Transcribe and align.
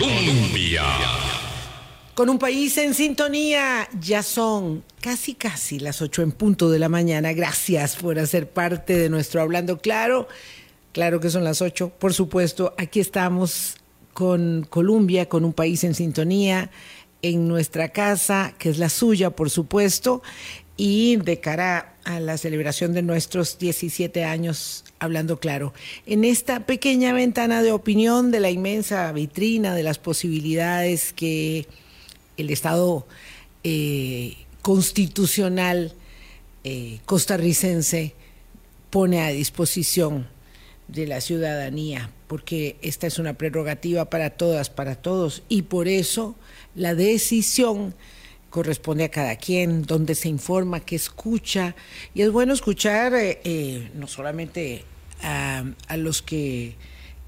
Colombia. 0.00 0.82
Con 2.14 2.30
un 2.30 2.38
país 2.38 2.78
en 2.78 2.94
sintonía, 2.94 3.86
ya 4.00 4.22
son 4.22 4.82
casi 5.00 5.34
casi 5.34 5.78
las 5.78 6.00
ocho 6.00 6.22
en 6.22 6.32
punto 6.32 6.70
de 6.70 6.78
la 6.78 6.88
mañana. 6.88 7.34
Gracias 7.34 7.96
por 7.96 8.18
hacer 8.18 8.48
parte 8.48 8.96
de 8.96 9.10
nuestro 9.10 9.42
Hablando 9.42 9.78
Claro. 9.78 10.26
Claro 10.92 11.20
que 11.20 11.28
son 11.28 11.44
las 11.44 11.60
ocho, 11.60 11.90
por 11.90 12.14
supuesto. 12.14 12.74
Aquí 12.78 12.98
estamos 12.98 13.76
con 14.14 14.66
Colombia, 14.70 15.28
con 15.28 15.44
un 15.44 15.52
país 15.52 15.84
en 15.84 15.94
sintonía, 15.94 16.70
en 17.20 17.46
nuestra 17.46 17.90
casa, 17.90 18.54
que 18.58 18.70
es 18.70 18.78
la 18.78 18.88
suya, 18.88 19.30
por 19.30 19.50
supuesto, 19.50 20.22
y 20.82 21.16
de 21.16 21.40
cara 21.40 21.94
a 22.04 22.20
la 22.20 22.38
celebración 22.38 22.94
de 22.94 23.02
nuestros 23.02 23.58
17 23.58 24.24
años 24.24 24.82
hablando 24.98 25.38
claro. 25.38 25.74
En 26.06 26.24
esta 26.24 26.60
pequeña 26.60 27.12
ventana 27.12 27.62
de 27.62 27.70
opinión 27.70 28.30
de 28.30 28.40
la 28.40 28.48
inmensa 28.48 29.12
vitrina 29.12 29.74
de 29.74 29.82
las 29.82 29.98
posibilidades 29.98 31.12
que 31.12 31.66
el 32.38 32.48
Estado 32.48 33.06
eh, 33.62 34.38
constitucional 34.62 35.92
eh, 36.64 37.00
costarricense 37.04 38.14
pone 38.88 39.20
a 39.20 39.28
disposición 39.28 40.28
de 40.88 41.06
la 41.06 41.20
ciudadanía, 41.20 42.10
porque 42.26 42.78
esta 42.80 43.06
es 43.06 43.18
una 43.18 43.34
prerrogativa 43.34 44.06
para 44.06 44.30
todas, 44.30 44.70
para 44.70 44.94
todos, 44.94 45.42
y 45.50 45.60
por 45.60 45.88
eso 45.88 46.36
la 46.74 46.94
decisión 46.94 47.94
corresponde 48.50 49.04
a 49.04 49.08
cada 49.08 49.36
quien, 49.36 49.82
donde 49.82 50.14
se 50.14 50.28
informa, 50.28 50.80
que 50.80 50.96
escucha, 50.96 51.74
y 52.14 52.22
es 52.22 52.30
bueno 52.30 52.52
escuchar 52.52 53.12
eh, 53.14 53.90
no 53.94 54.06
solamente 54.06 54.84
a, 55.22 55.96
los 55.96 56.22
que 56.22 56.74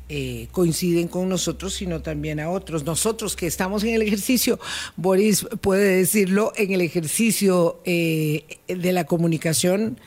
eh, 0.09 0.49
coinciden 0.51 1.09
con 1.09 1.29
nosotros, 1.29 1.75
sino 1.75 2.03
también 2.03 2.41
a 2.41 2.51
otros. 2.51 2.85
Nosotros 2.85 3.37
que 3.37 3.47
estamos 3.47 3.85
en 3.85 3.95
el 3.95 4.03
ejercicio, 4.03 4.59
Boris 4.97 5.47
puede 5.61 5.97
decirlo, 5.97 6.53
en 6.57 6.73
el 6.73 6.81
ejercicio 6.81 7.81
eh, 7.85 8.59
de 8.69 8.93
la 8.93 9.05
comunicación, 9.05 9.99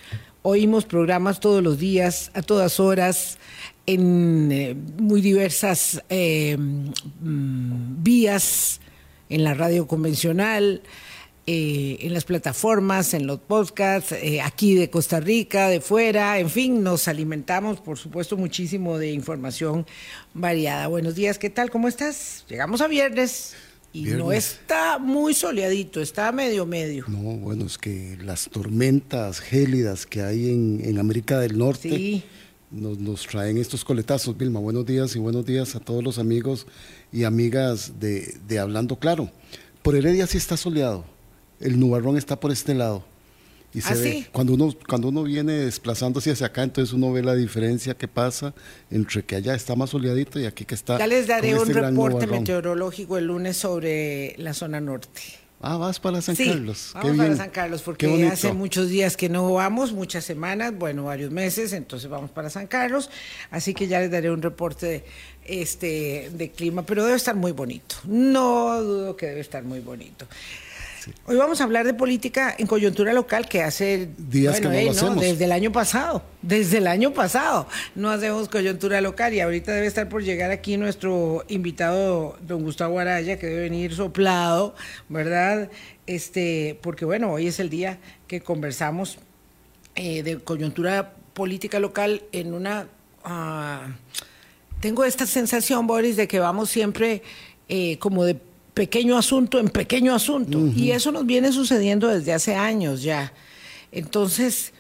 oímos 0.41 0.85
programas 0.85 1.39
todos 1.39 1.63
los 1.63 1.79
días, 1.79 2.31
a 2.33 2.41
todas 2.41 2.79
horas, 2.79 3.39
en 3.88 4.52
eh, 4.52 4.75
muy 4.97 5.22
diversas 5.22 6.03
mm, 6.09 8.03
vías, 8.03 8.79
en 9.29 9.44
la 9.44 9.55
radio 9.55 9.88
convencional, 9.88 10.83
eh, 11.47 11.97
en 12.01 12.13
las 12.13 12.25
plataformas, 12.25 13.13
en 13.13 13.27
los 13.27 13.39
podcasts, 13.39 14.13
eh, 14.13 14.41
aquí 14.41 14.73
de 14.73 14.89
Costa 14.89 15.19
Rica, 15.19 15.69
de 15.69 15.79
fuera, 15.79 16.39
en 16.39 16.49
fin, 16.49 16.81
nos 16.81 17.07
alimentamos, 17.07 17.81
por 17.81 17.99
supuesto, 17.99 18.35
muchísimo 18.35 18.97
de 18.97 19.11
información 19.11 19.85
variada. 20.33 20.88
Buenos 20.88 21.13
días, 21.13 21.38
¿qué 21.38 21.51
tal? 21.51 21.69
¿Cómo 21.69 21.88
estás? 21.88 22.45
Llegamos 22.49 22.81
a 22.81 22.88
viernes. 22.88 23.53
Y 23.93 24.05
no 24.05 24.33
está 24.33 24.97
muy 24.97 25.33
soleadito, 25.33 26.01
está 26.01 26.31
medio 26.31 26.66
medio. 26.66 27.05
No, 27.07 27.38
bueno, 27.38 27.66
es 27.66 27.77
que 27.77 28.17
las 28.21 28.49
tormentas 28.49 29.39
gélidas 29.39 30.05
que 30.05 30.21
hay 30.21 30.49
en, 30.49 30.97
América 30.97 31.39
del 31.39 31.57
Norte 31.57 32.23
nos, 32.71 32.97
nos, 32.97 33.25
traen 33.25 33.57
estos 33.57 33.85
coletazos. 33.85 34.35
Vilma, 34.35 34.59
buenos 34.59 34.85
días 34.85 35.16
y 35.16 35.19
buenos 35.19 35.45
días 35.45 35.75
a 35.75 35.79
todos 35.79 36.03
los 36.03 36.17
amigos 36.17 36.67
y 37.13 37.23
amigas 37.23 37.99
de, 37.99 38.35
de 38.47 38.59
Hablando 38.59 38.97
Claro. 38.97 39.31
Por 39.81 39.95
Heredia 39.95 40.25
sí 40.25 40.39
está 40.39 40.57
soleado, 40.57 41.05
el 41.59 41.79
nubarrón 41.79 42.17
está 42.17 42.39
por 42.39 42.51
este 42.51 42.73
lado. 42.73 43.03
Y 43.73 43.81
se 43.81 43.93
¿Ah, 43.93 43.97
ve, 43.97 44.27
cuando 44.31 44.53
uno, 44.53 44.73
cuando 44.87 45.09
uno 45.09 45.23
viene 45.23 45.51
desplazándose 45.51 46.31
hacia 46.31 46.47
acá, 46.47 46.63
entonces 46.63 46.93
uno 46.93 47.11
ve 47.11 47.21
la 47.21 47.35
diferencia 47.35 47.93
que 47.93 48.07
pasa 48.07 48.53
entre 48.89 49.23
que 49.25 49.35
allá 49.35 49.53
está 49.53 49.75
más 49.75 49.89
soleadito 49.89 50.39
y 50.39 50.45
aquí 50.45 50.63
que 50.63 50.75
está. 50.75 50.97
Ya 50.97 51.07
les 51.07 51.27
daré 51.27 51.55
un 51.55 51.67
este 51.67 51.81
reporte 51.81 52.25
meteorológico 52.25 53.17
el 53.17 53.25
lunes 53.25 53.57
sobre 53.57 54.33
la 54.37 54.53
zona 54.53 54.79
norte. 54.79 55.21
Ah, 55.61 55.77
vas 55.77 55.99
para 55.99 56.21
San 56.21 56.35
Carlos. 56.35 56.91
Vamos 56.93 57.17
para 57.17 57.35
San 57.35 57.49
Carlos 57.49 57.81
porque 57.81 58.29
hace 58.31 58.53
muchos 58.53 58.88
días 58.88 59.17
que 59.17 59.29
no 59.29 59.51
vamos, 59.51 59.94
muchas 59.94 60.23
semanas, 60.23 60.73
bueno, 60.77 61.05
varios 61.05 61.31
meses, 61.31 61.73
entonces 61.73 62.09
vamos 62.09 62.29
para 62.29 62.49
San 62.49 62.67
Carlos. 62.67 63.09
Así 63.51 63.73
que 63.73 63.88
ya 63.88 63.99
les 63.99 64.11
daré 64.11 64.31
un 64.31 64.41
reporte 64.41 64.85
de, 64.85 65.03
este, 65.44 66.29
de 66.33 66.51
clima, 66.51 66.85
pero 66.85 67.03
debe 67.03 67.17
estar 67.17 67.35
muy 67.35 67.51
bonito. 67.51 67.95
No 68.05 68.81
dudo 68.81 69.17
que 69.17 69.25
debe 69.25 69.41
estar 69.41 69.63
muy 69.63 69.79
bonito. 69.79 70.27
Hoy 71.25 71.35
vamos 71.38 71.61
a 71.61 71.63
hablar 71.63 71.85
de 71.85 71.93
política 71.93 72.55
en 72.57 72.67
coyuntura 72.67 73.13
local 73.13 73.47
que 73.47 73.63
hace 73.63 74.09
días 74.17 74.59
que 74.59 74.67
no, 74.67 75.16
desde 75.16 75.45
el 75.45 75.51
año 75.51 75.71
pasado, 75.71 76.23
desde 76.41 76.77
el 76.77 76.88
año 76.88 77.13
pasado. 77.13 77.67
No 77.95 78.09
hacemos 78.09 78.49
coyuntura 78.49 79.01
local 79.01 79.33
y 79.33 79.39
ahorita 79.39 79.71
debe 79.71 79.88
estar 79.88 80.09
por 80.09 80.23
llegar 80.23 80.51
aquí 80.51 80.77
nuestro 80.77 81.44
invitado 81.47 82.38
don 82.41 82.63
Gustavo 82.63 82.99
Araya 82.99 83.38
que 83.39 83.47
debe 83.47 83.61
venir 83.61 83.94
soplado, 83.95 84.75
¿verdad? 85.09 85.69
Este, 86.07 86.79
porque 86.81 87.05
bueno, 87.05 87.31
hoy 87.31 87.47
es 87.47 87.59
el 87.59 87.69
día 87.69 87.99
que 88.27 88.41
conversamos 88.41 89.17
eh, 89.95 90.23
de 90.23 90.39
coyuntura 90.39 91.13
política 91.33 91.79
local 91.79 92.23
en 92.31 92.53
una 92.53 92.88
ah, 93.23 93.88
tengo 94.79 95.03
esta 95.03 95.25
sensación, 95.25 95.88
Boris, 95.88 96.15
de 96.15 96.27
que 96.27 96.39
vamos 96.39 96.69
siempre 96.69 97.23
eh, 97.69 97.97
como 97.97 98.23
de 98.23 98.39
pequeño 98.75 99.18
asunto 99.18 99.58
en 99.58 99.69
pequeño 99.69 100.13
asunto. 100.13 100.59
Y 100.75 100.91
eso 100.91 101.12
nos 101.12 101.25
viene 101.25 101.52
sucediendo 101.52 102.08
desde 102.09 102.34
hace 102.34 102.53
años 102.53 103.02
ya. 103.02 103.34
Entonces, 103.91 104.74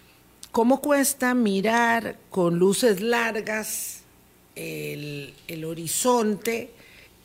¿cómo 0.51 0.81
cuesta 0.81 1.33
mirar 1.33 2.17
con 2.29 2.59
luces 2.59 3.01
largas 3.01 4.01
el, 4.55 5.33
horizonte 5.65 6.71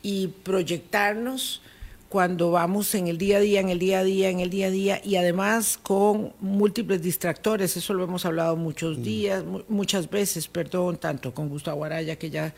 y 0.01 0.27
proyectarnos 0.27 1.61
cuando 2.07 2.51
vamos 2.51 2.95
en 2.95 3.07
el 3.07 3.17
día 3.17 3.37
a 3.37 3.39
día, 3.41 3.59
en 3.59 3.69
el 3.69 3.79
día 3.79 3.99
a 3.99 4.03
día, 4.03 4.29
en 4.29 4.39
el 4.39 4.49
día 4.49 4.67
a 4.67 4.71
día, 4.71 5.01
y 5.03 5.15
además 5.15 5.77
con 5.81 6.33
múltiples 6.41 7.01
distractores, 7.01 7.77
eso 7.77 7.93
lo 7.93 8.03
hemos 8.03 8.25
hablado 8.25 8.57
muchos 8.57 8.97
mm. 8.97 9.03
días, 9.03 9.43
muchas 9.69 10.09
veces, 10.09 10.47
perdón, 10.47 10.97
tanto 10.97 11.33
con 11.33 11.47
Gustavo 11.47 11.85
Araya, 11.85 12.17
que 12.17 12.29
ya 12.29 12.53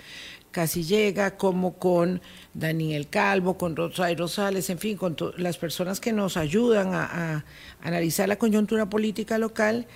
casi 0.49 0.83
llega, 0.83 1.37
como 1.37 1.73
con 1.73 2.21
Daniel 2.53 3.07
Calvo, 3.07 3.57
con 3.57 3.75
Rosario 3.75 4.17
Rosales, 4.17 4.69
en 4.69 4.77
fin, 4.77 4.97
con 4.97 5.15
las 5.37 5.57
personas 5.57 5.99
que 5.99 6.13
nos 6.13 6.37
ayudan 6.37 6.93
a, 6.93 7.45
analizar 7.81 8.27
la 8.27 8.37
coyuntura 8.37 8.89
política 8.89 9.37
local, 9.37 9.87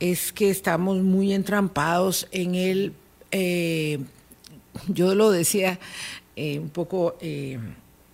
es 0.00 0.32
que 0.32 0.50
estamos 0.50 1.02
muy 1.02 1.32
entrampados 1.32 2.28
en 2.30 2.54
el, 2.54 2.92
eh, 3.30 3.98
yo 4.88 5.14
lo 5.14 5.30
decía 5.30 5.78
eh, 6.36 6.58
un 6.58 6.70
poco 6.70 7.16
eh, 7.20 7.58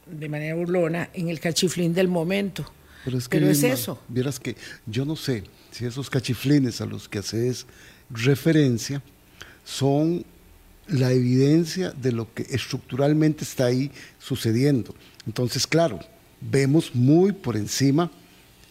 de 0.07 0.29
manera 0.29 0.55
burlona, 0.55 1.11
en 1.15 1.29
el 1.29 1.41
cachiflín 1.41 1.95
del 1.95 2.09
momento. 2.09 2.71
Pero 3.05 3.19
es, 3.19 3.29
que 3.29 3.51
es 3.51 3.63
eso. 3.63 3.99
Vieras 4.09 4.39
que 4.41 4.57
yo 4.87 5.05
no 5.05 5.17
sé 5.17 5.45
si 5.71 5.87
esos 5.87 6.11
cachiflines 6.11 6.81
a 6.81 6.87
los 6.87 7.09
que 7.09 7.19
haces 7.19 7.67
referencia 8.11 9.03
son 9.65 10.25
la 10.91 11.13
evidencia 11.13 11.91
de 11.91 12.13
lo 12.13 12.33
que 12.35 12.47
estructuralmente 12.51 13.45
está 13.45 13.67
ahí 13.67 13.91
sucediendo. 14.19 14.95
Entonces, 15.27 15.67
claro, 15.67 16.01
vemos 16.41 16.95
muy 16.95 17.33
por 17.33 17.57
encima 17.57 18.11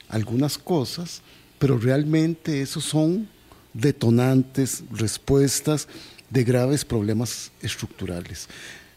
algunas 0.10 0.58
cosas, 0.58 1.22
pero 1.58 1.78
realmente 1.78 2.62
esos 2.62 2.84
son 2.84 3.30
detonantes, 3.74 4.84
respuestas 4.92 5.88
de 6.30 6.44
graves 6.44 6.84
problemas 6.84 7.52
estructurales. 7.62 8.48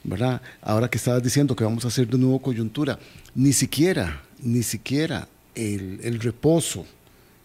¿verdad? 0.04 0.42
Ahora 0.60 0.90
que 0.90 0.98
estabas 0.98 1.22
diciendo 1.22 1.54
que 1.54 1.64
vamos 1.64 1.84
a 1.84 1.88
hacer 1.88 2.08
de 2.08 2.18
nuevo 2.18 2.40
coyuntura, 2.40 2.98
ni 3.34 3.52
siquiera, 3.52 4.22
ni 4.40 4.62
siquiera 4.64 5.28
el, 5.54 6.00
el 6.02 6.18
reposo, 6.18 6.84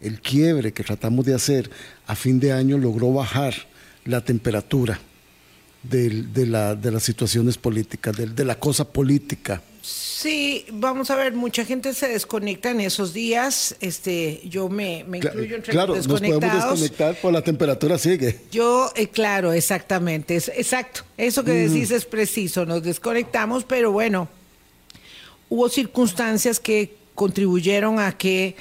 el 0.01 0.21
quiebre 0.21 0.73
que 0.73 0.83
tratamos 0.83 1.25
de 1.25 1.35
hacer 1.35 1.69
a 2.07 2.16
fin 2.16 2.39
de 2.39 2.51
año 2.51 2.77
logró 2.77 3.13
bajar 3.13 3.53
la 4.05 4.21
temperatura 4.21 4.99
de, 5.83 6.45
la, 6.45 6.75
de 6.75 6.91
las 6.91 7.03
situaciones 7.03 7.57
políticas, 7.57 8.16
de, 8.16 8.46
la 8.46 8.59
cosa 8.59 8.85
política. 8.85 9.61
Sí, 9.81 10.66
vamos 10.72 11.11
a 11.11 11.16
ver, 11.16 11.34
mucha 11.34 11.63
gente 11.63 11.93
se 11.93 12.07
desconecta 12.07 12.72
en 12.72 12.81
esos 12.81 13.13
días. 13.13 13.75
Este, 13.79 14.41
yo 14.46 14.67
me, 14.67 14.99
incluyo 14.99 15.55
entre 15.55 15.72
claro, 15.72 15.96
los 15.96 16.07
desconectados. 16.07 16.40
Claro, 16.40 16.55
nos 16.55 16.63
podemos 16.63 16.81
desconectar, 16.81 17.22
por 17.22 17.34
la 17.34 17.41
temperatura 17.41 17.97
sigue. 17.97 18.40
Yo, 18.52 18.91
eh, 18.96 19.07
claro, 19.07 19.53
exactamente, 19.53 20.35
es, 20.35 20.49
exacto. 20.49 21.02
Eso 21.17 21.43
que 21.43 21.52
decís 21.52 21.91
es 21.91 22.05
preciso. 22.05 22.66
Nos 22.66 22.84
desconectamos, 22.84 23.63
pero 23.63 23.91
bueno, 23.91 24.28
hubo 25.49 25.69
circunstancias 25.69 26.59
que 26.59 26.96
contribuyeron 27.16 27.99
a 27.99 28.17
que 28.17 28.55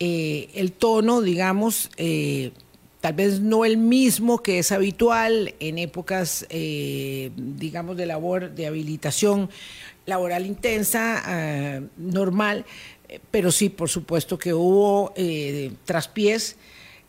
eh, 0.00 0.50
el 0.54 0.72
tono, 0.72 1.20
digamos, 1.20 1.90
eh, 1.96 2.50
tal 3.02 3.14
vez 3.14 3.40
no 3.40 3.64
el 3.64 3.76
mismo 3.76 4.38
que 4.42 4.60
es 4.60 4.70
habitual 4.70 5.54
en 5.58 5.76
épocas, 5.76 6.46
eh, 6.50 7.32
digamos, 7.36 7.96
de 7.96 8.06
labor, 8.06 8.52
de 8.52 8.68
habilitación 8.68 9.50
laboral 10.06 10.46
intensa, 10.46 11.20
eh, 11.28 11.82
normal, 11.96 12.64
pero 13.32 13.50
sí, 13.50 13.68
por 13.68 13.88
supuesto 13.88 14.38
que 14.38 14.54
hubo 14.54 15.12
eh, 15.16 15.72
traspiés 15.84 16.56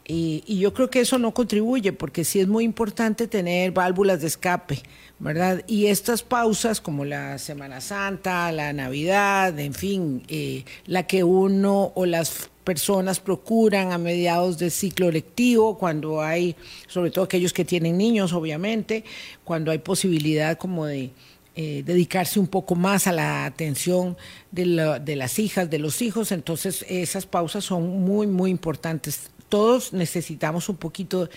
Y, 0.05 0.59
yo 0.59 0.73
creo 0.73 0.89
que 0.89 0.99
eso 0.99 1.17
no 1.17 1.33
contribuye, 1.33 1.93
porque 1.93 2.25
sí 2.25 2.41
es 2.41 2.47
muy 2.47 2.65
importante 2.65 3.27
tener 3.27 3.71
válvulas 3.71 4.19
de 4.19 4.27
escape, 4.27 4.81
¿verdad? 5.19 5.63
Y 5.65 5.85
estas 5.87 6.23
pausas, 6.23 6.81
como 6.81 7.05
la 7.05 7.37
Semana 7.37 7.79
Santa, 7.79 8.51
la 8.51 8.73
Navidad, 8.73 9.57
en 9.59 9.73
fin, 9.73 10.23
eh, 10.27 10.65
la 10.87 11.07
que 11.07 11.23
uno 11.23 11.93
o 11.95 12.05
las 12.05 12.49
personas 12.63 13.19
procuran 13.19 13.91
a 13.91 13.97
mediados 13.97 14.57
del 14.57 14.71
ciclo 14.71 15.11
lectivo, 15.11 15.77
cuando 15.77 16.21
hay, 16.21 16.55
sobre 16.87 17.11
todo 17.11 17.25
aquellos 17.25 17.53
que 17.53 17.65
tienen 17.65 17.97
niños, 17.97 18.33
obviamente, 18.33 19.03
cuando 19.43 19.71
hay 19.71 19.79
posibilidad 19.79 20.57
como 20.57 20.85
de 20.85 21.11
eh, 21.55 21.83
dedicarse 21.85 22.39
un 22.39 22.47
poco 22.47 22.73
más 22.73 23.05
a 23.05 23.11
la 23.11 23.45
atención 23.45 24.17
de, 24.51 24.99
de 25.03 25.15
las 25.15 25.37
hijas, 25.37 25.69
de 25.69 25.77
los 25.77 26.01
hijos, 26.01 26.31
entonces 26.31 26.83
esas 26.89 27.25
pausas 27.25 27.63
son 27.63 28.01
muy, 28.03 28.25
muy 28.25 28.49
importantes. 28.49 29.29
Todos 29.49 29.93
necesitamos 29.93 30.67
un 30.67 30.77
poquito 30.77 31.29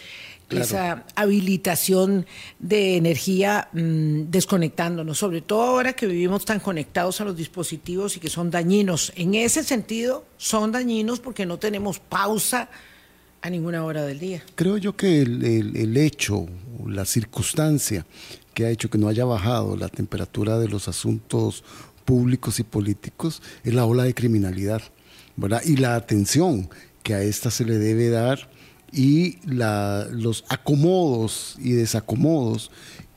esa 0.50 1.04
habilitación 1.14 2.26
de 2.58 2.96
energía 2.96 3.68
mm, 3.72 4.30
desconectándonos, 4.30 5.18
sobre 5.18 5.40
todo 5.40 5.62
ahora 5.62 5.94
que 5.94 6.06
vivimos 6.06 6.44
tan 6.44 6.60
conectados 6.60 7.20
a 7.20 7.24
los 7.24 7.36
dispositivos 7.36 8.16
y 8.16 8.20
que 8.20 8.30
son 8.30 8.50
dañinos. 8.50 9.12
En 9.16 9.34
ese 9.34 9.64
sentido, 9.64 10.24
son 10.36 10.72
dañinos 10.72 11.20
porque 11.20 11.46
no 11.46 11.58
tenemos 11.58 11.98
pausa 11.98 12.68
a 13.42 13.50
ninguna 13.50 13.84
hora 13.84 14.04
del 14.04 14.18
día. 14.18 14.42
Creo 14.54 14.76
yo 14.76 14.96
que 14.96 15.22
el, 15.22 15.44
el 15.76 15.96
hecho, 15.96 16.46
la 16.86 17.04
circunstancia 17.04 18.06
que 18.54 18.66
ha 18.66 18.70
hecho 18.70 18.88
que 18.88 18.98
no 18.98 19.08
haya 19.08 19.24
bajado 19.24 19.76
la 19.76 19.88
temperatura 19.88 20.58
de 20.58 20.68
los 20.68 20.88
asuntos 20.88 21.64
públicos 22.04 22.60
y 22.60 22.62
políticos 22.62 23.42
es 23.64 23.74
la 23.74 23.84
ola 23.84 24.04
de 24.04 24.14
criminalidad. 24.14 24.82
¿verdad? 25.36 25.62
Y 25.64 25.76
la 25.76 25.94
atención 25.94 26.68
que 27.02 27.14
a 27.14 27.22
esta 27.22 27.50
se 27.50 27.64
le 27.64 27.78
debe 27.78 28.08
dar 28.08 28.48
y 28.92 29.38
los 29.46 30.44
acomodos 30.48 31.56
y 31.58 31.72
desacomodos 31.72 32.70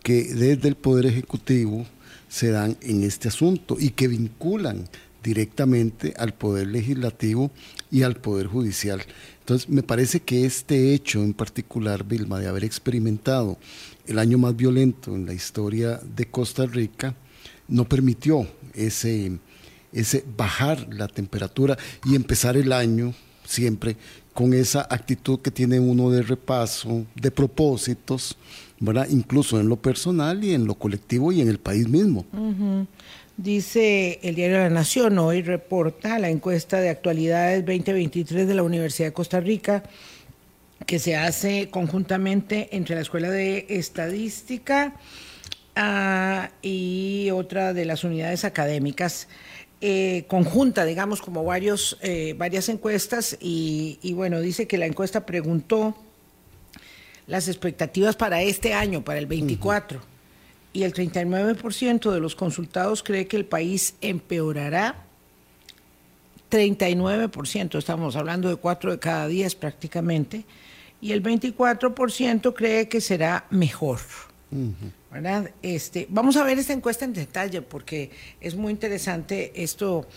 que 0.03 0.23
desde 0.23 0.67
el 0.67 0.75
Poder 0.75 1.05
Ejecutivo 1.05 1.85
se 2.27 2.51
dan 2.51 2.77
en 2.81 3.03
este 3.03 3.27
asunto 3.27 3.77
y 3.79 3.89
que 3.89 4.07
vinculan 4.07 4.87
directamente 5.23 6.13
al 6.17 6.33
Poder 6.33 6.67
Legislativo 6.67 7.51
y 7.91 8.03
al 8.03 8.15
Poder 8.15 8.47
Judicial. 8.47 9.01
Entonces, 9.39 9.67
me 9.69 9.83
parece 9.83 10.21
que 10.21 10.45
este 10.45 10.93
hecho 10.93 11.23
en 11.23 11.33
particular, 11.33 12.03
Vilma, 12.05 12.39
de 12.39 12.47
haber 12.47 12.63
experimentado 12.63 13.57
el 14.07 14.19
año 14.19 14.37
más 14.37 14.55
violento 14.55 15.15
en 15.15 15.25
la 15.25 15.33
historia 15.33 15.99
de 16.15 16.29
Costa 16.29 16.65
Rica, 16.65 17.15
no 17.67 17.87
permitió 17.87 18.47
ese, 18.73 19.39
ese 19.91 20.23
bajar 20.37 20.87
la 20.93 21.07
temperatura 21.07 21.77
y 22.05 22.15
empezar 22.15 22.57
el 22.57 22.71
año 22.71 23.13
siempre 23.45 23.97
con 24.39 24.53
esa 24.53 24.87
actitud 24.89 25.41
que 25.41 25.51
tiene 25.51 25.81
uno 25.81 26.09
de 26.11 26.21
repaso, 26.21 27.05
de 27.13 27.29
propósitos, 27.29 28.37
¿verdad? 28.79 29.05
Incluso 29.09 29.59
en 29.59 29.67
lo 29.67 29.75
personal 29.75 30.41
y 30.45 30.53
en 30.53 30.65
lo 30.65 30.75
colectivo 30.75 31.33
y 31.33 31.41
en 31.41 31.49
el 31.49 31.59
país 31.59 31.89
mismo. 31.89 32.25
Dice 33.35 34.17
el 34.23 34.35
diario 34.35 34.59
La 34.59 34.69
Nación, 34.69 35.19
hoy 35.19 35.41
reporta 35.41 36.17
la 36.19 36.29
encuesta 36.29 36.79
de 36.79 36.87
actualidades 36.87 37.65
2023 37.65 38.47
de 38.47 38.53
la 38.53 38.63
Universidad 38.63 39.09
de 39.09 39.13
Costa 39.13 39.41
Rica, 39.41 39.83
que 40.85 40.99
se 40.99 41.17
hace 41.17 41.67
conjuntamente 41.69 42.69
entre 42.71 42.95
la 42.95 43.01
Escuela 43.01 43.29
de 43.29 43.65
Estadística 43.67 44.93
ah, 45.75 46.49
y 46.61 47.29
otra 47.31 47.73
de 47.73 47.83
las 47.83 48.05
unidades 48.05 48.45
académicas. 48.45 49.27
Eh, 49.81 50.25
conjunta, 50.27 50.83
digamos, 50.83 51.21
como 51.21 51.45
varios, 51.45 51.97
eh, 52.01 52.35
varias 52.37 52.67
encuestas 52.67 53.37
y, 53.39 53.97
bueno, 54.13 54.41
dice 54.41 54.67
que 54.67 54.77
la 54.77 54.85
encuesta 54.85 55.25
preguntó 55.25 55.95
las 57.27 57.47
expectativas 57.47 58.17
para 58.17 58.41
este 58.41 58.73
año, 58.73 59.05
para 59.05 59.19
el 59.19 59.25
24, 59.25 60.01
y 60.73 60.83
el 60.83 60.93
39% 60.93 62.11
de 62.11 62.19
los 62.19 62.35
consultados 62.35 63.03
cree 63.03 63.27
que 63.27 63.37
el 63.37 63.45
país 63.45 63.95
empeorará. 64.01 65.05
39%, 66.51 67.77
estamos 67.77 68.15
hablando 68.17 68.49
de 68.49 68.57
4 68.57 68.91
de 68.91 68.99
cada 68.99 69.27
10 69.27 69.55
prácticamente, 69.55 70.43
y 70.99 71.13
el 71.13 71.23
24% 71.23 72.53
cree 72.53 72.89
que 72.89 72.99
será 72.99 73.45
mejor. 73.49 73.99
¿Verdad? 75.11 75.51
Este, 75.61 76.07
vamos 76.09 76.37
a 76.37 76.43
ver 76.43 76.59
esta 76.59 76.73
encuesta 76.73 77.05
en 77.05 77.13
detalle 77.13 77.61
porque 77.61 78.11
es 78.41 78.55
muy 78.55 78.71
interesante 78.71 79.51
esto. 79.55 80.07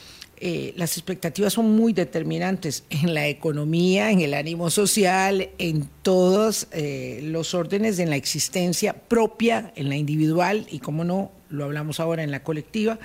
Eh, 0.45 0.75
las 0.77 0.97
expectativas 0.97 1.53
son 1.53 1.71
muy 1.77 1.93
determinantes 1.93 2.83
en 2.91 3.15
la 3.15 3.29
economía, 3.29 4.11
en 4.11 4.21
el 4.21 4.35
ánimo 4.35 4.71
social, 4.71 5.51
en 5.59 5.89
todos 6.03 6.67
eh, 6.73 7.21
los 7.23 7.55
órdenes 7.55 7.97
de 7.97 8.07
la 8.07 8.17
existencia 8.17 8.93
propia, 8.93 9.73
en 9.77 9.89
la 9.89 9.95
individual 9.95 10.67
y, 10.69 10.81
como 10.81 11.05
no, 11.05 11.31
lo 11.49 11.65
hablamos 11.65 12.01
ahora 12.01 12.25
en 12.25 12.33
la 12.33 12.43
colectiva. 12.43 12.99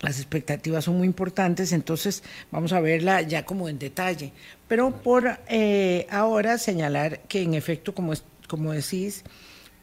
Las 0.00 0.18
expectativas 0.18 0.84
son 0.84 0.98
muy 0.98 1.06
importantes, 1.06 1.72
entonces 1.72 2.22
vamos 2.50 2.72
a 2.72 2.80
verla 2.80 3.22
ya 3.22 3.46
como 3.46 3.68
en 3.70 3.78
detalle. 3.78 4.32
Pero 4.68 5.02
por 5.02 5.40
eh, 5.48 6.06
ahora 6.10 6.58
señalar 6.58 7.20
que 7.20 7.40
en 7.40 7.54
efecto, 7.54 7.94
como, 7.94 8.12
como 8.46 8.72
decís, 8.72 9.24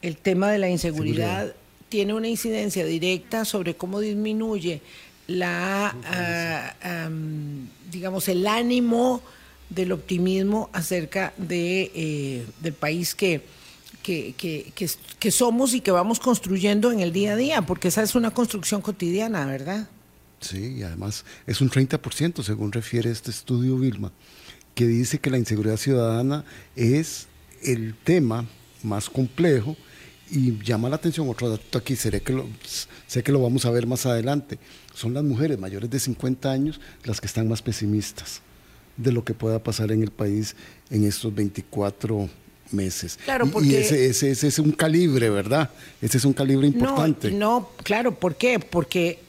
el 0.06 0.16
tema 0.16 0.50
de 0.50 0.58
la 0.58 0.68
inseguridad 0.68 1.52
tiene 1.88 2.14
una 2.14 2.28
incidencia 2.28 2.84
directa 2.84 3.44
sobre 3.44 3.74
cómo 3.74 3.98
disminuye 4.00 4.80
la, 5.26 5.96
ah, 6.04 7.10
digamos, 7.90 8.28
el 8.28 8.46
ánimo 8.46 9.20
del 9.68 9.90
optimismo 9.90 10.70
acerca 10.72 11.32
de, 11.36 11.90
eh, 11.92 12.46
del 12.60 12.72
país 12.72 13.16
que, 13.16 13.42
que, 14.04 14.32
que, 15.18 15.30
somos 15.32 15.74
y 15.74 15.80
que 15.80 15.90
vamos 15.90 16.20
construyendo 16.20 16.92
en 16.92 17.00
el 17.00 17.12
día 17.12 17.32
a 17.32 17.36
día, 17.36 17.62
porque 17.62 17.88
esa 17.88 18.04
es 18.04 18.14
una 18.14 18.30
construcción 18.30 18.80
cotidiana, 18.80 19.44
¿verdad? 19.46 19.88
Sí, 20.38 20.76
y 20.78 20.82
además 20.84 21.24
es 21.48 21.60
un 21.60 21.68
30%, 21.68 22.44
según 22.44 22.70
refiere 22.70 23.10
este 23.10 23.32
estudio 23.32 23.76
Vilma, 23.76 24.12
que 24.76 24.86
dice 24.86 25.18
que 25.18 25.30
la 25.30 25.38
inseguridad 25.38 25.78
ciudadana 25.78 26.44
es 26.76 27.26
el 27.64 27.96
tema 28.04 28.46
más 28.84 29.10
complejo 29.10 29.76
y 30.30 30.58
llama 30.62 30.88
la 30.88 30.96
atención 30.96 31.28
otro 31.28 31.48
dato 31.48 31.78
aquí, 31.78 31.96
seré 31.96 32.20
que 32.20 32.32
lo, 32.32 32.46
sé 33.06 33.22
que 33.22 33.32
lo 33.32 33.40
vamos 33.40 33.64
a 33.64 33.70
ver 33.70 33.86
más 33.86 34.06
adelante. 34.06 34.58
Son 34.94 35.14
las 35.14 35.24
mujeres 35.24 35.58
mayores 35.58 35.90
de 35.90 36.00
50 36.00 36.50
años 36.50 36.80
las 37.04 37.20
que 37.20 37.26
están 37.26 37.48
más 37.48 37.62
pesimistas 37.62 38.40
de 38.96 39.12
lo 39.12 39.24
que 39.24 39.34
pueda 39.34 39.62
pasar 39.62 39.92
en 39.92 40.02
el 40.02 40.10
país 40.10 40.56
en 40.90 41.04
estos 41.04 41.34
24 41.34 42.28
meses. 42.72 43.18
Claro, 43.24 43.46
porque... 43.46 43.68
Y 43.68 43.74
ese, 43.76 44.06
ese, 44.06 44.30
es 44.30 44.58
un 44.58 44.72
calibre, 44.72 45.30
¿verdad? 45.30 45.70
Ese 46.00 46.18
es 46.18 46.24
un 46.24 46.32
calibre 46.32 46.66
importante. 46.66 47.30
No, 47.30 47.60
no, 47.60 47.70
claro, 47.82 48.14
¿por 48.14 48.36
qué? 48.36 48.58
Porque 48.58 49.20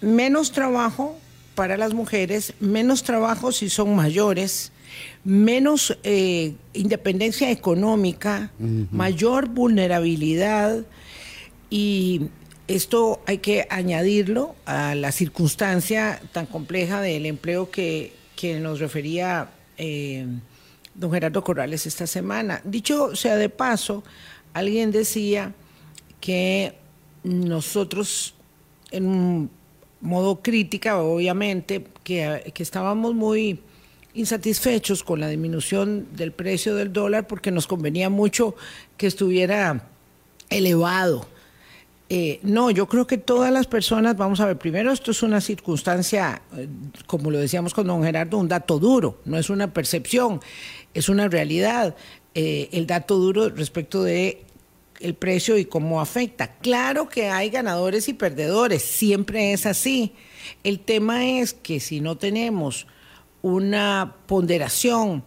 menos 0.00 0.52
trabajo 0.52 1.18
para 1.54 1.76
las 1.76 1.94
mujeres, 1.94 2.54
menos 2.60 3.02
trabajo 3.02 3.52
si 3.52 3.68
son 3.68 3.94
mayores, 3.96 4.72
menos 5.24 5.96
eh, 6.02 6.54
independencia 6.72 7.50
económica, 7.50 8.50
mayor 8.90 9.48
vulnerabilidad 9.48 10.84
y 11.68 12.22
esto 12.68 13.20
hay 13.26 13.38
que 13.38 13.66
añadirlo 13.68 14.54
a 14.64 14.94
la 14.94 15.10
circunstancia 15.12 16.20
tan 16.32 16.46
compleja 16.46 17.00
del 17.00 17.26
empleo 17.26 17.70
que, 17.70 18.18
nos 18.60 18.80
refería 18.80 19.50
eh, 19.76 20.26
don 20.94 21.12
Gerardo 21.12 21.44
Corrales 21.44 21.84
esta 21.84 22.06
semana. 22.06 22.62
Dicho 22.64 23.14
sea 23.14 23.36
de 23.36 23.50
paso, 23.50 24.02
alguien 24.54 24.92
decía 24.92 25.52
que 26.22 26.74
nosotros, 27.22 28.34
en 28.92 29.50
modo 30.00 30.40
crítica, 30.40 31.02
obviamente, 31.02 31.84
que, 32.02 32.50
que 32.54 32.62
estábamos 32.62 33.14
muy 33.14 33.60
insatisfechos 34.14 35.04
con 35.04 35.20
la 35.20 35.28
disminución 35.28 36.08
del 36.16 36.32
precio 36.32 36.74
del 36.74 36.92
dólar 36.92 37.26
porque 37.26 37.50
nos 37.50 37.66
convenía 37.66 38.10
mucho 38.10 38.54
que 38.96 39.06
estuviera 39.06 39.88
elevado. 40.48 41.26
Eh, 42.12 42.40
no, 42.42 42.72
yo 42.72 42.88
creo 42.88 43.06
que 43.06 43.18
todas 43.18 43.52
las 43.52 43.68
personas, 43.68 44.16
vamos 44.16 44.40
a 44.40 44.46
ver, 44.46 44.58
primero 44.58 44.90
esto 44.90 45.12
es 45.12 45.22
una 45.22 45.40
circunstancia, 45.40 46.42
eh, 46.56 46.66
como 47.06 47.30
lo 47.30 47.38
decíamos 47.38 47.72
con 47.72 47.86
don 47.86 48.02
Gerardo, 48.02 48.36
un 48.36 48.48
dato 48.48 48.80
duro, 48.80 49.20
no 49.24 49.38
es 49.38 49.48
una 49.48 49.72
percepción, 49.72 50.40
es 50.92 51.08
una 51.08 51.28
realidad. 51.28 51.94
Eh, 52.34 52.68
el 52.72 52.88
dato 52.88 53.16
duro 53.16 53.48
respecto 53.50 54.02
de 54.02 54.42
el 54.98 55.14
precio 55.14 55.56
y 55.56 55.64
cómo 55.64 56.00
afecta. 56.00 56.56
Claro 56.58 57.08
que 57.08 57.28
hay 57.28 57.48
ganadores 57.48 58.08
y 58.08 58.14
perdedores, 58.14 58.82
siempre 58.82 59.52
es 59.52 59.64
así. 59.64 60.12
El 60.64 60.80
tema 60.80 61.26
es 61.26 61.54
que 61.54 61.78
si 61.78 62.00
no 62.00 62.16
tenemos 62.16 62.88
una 63.42 64.16
ponderación 64.26 65.24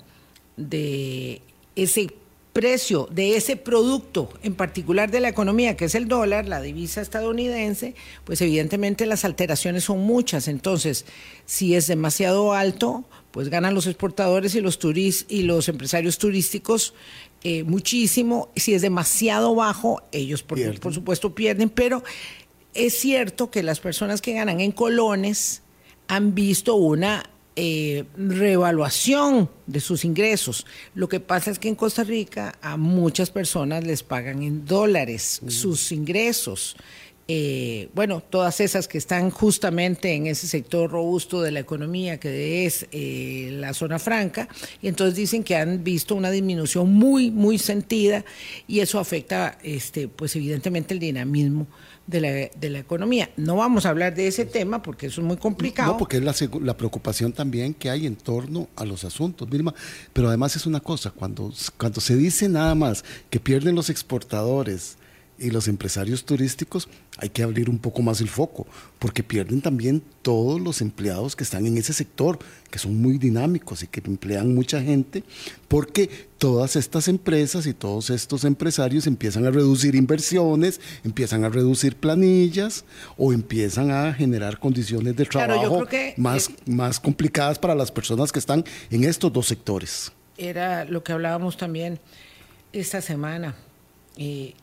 de 0.57 1.41
ese 1.75 2.13
precio 2.53 3.07
de 3.11 3.35
ese 3.35 3.57
producto, 3.57 4.29
en 4.43 4.53
particular 4.53 5.09
de 5.09 5.19
la 5.19 5.29
economía, 5.29 5.75
que 5.75 5.85
es 5.85 5.95
el 5.95 6.07
dólar, 6.07 6.47
la 6.47 6.61
divisa 6.61 7.01
estadounidense, 7.01 7.95
pues 8.23 8.41
evidentemente 8.41 9.07
las 9.07 9.25
alteraciones 9.25 9.85
son 9.85 9.99
muchas. 10.01 10.47
Entonces, 10.47 11.05
si 11.45 11.73
es 11.73 11.87
demasiado 11.87 12.53
alto, 12.53 13.05
pues 13.31 13.49
ganan 13.49 13.73
los 13.73 13.87
exportadores 13.87 14.53
y 14.53 14.61
los 14.61 14.77
turis 14.77 15.25
y 15.27 15.41
los 15.41 15.67
empresarios 15.67 16.19
turísticos 16.19 16.93
eh, 17.43 17.63
muchísimo. 17.63 18.49
Si 18.55 18.75
es 18.75 18.83
demasiado 18.83 19.55
bajo, 19.55 20.03
ellos 20.11 20.43
por, 20.43 20.79
por 20.79 20.93
supuesto 20.93 21.33
pierden, 21.33 21.69
pero 21.69 22.03
es 22.75 22.93
cierto 22.95 23.49
que 23.49 23.63
las 23.63 23.79
personas 23.79 24.21
que 24.21 24.33
ganan 24.33 24.61
en 24.61 24.71
colones 24.71 25.63
han 26.07 26.35
visto 26.35 26.75
una 26.75 27.23
eh, 27.55 28.05
reevaluación 28.17 29.49
de 29.67 29.79
sus 29.79 30.05
ingresos. 30.05 30.65
Lo 30.95 31.07
que 31.07 31.19
pasa 31.19 31.51
es 31.51 31.59
que 31.59 31.69
en 31.69 31.75
Costa 31.75 32.03
Rica 32.03 32.55
a 32.61 32.77
muchas 32.77 33.29
personas 33.29 33.83
les 33.83 34.03
pagan 34.03 34.41
en 34.41 34.65
dólares 34.65 35.39
mm. 35.41 35.49
sus 35.49 35.91
ingresos. 35.91 36.75
Eh, 37.27 37.89
bueno, 37.93 38.21
todas 38.21 38.59
esas 38.59 38.89
que 38.89 38.97
están 38.97 39.29
justamente 39.29 40.13
en 40.13 40.27
ese 40.27 40.45
sector 40.45 40.91
robusto 40.91 41.41
de 41.41 41.51
la 41.51 41.61
economía 41.61 42.19
que 42.19 42.65
es 42.65 42.85
eh, 42.91 43.49
la 43.53 43.73
zona 43.73 43.97
franca, 43.97 44.49
y 44.81 44.89
entonces 44.89 45.15
dicen 45.15 45.43
que 45.43 45.55
han 45.55 45.85
visto 45.85 46.15
una 46.15 46.31
disminución 46.31 46.91
muy, 46.91 47.31
muy 47.31 47.57
sentida 47.59 48.25
y 48.67 48.81
eso 48.81 48.99
afecta, 48.99 49.57
este, 49.63 50.09
pues 50.09 50.35
evidentemente 50.35 50.93
el 50.93 50.99
dinamismo 50.99 51.67
de 52.07 52.21
la, 52.21 52.29
de 52.29 52.69
la 52.69 52.79
economía. 52.79 53.29
No 53.37 53.55
vamos 53.57 53.85
a 53.85 53.89
hablar 53.89 54.13
de 54.15 54.27
ese 54.27 54.45
tema 54.45 54.81
porque 54.81 55.07
eso 55.07 55.21
es 55.21 55.27
muy 55.27 55.37
complicado. 55.37 55.93
No, 55.93 55.97
porque 55.97 56.17
es 56.17 56.23
la, 56.23 56.35
la 56.61 56.75
preocupación 56.75 57.33
también 57.33 57.73
que 57.73 57.89
hay 57.89 58.05
en 58.05 58.15
torno 58.15 58.67
a 58.75 58.85
los 58.85 59.03
asuntos, 59.03 59.49
Vilma. 59.49 59.73
Pero 60.11 60.27
además 60.27 60.55
es 60.55 60.65
una 60.65 60.79
cosa, 60.79 61.11
cuando, 61.11 61.51
cuando 61.77 62.01
se 62.01 62.15
dice 62.15 62.49
nada 62.49 62.75
más 62.75 63.03
que 63.29 63.39
pierden 63.39 63.75
los 63.75 63.89
exportadores, 63.89 64.97
y 65.37 65.49
los 65.49 65.67
empresarios 65.67 66.25
turísticos 66.25 66.87
hay 67.17 67.29
que 67.29 67.43
abrir 67.43 67.69
un 67.69 67.79
poco 67.79 68.01
más 68.01 68.21
el 68.21 68.29
foco, 68.29 68.65
porque 68.99 69.23
pierden 69.23 69.61
también 69.61 70.01
todos 70.21 70.59
los 70.61 70.81
empleados 70.81 71.35
que 71.35 71.43
están 71.43 71.65
en 71.65 71.77
ese 71.77 71.93
sector, 71.93 72.39
que 72.69 72.79
son 72.79 73.01
muy 73.01 73.17
dinámicos 73.17 73.83
y 73.83 73.87
que 73.87 74.01
emplean 74.05 74.53
mucha 74.55 74.81
gente, 74.81 75.23
porque 75.67 76.09
todas 76.37 76.75
estas 76.75 77.07
empresas 77.07 77.65
y 77.67 77.73
todos 77.73 78.09
estos 78.09 78.43
empresarios 78.45 79.07
empiezan 79.07 79.45
a 79.45 79.51
reducir 79.51 79.95
inversiones, 79.95 80.79
empiezan 81.03 81.43
a 81.43 81.49
reducir 81.49 81.95
planillas 81.95 82.85
o 83.17 83.33
empiezan 83.33 83.91
a 83.91 84.13
generar 84.13 84.59
condiciones 84.59 85.15
de 85.15 85.25
trabajo 85.25 85.85
más, 86.17 86.49
más 86.65 86.99
complicadas 86.99 87.59
para 87.59 87.75
las 87.75 87.91
personas 87.91 88.31
que 88.31 88.39
están 88.39 88.63
en 88.89 89.03
estos 89.03 89.31
dos 89.31 89.47
sectores. 89.47 90.11
Era 90.37 90.85
lo 90.85 91.03
que 91.03 91.11
hablábamos 91.11 91.57
también 91.57 91.99
esta 92.71 93.01
semana. 93.01 93.55
Eh, 94.17 94.53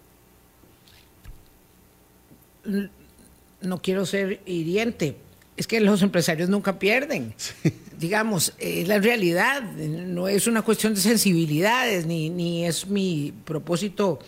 no 3.60 3.82
quiero 3.82 4.06
ser 4.06 4.40
hiriente, 4.46 5.16
es 5.56 5.66
que 5.66 5.80
los 5.80 6.02
empresarios 6.02 6.48
nunca 6.48 6.78
pierden. 6.78 7.34
Digamos, 7.98 8.54
es 8.58 8.88
la 8.88 8.98
realidad, 8.98 9.62
no 9.62 10.26
es 10.28 10.46
una 10.46 10.62
cuestión 10.62 10.94
de 10.94 11.00
sensibilidades, 11.00 12.06
ni, 12.06 12.30
ni 12.30 12.64
es 12.64 12.86
mi 12.86 13.34
propósito 13.44 14.20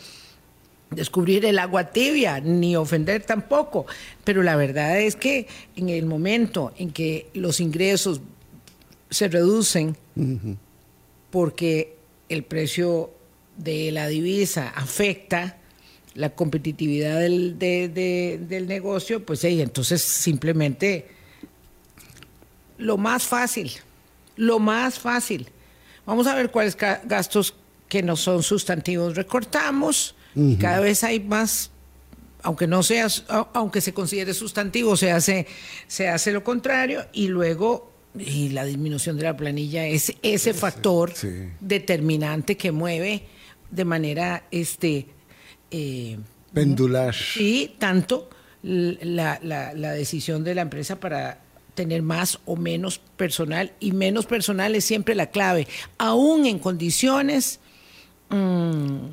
descubrir 0.91 1.47
el 1.47 1.59
agua 1.59 1.91
tibia, 1.91 2.41
ni 2.41 2.77
ofender 2.77 3.23
tampoco. 3.23 3.87
Pero 4.25 4.43
la 4.43 4.57
verdad 4.57 5.01
es 5.01 5.17
que 5.17 5.49
en 5.77 5.89
el 5.89 6.05
momento 6.05 6.73
en 6.77 6.91
que 6.91 7.31
los 7.33 7.61
ingresos 7.61 8.21
se 9.11 9.29
reducen, 9.29 9.97
porque 11.31 11.97
el 12.29 12.45
precio 12.45 13.11
de 13.57 13.91
la 13.93 14.09
divisa 14.09 14.69
afecta 14.69 15.59
la 16.14 16.31
competitividad 16.31 17.21
del, 17.21 17.59
del 17.59 18.66
negocio, 18.66 19.25
pues 19.25 19.45
entonces 19.45 20.02
simplemente 20.02 21.09
lo 22.78 22.97
más 22.97 23.25
fácil, 23.25 23.73
lo 24.37 24.59
más 24.59 24.99
fácil. 24.99 25.49
Vamos 26.04 26.26
a 26.26 26.35
ver 26.35 26.50
cuáles 26.50 26.76
gastos 26.76 27.54
que 27.88 28.02
no 28.02 28.16
son 28.16 28.42
sustantivos 28.42 29.16
recortamos. 29.16 30.14
Cada 30.59 30.81
vez 30.81 31.04
hay 31.04 31.21
más, 31.21 31.71
aunque 32.42 32.66
no 32.66 32.83
sea, 32.83 33.07
aunque 33.52 33.83
se 33.83 33.92
considere 33.92 34.33
sustantivo, 34.33 34.97
se 34.97 35.12
hace, 35.12 35.47
se 35.87 36.09
hace 36.09 36.33
lo 36.33 36.42
contrario 36.42 37.07
y 37.12 37.28
luego 37.28 37.92
y 38.19 38.50
la 38.50 38.64
disminución 38.64 39.16
de 39.16 39.25
la 39.25 39.37
planilla 39.37 39.87
es 39.87 40.14
ese 40.23 40.54
factor 40.54 41.12
determinante 41.61 42.57
que 42.57 42.73
mueve 42.73 43.25
de 43.71 43.85
manera 43.85 44.47
este 44.50 45.07
eh, 45.73 46.19
Pendular. 46.52 47.14
Sí, 47.14 47.75
tanto 47.79 48.29
la, 48.62 49.38
decisión 49.95 50.45
de 50.45 50.55
la 50.55 50.62
empresa 50.62 51.00
para 51.00 51.41
tener 51.75 52.02
más 52.02 52.38
o 52.45 52.57
menos 52.57 52.99
personal 53.17 53.73
y 53.81 53.93
menos 53.93 54.26
personal 54.26 54.75
es 54.75 54.85
siempre 54.85 55.14
la 55.14 55.29
clave, 55.29 55.67
aún 55.97 56.45
en 56.45 56.59
condiciones 56.59 57.61
mm, 58.29 59.07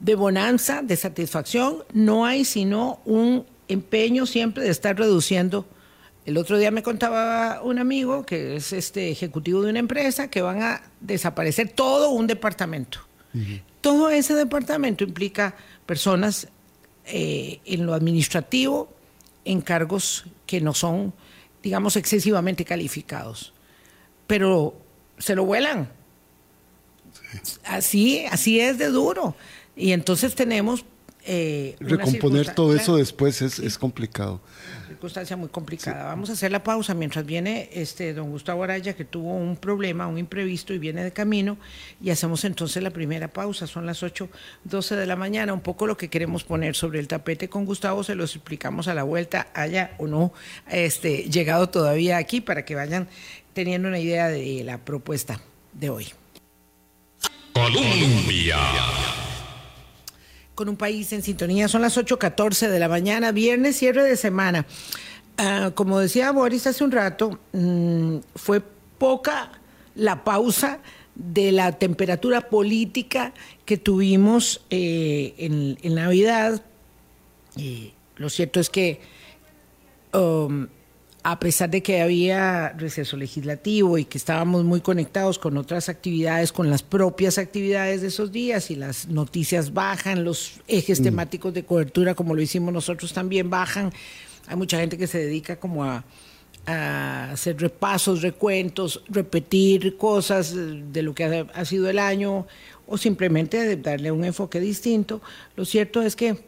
de 0.00 0.14
bonanza, 0.14 0.82
de 0.82 0.96
satisfacción, 0.96 1.84
no 1.94 2.26
hay 2.26 2.44
sino 2.44 3.00
un 3.06 3.46
empeño 3.68 4.26
siempre 4.26 4.64
de 4.64 4.70
estar 4.70 4.96
reduciendo. 4.98 5.66
El 6.26 6.36
otro 6.36 6.58
día 6.58 6.70
me 6.70 6.82
contaba 6.82 7.62
un 7.62 7.78
amigo 7.78 8.26
que 8.26 8.56
es 8.56 8.74
este 8.74 9.10
ejecutivo 9.10 9.62
de 9.62 9.70
una 9.70 9.78
empresa 9.78 10.28
que 10.28 10.42
van 10.42 10.62
a 10.62 10.82
desaparecer 11.00 11.70
todo 11.70 12.10
un 12.10 12.26
departamento. 12.26 13.00
Todo 13.80 14.10
ese 14.10 14.34
departamento 14.34 15.04
implica 15.04 15.56
personas 15.86 16.48
eh, 17.06 17.60
en 17.64 17.86
lo 17.86 17.94
administrativo, 17.94 18.92
en 19.44 19.60
cargos 19.60 20.24
que 20.46 20.60
no 20.60 20.74
son, 20.74 21.14
digamos, 21.62 21.96
excesivamente 21.96 22.64
calificados. 22.64 23.52
Pero 24.26 24.74
se 25.18 25.34
lo 25.34 25.44
vuelan. 25.44 25.90
Así, 27.64 28.24
así 28.26 28.60
es 28.60 28.78
de 28.78 28.88
duro. 28.88 29.36
Y 29.76 29.92
entonces 29.92 30.34
tenemos 30.34 30.84
eh, 31.30 31.76
Recomponer 31.80 32.54
todo 32.54 32.74
eso 32.74 32.96
después 32.96 33.42
es, 33.42 33.58
es 33.58 33.76
complicado. 33.76 34.40
Circunstancia 34.88 35.36
muy 35.36 35.48
complicada. 35.48 36.06
Vamos 36.06 36.30
a 36.30 36.32
hacer 36.32 36.50
la 36.50 36.62
pausa 36.62 36.94
mientras 36.94 37.26
viene 37.26 37.68
este 37.72 38.14
don 38.14 38.30
Gustavo 38.30 38.64
Araya, 38.64 38.94
que 38.94 39.04
tuvo 39.04 39.34
un 39.34 39.56
problema, 39.56 40.06
un 40.06 40.18
imprevisto 40.18 40.72
y 40.72 40.78
viene 40.78 41.04
de 41.04 41.12
camino, 41.12 41.58
y 42.00 42.10
hacemos 42.10 42.44
entonces 42.44 42.82
la 42.82 42.90
primera 42.90 43.28
pausa. 43.28 43.66
Son 43.66 43.84
las 43.84 44.02
8.12 44.02 44.96
de 44.96 45.06
la 45.06 45.14
mañana. 45.14 45.52
Un 45.52 45.60
poco 45.60 45.86
lo 45.86 45.96
que 45.96 46.08
queremos 46.08 46.42
poner 46.42 46.74
sobre 46.74 47.00
el 47.00 47.08
tapete 47.08 47.48
con 47.48 47.66
Gustavo 47.66 48.02
se 48.02 48.14
los 48.14 48.34
explicamos 48.34 48.88
a 48.88 48.94
la 48.94 49.02
vuelta, 49.02 49.48
haya 49.54 49.92
o 49.98 50.06
no 50.06 50.32
este, 50.70 51.24
llegado 51.24 51.68
todavía 51.68 52.16
aquí, 52.16 52.40
para 52.40 52.64
que 52.64 52.74
vayan 52.74 53.08
teniendo 53.52 53.88
una 53.88 53.98
idea 53.98 54.28
de 54.28 54.62
la 54.64 54.78
propuesta 54.78 55.40
de 55.72 55.90
hoy. 55.90 56.06
Colombia 57.52 58.56
con 60.58 60.68
un 60.68 60.76
país 60.76 61.12
en 61.12 61.22
sintonía. 61.22 61.68
Son 61.68 61.82
las 61.82 61.96
8.14 61.96 62.68
de 62.68 62.80
la 62.80 62.88
mañana, 62.88 63.30
viernes, 63.30 63.76
cierre 63.76 64.02
de 64.02 64.16
semana. 64.16 64.66
Ah, 65.36 65.70
como 65.72 66.00
decía 66.00 66.32
Boris 66.32 66.66
hace 66.66 66.82
un 66.82 66.90
rato, 66.90 67.38
mm, 67.52 68.16
fue 68.34 68.60
poca 68.98 69.52
la 69.94 70.24
pausa 70.24 70.80
de 71.14 71.52
la 71.52 71.78
temperatura 71.78 72.48
política 72.48 73.34
que 73.64 73.76
tuvimos 73.76 74.62
eh, 74.70 75.32
en, 75.38 75.94
Navidad. 75.94 76.60
Y 77.56 77.92
lo 78.16 78.28
cierto 78.28 78.58
es 78.58 78.68
que 78.68 79.00
um, 80.12 80.66
a 81.30 81.38
pesar 81.38 81.68
de 81.68 81.82
que 81.82 82.00
había 82.00 82.70
receso 82.70 83.14
legislativo 83.18 83.98
y 83.98 84.06
que 84.06 84.16
estábamos 84.16 84.64
muy 84.64 84.80
conectados 84.80 85.38
con 85.38 85.58
otras 85.58 85.90
actividades, 85.90 86.52
con 86.52 86.70
las 86.70 86.82
propias 86.82 87.36
actividades 87.36 88.00
de 88.00 88.08
esos 88.08 88.32
días 88.32 88.70
y 88.70 88.76
las 88.76 89.08
noticias 89.08 89.74
bajan, 89.74 90.24
los 90.24 90.60
ejes 90.68 91.00
mm. 91.00 91.04
temáticos 91.04 91.52
de 91.52 91.66
cobertura, 91.66 92.14
como 92.14 92.34
lo 92.34 92.40
hicimos 92.40 92.72
nosotros, 92.72 93.12
también 93.12 93.50
bajan. 93.50 93.92
Hay 94.46 94.56
mucha 94.56 94.78
gente 94.80 94.96
que 94.96 95.06
se 95.06 95.18
dedica 95.18 95.60
como 95.60 95.84
a, 95.84 96.02
hacer 96.66 97.60
repasos, 97.60 98.22
recuentos, 98.22 99.02
repetir 99.10 99.98
cosas 99.98 100.54
de 100.54 101.02
lo 101.02 101.14
que 101.14 101.46
ha, 101.52 101.64
sido 101.66 101.90
el 101.90 101.98
año 101.98 102.46
o 102.86 102.96
simplemente 102.96 103.76
darle 103.76 104.10
un 104.12 104.24
enfoque 104.24 104.60
distinto. 104.60 105.20
Lo 105.56 105.66
cierto 105.66 106.00
es 106.00 106.16
que 106.16 106.38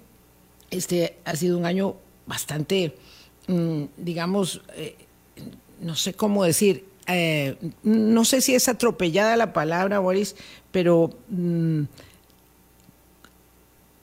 este 0.71 1.19
ha 1.27 1.37
sido 1.37 1.59
un 1.59 1.67
año 1.67 1.97
bastante 2.27 2.95
digamos, 3.97 4.63
eh, 4.77 4.97
no 5.81 5.97
sé 5.97 6.15
cómo 6.15 6.45
decir, 6.45 6.85
eh, 7.07 7.57
no 7.83 8.25
sé 8.25 8.41
si 8.41 8.55
es 8.55 8.69
atropellada 8.69 9.37
la 9.37 9.53
palabra, 9.53 9.99
Boris, 9.99 10.37
pero 10.71 11.11
mm, 11.29 11.83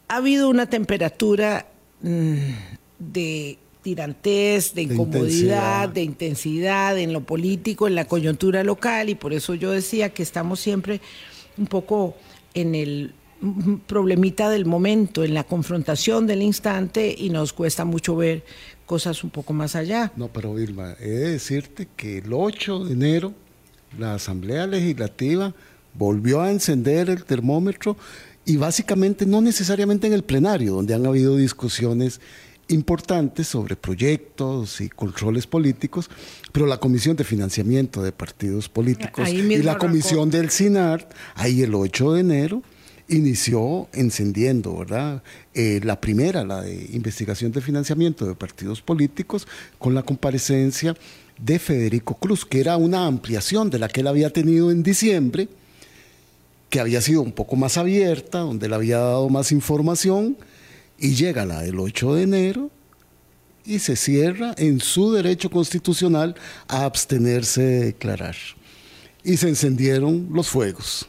ha 0.09 0.15
habido 0.15 0.49
una 0.49 0.65
temperatura 0.69 1.67
mm, 2.01 2.37
de 2.99 3.57
tirantez, 3.81 4.73
de 4.73 4.81
incomodidad, 4.81 5.87
de 5.87 6.03
intensidad 6.03 6.97
en 6.97 7.13
lo 7.13 7.21
político, 7.21 7.87
en 7.87 7.95
la 7.95 8.05
coyuntura 8.05 8.63
local, 8.63 9.09
y 9.09 9.15
por 9.15 9.31
eso 9.31 9.53
yo 9.53 9.71
decía 9.71 10.09
que 10.09 10.23
estamos 10.23 10.59
siempre 10.59 10.99
un 11.57 11.67
poco 11.67 12.15
en 12.53 12.75
el 12.75 13.13
problemita 13.85 14.49
del 14.49 14.65
momento, 14.65 15.23
en 15.23 15.33
la 15.33 15.43
confrontación 15.43 16.25
del 16.27 16.41
instante, 16.41 17.15
y 17.17 17.29
nos 17.29 17.53
cuesta 17.53 17.85
mucho 17.85 18.15
ver 18.15 18.43
cosas 18.87 19.23
un 19.23 19.29
poco 19.29 19.53
más 19.53 19.75
allá. 19.75 20.11
No, 20.15 20.29
pero 20.29 20.55
Vilma, 20.55 20.95
he 20.99 21.09
de 21.09 21.31
decirte 21.33 21.87
que 21.95 22.19
el 22.19 22.33
8 22.33 22.85
de 22.85 22.93
enero 22.93 23.33
la 23.99 24.15
Asamblea 24.15 24.65
Legislativa 24.65 25.53
volvió 25.93 26.41
a 26.41 26.49
encender 26.49 27.09
el 27.09 27.23
termómetro 27.23 27.97
y 28.45 28.57
básicamente 28.57 29.25
no 29.25 29.41
necesariamente 29.41 30.07
en 30.07 30.13
el 30.13 30.23
plenario, 30.23 30.73
donde 30.73 30.93
han 30.93 31.05
habido 31.05 31.35
discusiones 31.35 32.21
importantes 32.69 33.47
sobre 33.47 33.75
proyectos 33.75 34.81
y 34.81 34.89
controles 34.89 35.47
políticos, 35.47 36.09
pero 36.51 36.65
la 36.65 36.77
Comisión 36.79 37.15
de 37.15 37.23
Financiamiento 37.23 38.01
de 38.01 38.11
Partidos 38.11 38.69
Políticos 38.69 39.29
y 39.29 39.63
la 39.63 39.77
Comisión 39.77 40.29
del 40.29 40.49
SINAR, 40.49 41.07
ahí 41.35 41.61
el 41.61 41.75
8 41.75 42.13
de 42.13 42.21
enero, 42.21 42.63
inició 43.09 43.87
encendiendo, 43.93 44.77
¿verdad? 44.77 45.23
Eh, 45.53 45.79
la 45.83 45.99
primera, 45.99 46.43
la 46.43 46.61
de 46.61 46.89
investigación 46.91 47.51
de 47.51 47.61
financiamiento 47.61 48.25
de 48.25 48.35
partidos 48.35 48.81
políticos, 48.81 49.47
con 49.79 49.95
la 49.95 50.03
comparecencia 50.03 50.95
de 51.39 51.59
Federico 51.59 52.15
Cruz, 52.15 52.45
que 52.45 52.59
era 52.59 52.77
una 52.77 53.05
ampliación 53.05 53.69
de 53.69 53.79
la 53.79 53.87
que 53.87 54.01
él 54.01 54.07
había 54.07 54.31
tenido 54.31 54.71
en 54.71 54.83
diciembre, 54.83 55.47
que 56.69 56.79
había 56.79 57.01
sido 57.01 57.21
un 57.21 57.31
poco 57.31 57.55
más 57.55 57.77
abierta, 57.77 58.39
donde 58.39 58.65
él 58.65 58.73
había 58.73 58.97
dado 58.97 59.29
más 59.29 59.51
información, 59.51 60.37
y 60.99 61.13
llega 61.15 61.45
la 61.45 61.61
del 61.61 61.79
8 61.79 62.15
de 62.15 62.23
enero 62.23 62.71
y 63.65 63.79
se 63.79 63.95
cierra 63.95 64.55
en 64.57 64.79
su 64.79 65.11
derecho 65.11 65.49
constitucional 65.49 66.35
a 66.67 66.85
abstenerse 66.85 67.61
de 67.61 67.85
declarar. 67.85 68.35
Y 69.23 69.37
se 69.37 69.49
encendieron 69.49 70.29
los 70.31 70.47
fuegos. 70.47 71.07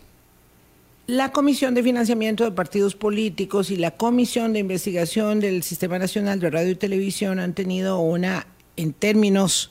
La 1.09 1.33
Comisión 1.33 1.73
de 1.73 1.83
Financiamiento 1.83 2.45
de 2.45 2.50
Partidos 2.50 2.95
Políticos 2.95 3.71
y 3.71 3.77
la 3.77 3.93
Comisión 3.93 4.53
de 4.53 4.59
Investigación 4.59 5.41
del 5.41 5.62
Sistema 5.62 5.99
Nacional 5.99 6.38
de 6.38 6.50
Radio 6.50 6.73
y 6.73 6.75
Televisión 6.75 7.38
han 7.38 7.55
tenido 7.55 7.99
una, 7.99 8.47
en 8.77 8.93
términos 8.93 9.71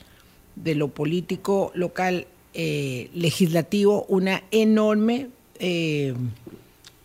de 0.55 0.73
lo 0.73 0.87
político 0.87 1.71
local 1.75 2.25
eh, 2.55 3.11
legislativo, 3.13 4.03
una 4.09 4.45
enorme 4.49 5.27
eh, 5.59 6.15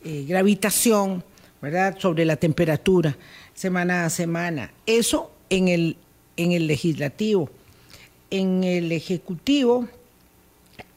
eh, 0.02 0.24
gravitación 0.26 1.22
¿verdad? 1.60 1.98
sobre 1.98 2.24
la 2.24 2.36
temperatura 2.36 3.18
semana 3.52 4.06
a 4.06 4.08
semana. 4.08 4.72
Eso 4.86 5.30
en 5.50 5.68
el, 5.68 5.98
en 6.38 6.52
el 6.52 6.68
legislativo. 6.68 7.50
En 8.30 8.64
el 8.64 8.92
ejecutivo 8.92 9.88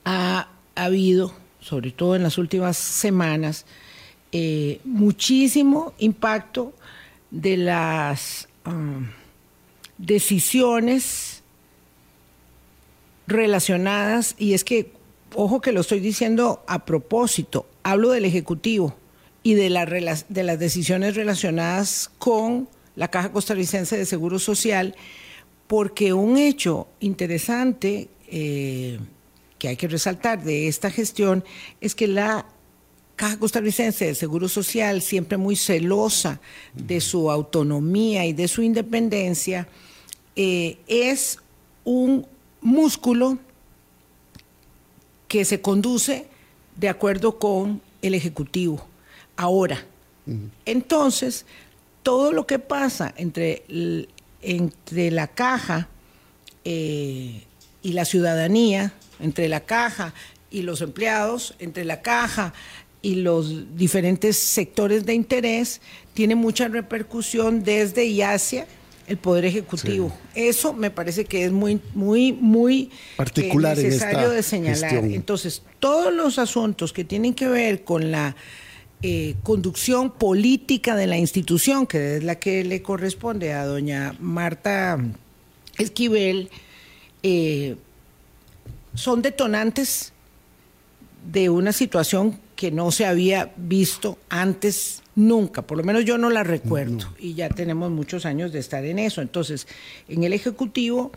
ha 0.05 0.47
habido 0.73 1.33
sobre 1.65 1.89
todo 1.89 2.15
en 2.15 2.21
las 2.21 2.37
últimas 2.37 2.77
semanas, 2.77 3.65
eh, 4.31 4.79
muchísimo 4.83 5.93
impacto 5.97 6.73
de 7.31 7.57
las 7.57 8.47
um, 8.67 9.07
decisiones 9.97 11.41
relacionadas, 13.25 14.35
y 14.37 14.53
es 14.53 14.63
que, 14.63 14.91
ojo 15.33 15.59
que 15.59 15.71
lo 15.71 15.81
estoy 15.81 16.01
diciendo 16.01 16.63
a 16.67 16.85
propósito, 16.85 17.67
hablo 17.81 18.11
del 18.11 18.25
Ejecutivo 18.25 18.95
y 19.41 19.55
de, 19.55 19.69
de 20.29 20.43
las 20.43 20.59
decisiones 20.59 21.15
relacionadas 21.15 22.11
con 22.19 22.69
la 22.95 23.07
Caja 23.07 23.31
Costarricense 23.31 23.97
de 23.97 24.05
Seguro 24.05 24.37
Social, 24.37 24.95
porque 25.65 26.13
un 26.13 26.37
hecho 26.37 26.87
interesante 26.99 28.09
eh, 28.27 28.99
que 29.59 29.69
hay 29.69 29.77
que 29.77 29.87
resaltar 29.87 30.43
de 30.43 30.67
esta 30.67 30.91
gestión 30.91 31.43
es 31.81 31.95
que 31.95 32.07
la 32.07 32.45
Caja 33.15 33.37
Costarricense 33.39 34.05
de 34.05 34.15
Seguro 34.15 34.49
Social, 34.49 35.01
siempre 35.01 35.37
muy 35.37 35.55
celosa 35.55 36.41
de 36.73 36.99
su 36.99 37.31
autonomía 37.31 38.25
y 38.25 38.33
de 38.33 38.47
su 38.47 38.61
independencia, 38.61 39.67
eh, 40.35 40.77
es 40.87 41.39
un 41.85 42.27
músculo 42.59 43.37
que 45.29 45.45
se 45.45 45.61
conduce 45.61 46.27
de 46.75 46.89
acuerdo 46.89 47.39
con 47.39 47.81
el 48.01 48.15
Ejecutivo. 48.15 48.85
Ahora, 49.37 49.85
entonces, 50.65 51.45
todo 52.03 52.31
lo 52.31 52.47
que 52.47 52.59
pasa 52.59 53.13
entre, 53.15 53.63
entre 54.41 55.11
la 55.11 55.27
caja 55.27 55.87
eh, 56.65 57.43
y 57.81 57.93
la 57.93 58.05
ciudadanía, 58.05 58.93
entre 59.19 59.47
la 59.47 59.61
caja 59.61 60.13
y 60.49 60.61
los 60.61 60.81
empleados, 60.81 61.55
entre 61.59 61.83
la 61.85 62.01
caja 62.01 62.53
y 63.01 63.15
los 63.15 63.77
diferentes 63.77 64.37
sectores 64.37 65.05
de 65.05 65.13
interés, 65.13 65.81
tiene 66.13 66.35
mucha 66.35 66.67
repercusión 66.67 67.63
desde 67.63 68.05
y 68.05 68.21
hacia 68.21 68.67
el 69.07 69.17
Poder 69.17 69.45
Ejecutivo. 69.45 70.15
Eso 70.33 70.73
me 70.73 70.89
parece 70.89 71.25
que 71.25 71.45
es 71.45 71.51
muy, 71.51 71.79
muy, 71.93 72.33
muy 72.33 72.83
eh, 72.83 72.89
particular 73.17 73.77
necesario 73.77 74.29
de 74.31 74.41
señalar. 74.41 75.05
Entonces, 75.05 75.61
todos 75.79 76.13
los 76.13 76.39
asuntos 76.39 76.93
que 76.93 77.03
tienen 77.03 77.33
que 77.33 77.47
ver 77.47 77.83
con 77.83 78.11
la 78.11 78.35
eh, 79.01 79.35
conducción 79.43 80.11
política 80.11 80.95
de 80.95 81.05
la 81.05 81.17
institución, 81.17 81.85
que 81.85 82.17
es 82.17 82.23
la 82.23 82.39
que 82.39 82.63
le 82.63 82.81
corresponde 82.81 83.53
a 83.53 83.65
doña 83.65 84.15
Marta 84.19 84.97
Esquivel, 85.77 86.49
eh, 87.21 87.75
son 88.95 89.21
detonantes 89.21 90.13
de 91.31 91.49
una 91.49 91.71
situación 91.71 92.39
que 92.55 92.71
no 92.71 92.91
se 92.91 93.05
había 93.05 93.51
visto 93.57 94.17
antes 94.29 95.01
nunca, 95.15 95.61
por 95.61 95.77
lo 95.77 95.83
menos 95.83 96.05
yo 96.05 96.17
no 96.17 96.29
la 96.29 96.43
recuerdo, 96.43 97.13
y 97.19 97.33
ya 97.33 97.49
tenemos 97.49 97.91
muchos 97.91 98.25
años 98.25 98.51
de 98.51 98.59
estar 98.59 98.85
en 98.85 98.99
eso. 98.99 99.21
Entonces, 99.21 99.67
en 100.07 100.23
el 100.23 100.33
Ejecutivo, 100.33 101.11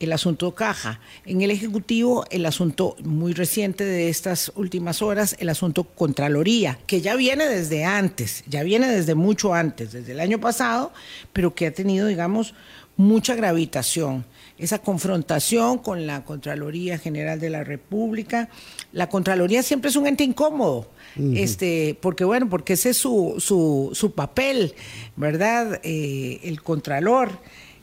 el 0.00 0.12
asunto 0.12 0.54
caja, 0.54 1.00
en 1.26 1.42
el 1.42 1.50
Ejecutivo, 1.50 2.24
el 2.30 2.44
asunto 2.44 2.96
muy 3.04 3.34
reciente 3.34 3.84
de 3.84 4.08
estas 4.08 4.52
últimas 4.56 5.00
horas, 5.00 5.36
el 5.38 5.48
asunto 5.48 5.84
Contraloría, 5.84 6.78
que 6.86 7.00
ya 7.00 7.14
viene 7.14 7.46
desde 7.46 7.84
antes, 7.84 8.42
ya 8.48 8.62
viene 8.62 8.88
desde 8.88 9.14
mucho 9.14 9.54
antes, 9.54 9.92
desde 9.92 10.12
el 10.12 10.20
año 10.20 10.40
pasado, 10.40 10.92
pero 11.32 11.54
que 11.54 11.66
ha 11.66 11.72
tenido, 11.72 12.06
digamos, 12.06 12.54
mucha 12.96 13.34
gravitación 13.34 14.24
esa 14.64 14.78
confrontación 14.78 15.78
con 15.78 16.06
la 16.06 16.24
Contraloría 16.24 16.98
General 16.98 17.40
de 17.40 17.50
la 17.50 17.64
República. 17.64 18.48
La 18.92 19.08
Contraloría 19.08 19.62
siempre 19.62 19.90
es 19.90 19.96
un 19.96 20.06
ente 20.06 20.24
incómodo, 20.24 20.88
este, 21.34 21.98
porque 22.00 22.24
bueno, 22.24 22.48
porque 22.48 22.74
ese 22.74 22.90
es 22.90 22.96
su, 22.96 23.34
su, 23.38 23.90
su 23.92 24.12
papel, 24.12 24.74
¿verdad? 25.16 25.80
Eh, 25.82 26.40
el 26.44 26.62
Contralor 26.62 27.30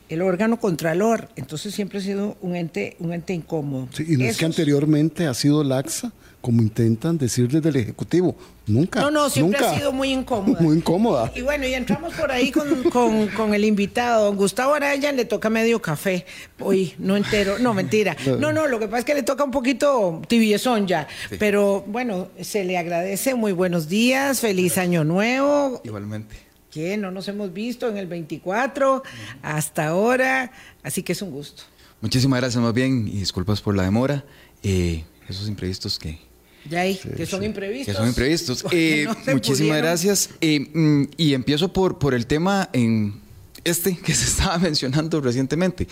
el 0.10 0.24
órgano 0.24 0.60
contralor, 0.60 1.30
entonces 1.36 1.74
siempre 1.74 2.00
ha 2.00 2.02
sido 2.02 2.36
un 2.42 2.56
ente, 2.56 2.96
un 2.98 3.14
ente 3.14 3.34
incómodo. 3.34 3.88
Sí, 3.94 4.06
y 4.08 4.18
no 4.18 4.26
es 4.26 4.38
que 4.38 4.46
anteriormente 4.46 5.28
ha 5.28 5.36
sido 5.36 5.64
laxa, 5.64 6.12
como 6.42 6.62
intentan 6.62 7.18
decir 7.18 7.48
desde 7.50 7.70
el 7.70 7.76
Ejecutivo. 7.76 8.36
Nunca. 8.66 9.02
No, 9.02 9.12
no, 9.12 9.30
siempre 9.30 9.66
ha 9.66 9.76
sido 9.76 9.92
muy 9.92 10.10
incómoda. 10.14 10.62
Muy 10.62 10.78
incómoda. 10.78 11.32
Y 11.36 11.42
bueno, 11.42 11.66
y 11.66 11.74
entramos 11.74 12.14
por 12.14 12.32
ahí 12.32 12.52
con, 12.52 13.54
el 13.54 13.66
invitado. 13.66 14.26
Don 14.26 14.36
Gustavo 14.36 14.74
Araya 14.74 15.12
le 15.12 15.26
toca 15.26 15.50
medio 15.50 15.82
café. 15.82 16.26
Hoy, 16.60 16.94
no 17.00 17.18
entero. 17.18 17.60
No, 17.60 17.74
mentira. 17.74 18.16
No, 18.40 18.54
no, 18.54 18.68
lo 18.68 18.80
que 18.80 18.88
pasa 18.88 19.00
es 19.00 19.06
que 19.06 19.16
le 19.16 19.24
toca 19.24 19.44
un 19.44 19.52
poquito 19.52 20.22
tibiezón 20.28 20.88
ya. 20.88 21.08
Pero 21.40 21.84
bueno, 21.88 22.30
se 22.40 22.64
le 22.64 22.78
agradece. 22.78 23.36
Muy 23.36 23.52
buenos 23.52 23.90
días. 23.90 24.40
Feliz 24.40 24.78
año 24.78 25.04
nuevo. 25.04 25.82
Igualmente 25.84 26.50
que 26.70 26.98
no 26.98 27.10
nos 27.10 27.28
hemos 27.28 27.52
visto 27.52 27.90
en 27.90 27.98
el 27.98 28.06
24 28.06 29.02
hasta 29.42 29.88
ahora, 29.88 30.52
así 30.84 31.02
que 31.02 31.14
es 31.14 31.22
un 31.24 31.32
gusto. 31.32 31.64
Muchísimas 32.02 32.40
gracias 32.40 32.64
más 32.64 32.74
bien 32.74 33.08
y 33.08 33.18
disculpas 33.20 33.60
por 33.60 33.76
la 33.76 33.84
demora, 33.84 34.24
eh, 34.64 35.04
esos 35.28 35.48
imprevistos 35.48 36.00
que... 36.00 36.29
Ya 36.70 36.82
hay, 36.82 36.96
que 36.96 37.26
son 37.26 37.44
imprevistos. 37.44 37.94
Que 37.94 37.98
son 37.98 38.08
imprevistos. 38.08 38.66
Eh, 38.72 39.08
muchísimas 39.32 39.78
gracias. 39.78 40.30
Eh, 40.42 40.60
mm, 40.74 41.04
y 41.18 41.34
empiezo 41.34 41.74
por, 41.74 42.00
por 42.00 42.14
el 42.14 42.28
tema 42.28 42.70
en 42.74 43.20
este 43.64 43.98
que 43.98 44.14
se 44.14 44.26
estaba 44.30 44.58
mencionando 44.58 45.22
recientemente. 45.22 45.88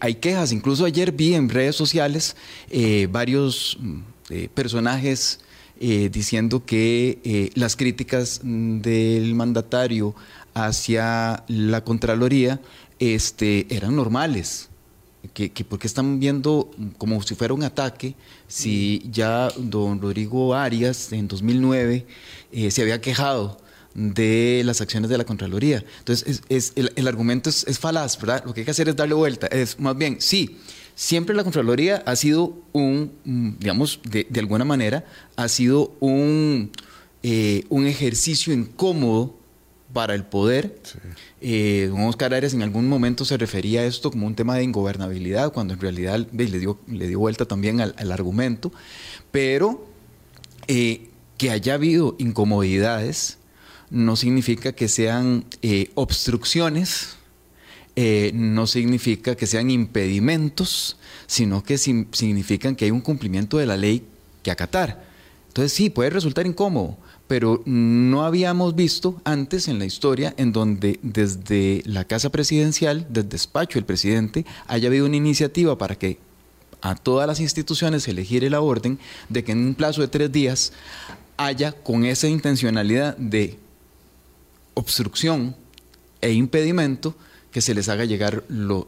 hay 0.00 0.14
quejas, 0.14 0.52
incluso 0.52 0.84
ayer 0.84 1.12
vi 1.12 1.34
en 1.34 1.48
redes 1.48 1.76
sociales 1.76 2.36
varios 3.10 3.76
mm, 3.80 4.00
personajes 4.54 5.40
eh, 5.82 6.10
diciendo 6.12 6.66
que 6.66 7.20
eh, 7.24 7.48
las 7.54 7.74
críticas 7.74 8.42
del 8.44 9.34
mandatario 9.34 10.14
hacia 10.52 11.42
la 11.48 11.82
Contraloría 11.84 12.60
este, 12.98 13.66
eran 13.74 13.96
normales. 13.96 14.68
Que, 15.34 15.50
que 15.50 15.64
porque 15.64 15.86
están 15.86 16.18
viendo 16.18 16.70
como 16.96 17.20
si 17.22 17.34
fuera 17.34 17.52
un 17.52 17.62
ataque, 17.62 18.14
si 18.48 19.02
ya 19.12 19.50
don 19.56 20.00
Rodrigo 20.00 20.54
Arias 20.54 21.12
en 21.12 21.28
2009 21.28 22.06
eh, 22.52 22.70
se 22.70 22.80
había 22.80 23.02
quejado 23.02 23.58
de 23.94 24.62
las 24.64 24.80
acciones 24.80 25.10
de 25.10 25.18
la 25.18 25.24
Contraloría. 25.24 25.84
Entonces, 25.98 26.42
es, 26.48 26.72
el, 26.76 26.92
el, 26.96 27.06
argumento 27.06 27.50
es, 27.50 27.66
es, 27.66 27.78
falaz, 27.78 28.18
¿verdad? 28.18 28.44
Lo 28.46 28.54
que 28.54 28.60
hay 28.60 28.64
que 28.64 28.70
hacer 28.70 28.88
es 28.88 28.96
darle 28.96 29.14
vuelta. 29.14 29.46
Es 29.48 29.78
más 29.78 29.96
bien, 29.96 30.16
sí, 30.20 30.56
siempre 31.00 31.34
la 31.34 31.44
Contraloría 31.44 32.02
ha 32.04 32.14
sido 32.14 32.54
un, 32.72 33.12
mm, 33.24 33.58
digamos, 33.58 34.00
de, 34.04 34.26
alguna 34.38 34.64
manera, 34.66 35.04
ha 35.36 35.48
sido 35.48 35.94
un, 35.98 36.70
eh, 37.22 37.64
un 37.70 37.86
ejercicio 37.86 38.52
incómodo 38.52 39.39
para 39.92 40.14
el 40.14 40.24
poder. 40.24 40.80
Eh, 41.40 41.88
don 41.90 42.02
Oscar 42.02 42.34
Arias 42.34 42.54
en 42.54 42.62
algún 42.62 42.88
momento 42.88 43.24
se 43.24 43.36
refería 43.36 43.80
a 43.80 43.84
esto 43.84 44.10
como 44.10 44.26
un 44.26 44.34
tema 44.34 44.56
de 44.56 44.62
ingobernabilidad, 44.62 45.52
cuando 45.52 45.74
en 45.74 45.80
realidad 45.80 46.26
le 46.32 46.46
dio, 46.46 46.78
le 46.86 47.08
dio 47.08 47.18
vuelta 47.18 47.44
también 47.44 47.80
al, 47.80 48.12
argumento, 48.12 48.72
pero 49.30 49.86
eh, 50.68 51.08
que 51.38 51.50
haya 51.50 51.74
habido 51.74 52.16
incomodidades 52.18 53.38
no 53.90 54.14
significa 54.16 54.72
que 54.72 54.88
sean 54.88 55.44
eh, 55.62 55.90
obstrucciones, 55.94 57.16
no 58.32 58.66
significa 58.66 59.36
que 59.36 59.46
sean 59.46 59.70
impedimentos, 59.70 60.96
sino 61.26 61.62
que 61.62 61.76
significan 61.76 62.74
que 62.74 62.86
hay 62.86 62.90
un 62.90 63.02
cumplimiento 63.02 63.58
de 63.58 63.66
la 63.66 63.76
ley 63.76 64.06
que 64.42 64.50
acatar. 64.50 65.04
Entonces 65.48 65.72
sí, 65.72 65.90
puede 65.90 66.08
resultar 66.08 66.46
incómodo, 66.46 66.96
pero 67.30 67.62
no 67.64 68.24
habíamos 68.24 68.74
visto 68.74 69.22
antes 69.22 69.68
en 69.68 69.78
la 69.78 69.84
historia 69.84 70.34
en 70.36 70.50
donde 70.50 70.98
desde 71.00 71.80
la 71.86 72.04
Casa 72.04 72.30
Presidencial, 72.30 73.06
desde 73.08 73.28
despacho 73.28 73.78
del 73.78 73.84
presidente, 73.84 74.44
haya 74.66 74.88
habido 74.88 75.06
una 75.06 75.14
iniciativa 75.14 75.78
para 75.78 75.94
que 75.94 76.18
a 76.80 76.96
todas 76.96 77.28
las 77.28 77.38
instituciones 77.38 78.02
se 78.02 78.10
elegir 78.10 78.50
la 78.50 78.60
orden 78.60 78.98
de 79.28 79.44
que 79.44 79.52
en 79.52 79.64
un 79.64 79.74
plazo 79.76 80.00
de 80.00 80.08
tres 80.08 80.32
días 80.32 80.72
haya 81.36 81.70
con 81.70 82.04
esa 82.04 82.26
intencionalidad 82.26 83.16
de 83.16 83.60
obstrucción 84.74 85.54
e 86.20 86.32
impedimento 86.32 87.14
que 87.50 87.60
se 87.60 87.74
les 87.74 87.88
haga 87.88 88.04
llegar 88.04 88.44
los, 88.48 88.86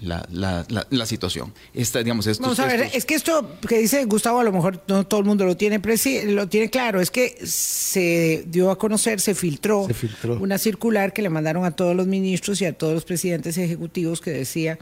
la, 0.00 0.26
la, 0.30 0.66
la, 0.88 1.06
situación. 1.06 1.52
Esta, 1.74 2.02
digamos, 2.02 2.26
Vamos 2.40 2.58
a 2.58 2.66
ver, 2.66 2.90
es 2.94 3.04
que 3.04 3.14
esto 3.14 3.58
que 3.68 3.78
dice 3.78 4.04
Gustavo, 4.06 4.40
a 4.40 4.44
lo 4.44 4.52
mejor 4.52 4.82
no 4.88 5.06
todo 5.06 5.20
el 5.20 5.26
mundo 5.26 5.44
lo 5.44 5.56
tiene, 5.56 5.80
lo 6.26 6.48
tiene 6.48 6.70
claro, 6.70 7.00
es 7.00 7.10
que 7.10 7.36
se 7.44 8.44
dio 8.46 8.70
a 8.70 8.78
conocer, 8.78 9.20
se 9.20 9.34
filtró, 9.34 9.86
se 9.86 9.94
filtró 9.94 10.38
una 10.40 10.58
circular 10.58 11.12
que 11.12 11.22
le 11.22 11.28
mandaron 11.28 11.64
a 11.64 11.72
todos 11.72 11.94
los 11.94 12.06
ministros 12.06 12.60
y 12.62 12.64
a 12.64 12.72
todos 12.72 12.94
los 12.94 13.04
presidentes 13.04 13.58
ejecutivos 13.58 14.20
que 14.20 14.30
decía 14.30 14.78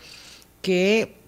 que 0.62 1.19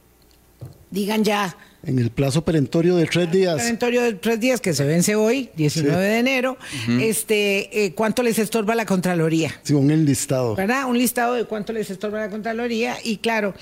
digan 0.92 1.24
ya 1.24 1.56
en 1.84 1.98
el 1.98 2.10
plazo 2.10 2.44
perentorio 2.44 2.94
de 2.96 3.06
tres 3.06 3.30
días. 3.30 3.56
Perentorio 3.56 4.02
de 4.02 4.12
tres 4.14 4.38
días 4.38 4.60
que 4.60 4.72
se 4.72 4.84
vence 4.84 5.16
hoy, 5.16 5.50
19 5.56 6.00
de 6.00 6.18
enero. 6.18 6.56
este, 7.00 7.84
eh, 7.84 7.92
¿Cuánto 7.94 8.22
les 8.22 8.38
estorba 8.38 8.74
la 8.74 8.86
Contraloría? 8.86 9.52
Sí, 9.62 9.74
un 9.74 9.88
listado. 10.04 10.54
¿Verdad? 10.54 10.84
Un 10.86 10.96
listado 10.96 11.34
de 11.34 11.44
cuánto 11.44 11.72
les 11.72 11.90
estorba 11.90 12.20
la 12.20 12.30
Contraloría. 12.30 12.96
Y 13.02 13.16
claro, 13.16 13.54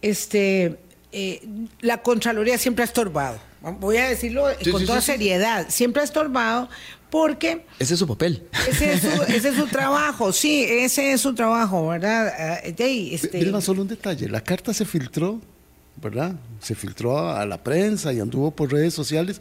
este, 0.00 0.78
eh, 1.12 1.46
la 1.80 2.02
Contraloría 2.02 2.56
siempre 2.56 2.82
ha 2.82 2.86
estorbado. 2.86 3.38
Voy 3.80 3.96
a 3.96 4.08
decirlo 4.08 4.46
con 4.70 4.86
toda 4.86 5.00
seriedad. 5.00 5.66
Siempre 5.68 6.00
ha 6.00 6.04
estorbado 6.04 6.70
porque... 7.10 7.66
Ese 7.78 7.94
es 7.94 8.00
su 8.00 8.06
papel. 8.06 8.44
Ese 8.68 8.92
es 8.94 9.54
su, 9.54 9.66
trabajo, 9.70 10.32
sí, 10.32 10.64
ese 10.64 11.12
es 11.12 11.20
su 11.20 11.34
trabajo, 11.34 11.88
¿verdad? 11.88 12.32
Ah, 12.38 12.60
este... 12.64 13.60
solo 13.60 13.82
un 13.82 13.88
detalle. 13.88 14.28
La 14.28 14.40
carta 14.40 14.72
se 14.72 14.84
filtró 14.84 15.40
¿verdad? 16.00 16.36
Se 16.60 16.74
filtró 16.74 17.30
a 17.30 17.44
la 17.46 17.62
prensa 17.62 18.12
y 18.12 18.20
anduvo 18.20 18.50
por 18.50 18.72
redes 18.72 18.94
sociales. 18.94 19.40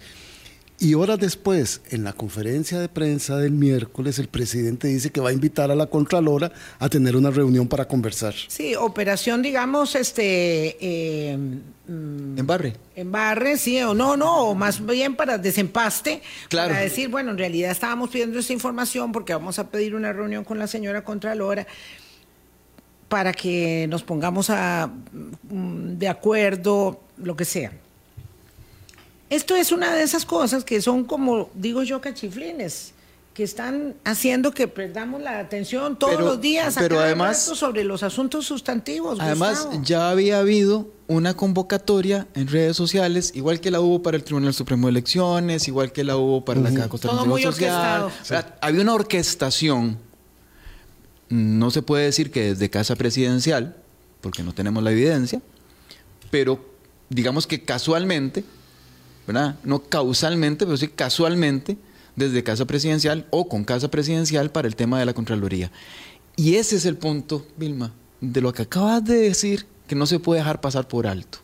Y 0.78 0.94
horas 0.94 1.20
después, 1.20 1.82
en 1.90 2.04
la 2.04 2.12
conferencia 2.12 2.80
de 2.80 2.90
prensa 2.90 3.38
del 3.38 3.54
miércoles, 3.54 4.20
el 4.20 4.28
presidente 4.28 4.90
dice 4.90 5.10
que 5.10 5.22
va 5.22 5.30
a 5.30 5.34
invitar 5.34 5.72
a 5.72 5.76
la 5.76 5.86
Contralora 5.86 6.52
a 6.80 6.90
tener 6.90 7.16
una 7.16 7.32
reunión 7.32 7.70
para 7.70 7.88
conversar. 7.88 8.34
Sí, 8.50 8.76
operación, 8.76 9.42
digamos, 9.42 9.96
este... 9.96 10.76
Eh, 10.82 11.38
mm, 11.88 12.38
en 12.40 12.46
barre. 12.48 12.74
En 12.94 13.10
barre, 13.10 13.58
sí, 13.58 13.82
o 13.84 13.94
no, 13.94 14.18
no, 14.18 14.50
o 14.50 14.56
más 14.56 14.86
bien 14.86 15.16
para 15.16 15.38
desempaste. 15.38 16.22
Claro. 16.50 16.72
Para 16.72 16.84
decir, 16.84 17.08
bueno, 17.08 17.32
en 17.32 17.38
realidad 17.38 17.72
estábamos 17.72 18.10
pidiendo 18.10 18.38
esta 18.38 18.52
información 18.52 19.14
porque 19.14 19.34
vamos 19.34 19.58
a 19.60 19.70
pedir 19.70 19.96
una 19.96 20.12
reunión 20.12 20.44
con 20.44 20.60
la 20.60 20.68
señora 20.68 21.06
Contralora 21.06 21.66
para 23.10 23.34
que 23.34 23.88
nos 23.90 24.04
pongamos 24.04 24.50
a, 24.50 24.90
mm, 25.50 25.98
de 25.98 26.08
acuerdo, 26.08 27.02
lo 27.18 27.36
que 27.36 27.46
sea. 27.46 27.72
Esto 29.30 29.56
es 29.56 29.72
una 29.72 29.94
de 29.94 30.04
esas 30.04 30.26
cosas 30.26 30.64
que 30.64 30.82
son 30.82 31.04
como, 31.04 31.50
digo 31.56 31.84
yo, 31.84 32.00
cachiflines, 32.02 32.94
que 33.34 33.44
están 33.44 33.96
haciendo 34.06 34.52
que 34.52 34.68
perdamos 34.68 35.22
la 35.22 35.40
atención 35.40 36.00
todos 36.00 36.22
los 36.22 36.40
días 36.40 36.76
pero 36.80 37.02
además, 37.02 37.38
sobre 37.38 37.84
los 37.84 38.02
asuntos 38.02 38.46
sustantivos. 38.46 39.20
Además, 39.20 39.68
ya 39.84 40.10
había 40.10 40.40
habido 40.40 40.88
una 41.08 41.36
convocatoria 41.36 42.28
en 42.34 42.48
redes 42.48 42.78
sociales, 42.78 43.34
igual 43.36 43.60
que 43.60 43.72
la 43.72 43.82
hubo 43.82 44.02
para 44.02 44.16
el 44.16 44.24
Tribunal 44.24 44.54
Supremo 44.54 44.88
de 44.88 44.92
Elecciones, 44.92 45.68
igual 45.68 45.92
que 45.92 46.06
la 46.06 46.16
hubo 46.16 46.46
para 46.46 46.62
la 46.62 46.74
Caja 46.74 46.98
Social. 46.98 48.10
Había 48.62 48.82
una 48.82 48.94
orquestación 48.94 50.00
no 51.30 51.72
se 51.72 51.82
puede 51.82 52.06
decir 52.06 52.32
que 52.32 52.44
desde 52.44 52.70
casa 52.70 52.96
presidencial, 52.96 53.78
porque 54.22 54.44
no 54.44 54.54
tenemos 54.54 54.84
la 54.84 54.92
evidencia, 54.92 55.42
pero 56.32 56.64
digamos 57.10 57.48
que 57.48 57.64
casualmente, 57.64 58.44
¿verdad? 59.28 59.58
No 59.64 59.84
causalmente, 59.84 60.66
pero 60.66 60.78
sí 60.78 60.88
casualmente, 60.88 61.78
desde 62.16 62.44
casa 62.44 62.66
presidencial 62.66 63.28
o 63.30 63.48
con 63.48 63.64
casa 63.64 63.90
presidencial 63.90 64.52
para 64.52 64.68
el 64.68 64.76
tema 64.76 65.00
de 65.00 65.06
la 65.06 65.14
Contraloría. 65.14 65.72
Y 66.36 66.56
ese 66.56 66.78
es 66.78 66.86
el 66.86 66.98
punto, 66.98 67.46
Vilma, 67.58 67.92
de 68.22 68.42
lo 68.42 68.54
que 68.54 68.64
acabas 68.64 69.04
de 69.04 69.16
decir, 69.16 69.66
que 69.88 69.96
no 69.96 70.06
se 70.06 70.20
puede 70.20 70.40
dejar 70.40 70.62
pasar 70.62 70.88
por 70.88 71.08
alto. 71.08 71.40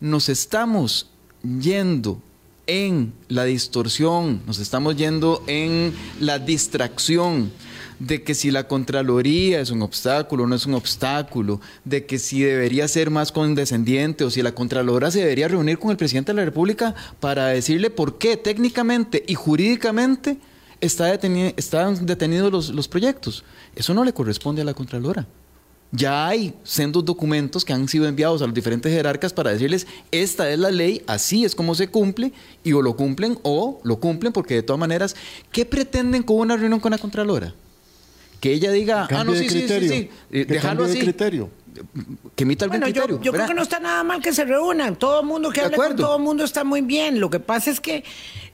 Nos 0.00 0.28
estamos 0.28 1.08
yendo 1.42 2.20
en 2.66 3.12
la 3.28 3.44
distorsión, 3.44 4.42
nos 4.46 4.58
estamos 4.58 4.96
yendo 4.96 5.42
en 5.46 5.94
la 6.20 6.38
distracción 6.38 7.52
de 7.98 8.22
que 8.22 8.34
si 8.34 8.50
la 8.50 8.68
Contraloría 8.68 9.60
es 9.60 9.70
un 9.70 9.82
obstáculo 9.82 10.46
no 10.46 10.54
es 10.54 10.66
un 10.66 10.74
obstáculo, 10.74 11.60
de 11.84 12.06
que 12.06 12.18
si 12.18 12.42
debería 12.42 12.88
ser 12.88 13.10
más 13.10 13.32
condescendiente 13.32 14.24
o 14.24 14.30
si 14.30 14.42
la 14.42 14.52
Contralora 14.52 15.10
se 15.10 15.20
debería 15.20 15.48
reunir 15.48 15.78
con 15.78 15.90
el 15.90 15.96
presidente 15.96 16.32
de 16.32 16.36
la 16.36 16.44
República 16.44 16.94
para 17.20 17.46
decirle 17.48 17.90
por 17.90 18.18
qué 18.18 18.36
técnicamente 18.36 19.24
y 19.26 19.34
jurídicamente 19.34 20.38
está 20.80 21.12
están 21.14 22.06
detenidos 22.06 22.52
los, 22.52 22.68
los 22.70 22.88
proyectos. 22.88 23.44
Eso 23.74 23.94
no 23.94 24.04
le 24.04 24.12
corresponde 24.12 24.62
a 24.62 24.64
la 24.64 24.74
Contralora. 24.74 25.26
Ya 25.92 26.26
hay 26.26 26.52
sendos 26.64 27.04
documentos 27.04 27.64
que 27.64 27.72
han 27.72 27.88
sido 27.88 28.06
enviados 28.06 28.42
a 28.42 28.46
los 28.46 28.54
diferentes 28.54 28.92
jerarcas 28.92 29.32
para 29.32 29.52
decirles, 29.52 29.86
esta 30.10 30.50
es 30.50 30.58
la 30.58 30.70
ley, 30.70 31.02
así 31.06 31.44
es 31.44 31.54
como 31.54 31.74
se 31.74 31.88
cumple, 31.88 32.32
y 32.64 32.72
o 32.72 32.82
lo 32.82 32.96
cumplen 32.96 33.38
o 33.42 33.80
lo 33.84 34.00
cumplen, 34.00 34.32
porque 34.32 34.54
de 34.54 34.62
todas 34.62 34.80
maneras, 34.80 35.14
¿qué 35.52 35.64
pretenden 35.64 36.24
con 36.24 36.38
una 36.38 36.56
reunión 36.56 36.80
con 36.80 36.90
la 36.90 36.98
Contralora? 36.98 37.54
Que 38.40 38.52
ella 38.52 38.70
diga, 38.72 39.08
ah, 39.10 39.24
no, 39.24 39.34
sí, 39.34 39.48
sí, 39.48 39.66
sí, 39.68 39.88
sí, 39.88 40.10
eh, 40.30 40.44
dejarlo 40.44 40.84
así. 40.84 40.98
criterio. 40.98 41.50
Que 42.34 42.44
emita 42.44 42.64
algún 42.64 42.80
bueno, 42.80 42.92
criterio. 42.92 43.18
Yo, 43.18 43.22
yo 43.24 43.32
creo 43.32 43.46
que 43.46 43.54
no 43.54 43.62
está 43.62 43.80
nada 43.80 44.02
mal 44.02 44.22
que 44.22 44.32
se 44.32 44.44
reúnan. 44.44 44.96
Todo 44.96 45.20
el 45.20 45.26
mundo 45.26 45.50
que 45.50 45.60
hable 45.60 45.76
con 45.76 45.96
todo 45.96 46.16
el 46.16 46.22
mundo 46.22 46.44
está 46.44 46.64
muy 46.64 46.80
bien. 46.80 47.20
Lo 47.20 47.28
que 47.28 47.40
pasa 47.40 47.70
es 47.70 47.80
que. 47.80 48.02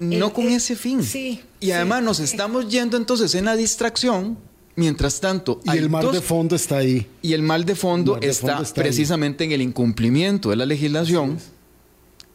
No 0.00 0.32
con 0.32 0.48
ese 0.48 0.74
fin. 0.74 1.04
Sí. 1.04 1.40
Y 1.60 1.70
además 1.70 2.02
nos 2.02 2.20
estamos 2.20 2.68
yendo 2.68 2.96
entonces 2.96 3.34
en 3.34 3.44
la 3.44 3.56
distracción. 3.56 4.38
Mientras 4.74 5.20
tanto. 5.20 5.60
Y 5.64 5.76
el 5.76 5.90
mal 5.90 6.10
de 6.10 6.20
fondo 6.20 6.56
está 6.56 6.78
ahí. 6.78 7.06
Y 7.20 7.34
el 7.34 7.42
mal 7.42 7.64
de 7.64 7.74
fondo, 7.74 8.18
está, 8.20 8.62
precisamente 8.74 9.44
en 9.44 9.52
el 9.52 9.62
incumplimiento 9.62 10.50
de 10.50 10.56
la 10.56 10.66
legislación. 10.66 11.38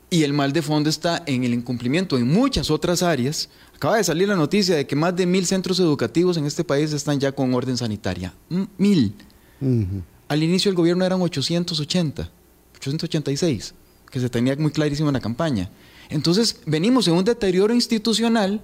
Y 0.09 0.23
el 0.23 0.33
mal 0.33 0.53
de 0.53 0.61
fondo 0.61 0.89
está 0.89 1.23
en 1.25 1.43
el 1.43 1.53
incumplimiento 1.53 2.17
en 2.17 2.31
muchas 2.31 2.71
otras 2.71 3.03
áreas 3.03 3.49
Acaba 3.77 3.97
de 3.97 4.03
salir 4.03 4.27
la 4.27 4.35
noticia 4.35 4.75
de 4.75 4.87
que 4.87 4.95
más 4.95 5.15
de 5.15 5.27
mil 5.27 5.45
centros 5.45 5.79
educativos 5.79 6.35
en 6.35 6.47
este 6.47 6.63
país 6.63 6.91
están 6.93 7.19
ya 7.19 7.31
con 7.31 7.53
orden 7.53 7.77
sanitaria. 7.77 8.33
Mil. 8.75 9.13
Al 10.27 10.41
inicio 10.41 10.71
del 10.71 10.75
gobierno 10.75 11.05
eran 11.05 11.21
880, 11.21 12.27
886, 12.75 13.75
que 14.09 14.19
se 14.19 14.29
tenía 14.29 14.55
muy 14.55 14.71
clarísimo 14.71 15.09
en 15.09 15.13
la 15.13 15.19
campaña. 15.19 15.69
Entonces, 16.09 16.59
venimos 16.65 17.07
en 17.07 17.13
un 17.13 17.23
deterioro 17.23 17.71
institucional, 17.71 18.63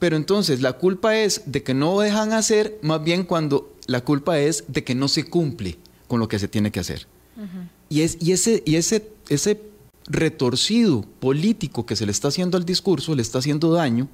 pero 0.00 0.16
entonces 0.16 0.60
la 0.60 0.72
culpa 0.72 1.16
es 1.16 1.42
de 1.46 1.62
que 1.62 1.72
no 1.72 2.00
dejan 2.00 2.32
hacer, 2.32 2.76
más 2.82 3.04
bien 3.04 3.22
cuando 3.22 3.76
la 3.86 4.00
culpa 4.00 4.40
es 4.40 4.64
de 4.66 4.82
que 4.82 4.96
no 4.96 5.06
se 5.06 5.22
cumple 5.22 5.78
con 6.08 6.18
lo 6.18 6.26
que 6.26 6.40
se 6.40 6.48
tiene 6.48 6.72
que 6.72 6.80
hacer. 6.80 7.06
y, 7.88 8.00
es, 8.00 8.18
y, 8.20 8.32
ese, 8.32 8.64
y 8.66 8.74
ese, 8.74 9.08
ese 9.28 9.60
retorcido 10.08 11.02
político 11.20 11.86
que 11.86 11.96
se 11.96 12.06
le 12.06 12.12
está 12.12 12.28
haciendo 12.28 12.56
al 12.56 12.64
discurso 12.64 13.14
le 13.14 13.22
está 13.22 13.38
haciendo 13.38 13.72
daño 13.72 14.08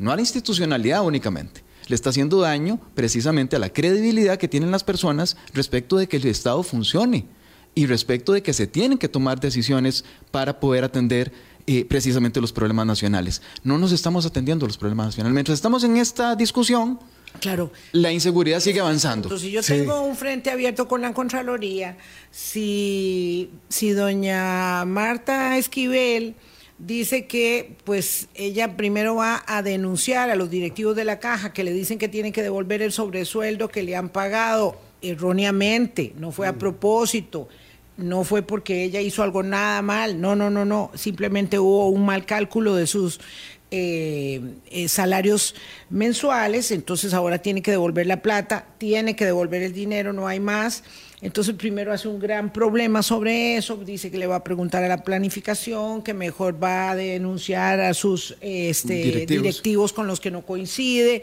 no 0.00 0.10
a 0.10 0.16
la 0.16 0.22
institucionalidad 0.22 1.04
únicamente. 1.04 1.62
Le 1.86 1.94
está 1.94 2.10
haciendo 2.10 2.40
daño 2.40 2.80
precisamente 2.94 3.56
a 3.56 3.58
la 3.58 3.68
credibilidad 3.68 4.38
que 4.38 4.48
tienen 4.48 4.70
las 4.70 4.82
personas 4.82 5.36
respecto 5.52 5.98
de 5.98 6.08
que 6.08 6.16
el 6.16 6.26
Estado 6.26 6.62
funcione 6.62 7.26
y 7.74 7.86
respecto 7.86 8.32
de 8.32 8.42
que 8.42 8.52
se 8.52 8.66
tienen 8.66 8.96
que 8.96 9.08
tomar 9.08 9.40
decisiones 9.40 10.04
para 10.30 10.58
poder 10.58 10.84
atender 10.84 11.32
eh, 11.66 11.84
precisamente 11.84 12.40
los 12.40 12.52
problemas 12.52 12.86
nacionales. 12.86 13.42
No 13.62 13.76
nos 13.76 13.92
estamos 13.92 14.24
atendiendo 14.24 14.66
los 14.66 14.78
problemas 14.78 15.06
nacionales. 15.08 15.34
Mientras 15.34 15.58
estamos 15.58 15.84
en 15.84 15.98
esta 15.98 16.34
discusión, 16.34 16.98
Claro. 17.38 17.70
La 17.92 18.10
inseguridad 18.10 18.60
sigue 18.60 18.80
avanzando. 18.80 19.28
Entonces, 19.28 19.46
si 19.46 19.52
yo 19.52 19.62
tengo 19.62 20.02
un 20.02 20.16
frente 20.16 20.50
abierto 20.50 20.88
con 20.88 21.00
la 21.00 21.12
Contraloría, 21.14 21.96
si, 22.30 23.50
si 23.68 23.90
doña 23.90 24.84
Marta 24.84 25.56
Esquivel 25.56 26.34
dice 26.78 27.26
que 27.26 27.76
pues 27.84 28.28
ella 28.34 28.76
primero 28.76 29.16
va 29.16 29.42
a 29.46 29.62
denunciar 29.62 30.30
a 30.30 30.34
los 30.34 30.50
directivos 30.50 30.96
de 30.96 31.04
la 31.04 31.18
caja 31.18 31.52
que 31.52 31.62
le 31.62 31.72
dicen 31.72 31.98
que 31.98 32.08
tienen 32.08 32.32
que 32.32 32.42
devolver 32.42 32.82
el 32.82 32.90
sobresueldo 32.90 33.68
que 33.68 33.82
le 33.82 33.96
han 33.96 34.08
pagado 34.08 34.80
erróneamente, 35.02 36.12
no 36.16 36.32
fue 36.32 36.46
a 36.46 36.52
mm. 36.52 36.58
propósito, 36.58 37.48
no 37.96 38.24
fue 38.24 38.42
porque 38.42 38.84
ella 38.84 39.00
hizo 39.00 39.22
algo 39.22 39.42
nada 39.42 39.82
mal, 39.82 40.20
no, 40.20 40.34
no, 40.34 40.50
no, 40.50 40.64
no, 40.64 40.90
simplemente 40.94 41.58
hubo 41.58 41.88
un 41.88 42.04
mal 42.04 42.24
cálculo 42.24 42.74
de 42.74 42.86
sus 42.86 43.20
eh, 43.70 44.40
eh, 44.70 44.88
salarios 44.88 45.54
mensuales, 45.90 46.70
entonces 46.70 47.14
ahora 47.14 47.38
tiene 47.38 47.62
que 47.62 47.70
devolver 47.70 48.06
la 48.06 48.22
plata, 48.22 48.66
tiene 48.78 49.16
que 49.16 49.24
devolver 49.24 49.62
el 49.62 49.72
dinero, 49.72 50.12
no 50.12 50.26
hay 50.26 50.40
más. 50.40 50.82
Entonces 51.22 51.54
primero 51.54 51.92
hace 51.92 52.08
un 52.08 52.18
gran 52.18 52.52
problema 52.52 53.02
sobre 53.02 53.56
eso, 53.56 53.76
dice 53.76 54.10
que 54.10 54.18
le 54.18 54.26
va 54.26 54.36
a 54.36 54.44
preguntar 54.44 54.82
a 54.82 54.88
la 54.88 55.04
planificación, 55.04 56.02
que 56.02 56.14
mejor 56.14 56.62
va 56.62 56.90
a 56.90 56.96
denunciar 56.96 57.80
a 57.80 57.92
sus 57.92 58.36
este, 58.40 59.26
directivos 59.26 59.92
con 59.92 60.06
los 60.06 60.18
que 60.18 60.30
no 60.30 60.42
coincide 60.46 61.22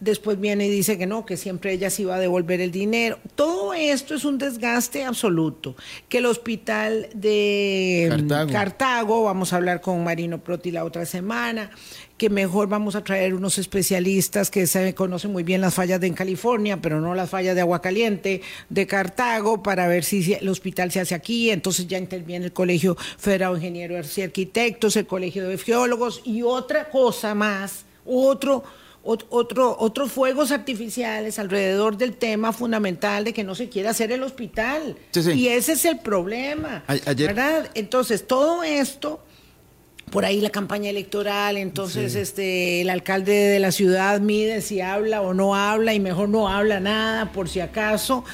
después 0.00 0.40
viene 0.40 0.66
y 0.66 0.70
dice 0.70 0.98
que 0.98 1.06
no, 1.06 1.24
que 1.24 1.36
siempre 1.36 1.72
ella 1.72 1.90
se 1.90 2.02
iba 2.02 2.16
a 2.16 2.18
devolver 2.18 2.60
el 2.60 2.70
dinero. 2.72 3.18
Todo 3.34 3.74
esto 3.74 4.14
es 4.14 4.24
un 4.24 4.38
desgaste 4.38 5.04
absoluto. 5.04 5.76
Que 6.08 6.18
el 6.18 6.26
hospital 6.26 7.08
de 7.14 8.24
Cartago, 8.50 9.24
vamos 9.24 9.52
a 9.52 9.56
hablar 9.56 9.80
con 9.80 10.02
Marino 10.02 10.38
Proti 10.38 10.70
la 10.70 10.84
otra 10.84 11.06
semana, 11.06 11.70
que 12.16 12.28
mejor 12.28 12.68
vamos 12.68 12.96
a 12.96 13.04
traer 13.04 13.34
unos 13.34 13.58
especialistas 13.58 14.50
que 14.50 14.66
se 14.66 14.94
conocen 14.94 15.32
muy 15.32 15.42
bien 15.42 15.60
las 15.60 15.74
fallas 15.74 16.00
de 16.00 16.06
en 16.06 16.14
California, 16.14 16.78
pero 16.82 17.00
no 17.00 17.14
las 17.14 17.30
fallas 17.30 17.54
de 17.54 17.60
agua 17.60 17.80
caliente 17.80 18.42
de 18.68 18.86
Cartago, 18.86 19.62
para 19.62 19.86
ver 19.86 20.04
si 20.04 20.34
el 20.34 20.48
hospital 20.48 20.90
se 20.90 21.00
hace 21.00 21.14
aquí. 21.14 21.50
Entonces 21.50 21.86
ya 21.86 21.98
interviene 21.98 22.46
el 22.46 22.52
Colegio 22.52 22.96
Federal 23.18 23.52
de 23.52 23.60
Ingenieros 23.60 24.18
y 24.18 24.22
Arquitectos, 24.22 24.96
el 24.96 25.06
Colegio 25.06 25.48
de 25.48 25.56
Geólogos 25.56 26.20
y 26.24 26.42
otra 26.42 26.90
cosa 26.90 27.34
más, 27.34 27.84
otro 28.04 28.64
otro, 29.02 29.76
otros 29.78 30.12
fuegos 30.12 30.50
artificiales 30.50 31.38
alrededor 31.38 31.96
del 31.96 32.16
tema 32.16 32.52
fundamental 32.52 33.24
de 33.24 33.32
que 33.32 33.44
no 33.44 33.54
se 33.54 33.68
quiere 33.68 33.88
hacer 33.88 34.12
el 34.12 34.22
hospital. 34.22 34.96
Y 35.34 35.48
ese 35.48 35.72
es 35.72 35.84
el 35.84 35.98
problema. 35.98 36.84
¿verdad? 37.16 37.70
Entonces, 37.74 38.26
todo 38.26 38.62
esto, 38.62 39.24
por 40.10 40.24
ahí 40.24 40.40
la 40.40 40.50
campaña 40.50 40.90
electoral, 40.90 41.56
entonces 41.56 42.14
este 42.14 42.82
el 42.82 42.90
alcalde 42.90 43.32
de 43.32 43.60
la 43.60 43.72
ciudad 43.72 44.20
mide 44.20 44.60
si 44.60 44.80
habla 44.80 45.22
o 45.22 45.34
no 45.34 45.54
habla 45.54 45.94
y 45.94 46.00
mejor 46.00 46.28
no 46.28 46.48
habla 46.48 46.80
nada 46.80 47.32
por 47.32 47.48
si 47.48 47.60
acaso 47.60 48.24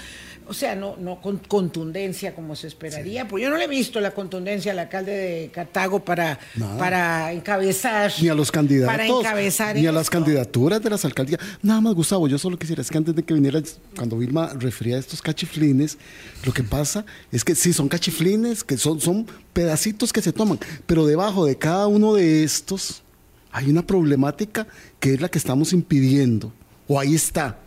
o 0.48 0.54
sea, 0.54 0.74
no, 0.74 0.96
no 0.96 1.20
con 1.20 1.38
contundencia 1.38 2.34
como 2.34 2.54
se 2.54 2.68
esperaría, 2.68 3.26
pues 3.26 3.42
yo 3.42 3.50
no 3.50 3.56
le 3.56 3.64
he 3.64 3.68
visto 3.68 4.00
la 4.00 4.12
contundencia 4.12 4.72
al 4.72 4.78
alcalde 4.78 5.12
de 5.12 5.50
Cartago 5.50 6.04
para, 6.04 6.38
para 6.78 7.32
encabezar. 7.32 8.12
Ni 8.20 8.28
a 8.28 8.34
los 8.34 8.52
candidatos. 8.52 8.94
Para 8.94 9.06
encabezar. 9.06 9.76
Ni 9.76 9.86
a 9.86 9.92
las 9.92 10.08
candidaturas 10.08 10.82
de 10.82 10.90
las 10.90 11.04
alcaldías. 11.04 11.40
Nada 11.62 11.80
más, 11.80 11.94
Gustavo, 11.94 12.28
yo 12.28 12.38
solo 12.38 12.58
quisiera, 12.58 12.82
es 12.82 12.90
que 12.90 12.98
antes 12.98 13.14
de 13.14 13.22
que 13.22 13.34
viniera, 13.34 13.60
cuando 13.96 14.18
Vilma 14.18 14.52
refería 14.54 14.96
a 14.96 15.00
estos 15.00 15.20
cachiflines, 15.20 15.98
lo 16.44 16.52
que 16.52 16.62
pasa 16.62 17.04
es 17.32 17.44
que 17.44 17.54
sí, 17.54 17.72
son 17.72 17.88
cachiflines, 17.88 18.62
que 18.62 18.76
son, 18.76 19.00
son 19.00 19.26
pedacitos 19.52 20.12
que 20.12 20.22
se 20.22 20.32
toman, 20.32 20.58
pero 20.86 21.06
debajo 21.06 21.46
de 21.46 21.56
cada 21.56 21.86
uno 21.86 22.14
de 22.14 22.44
estos 22.44 23.02
hay 23.50 23.70
una 23.70 23.86
problemática 23.86 24.66
que 25.00 25.14
es 25.14 25.20
la 25.20 25.28
que 25.28 25.38
estamos 25.38 25.72
impidiendo, 25.72 26.52
o 26.86 27.00
ahí 27.00 27.14
está 27.14 27.58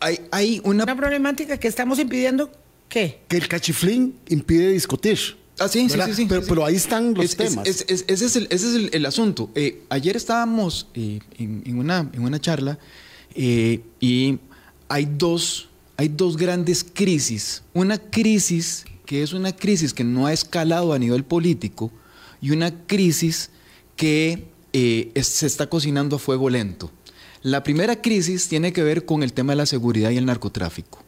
hay, 0.00 0.60
una... 0.64 0.84
problemática 0.84 1.58
que 1.58 1.68
estamos 1.68 1.98
impidiendo, 1.98 2.50
¿qué? 2.88 3.20
Que 3.28 3.36
el 3.36 3.48
cachiflín 3.48 4.14
impide 4.28 4.70
discutir. 4.70 5.18
Ah, 5.58 5.68
sí, 5.68 5.88
sí, 5.88 5.98
sí, 6.12 6.26
Pero, 6.28 6.66
ahí 6.66 6.74
están 6.74 7.14
los 7.14 7.34
temas. 7.34 7.66
ese 7.66 7.84
es 7.88 8.36
el, 8.36 8.46
ese 8.50 8.66
es 8.66 8.92
el, 8.92 9.06
asunto. 9.06 9.50
Eh, 9.54 9.84
ayer 9.88 10.14
estábamos 10.14 10.88
eh, 10.94 11.20
en, 11.38 11.78
una, 11.78 12.10
en 12.12 12.22
una 12.22 12.38
charla 12.38 12.78
eh, 13.34 13.80
y 13.98 14.38
hay 14.88 15.06
dos, 15.06 15.70
hay 15.96 16.08
dos 16.08 16.36
grandes 16.36 16.84
crisis. 16.84 17.62
Una 17.72 17.96
crisis 17.96 18.84
que 19.06 19.22
es 19.22 19.32
una 19.32 19.56
crisis 19.56 19.94
que 19.94 20.04
no 20.04 20.26
ha 20.26 20.32
escalado 20.34 20.92
a 20.92 20.98
nivel 20.98 21.24
político 21.24 21.90
y 22.42 22.50
una 22.50 22.86
crisis 22.86 23.50
que 23.96 24.44
se 24.74 25.46
está 25.46 25.68
cocinando 25.68 26.16
a 26.16 26.18
fuego 26.18 26.50
lento. 26.50 26.92
La 27.46 27.62
primera 27.62 28.02
crisis 28.02 28.48
tiene 28.48 28.72
que 28.72 28.82
ver 28.82 29.04
con 29.04 29.22
el 29.22 29.32
tema 29.32 29.52
de 29.52 29.58
la 29.58 29.66
seguridad 29.66 30.10
y 30.10 30.16
el 30.16 30.26
narcotráfico. 30.26 30.98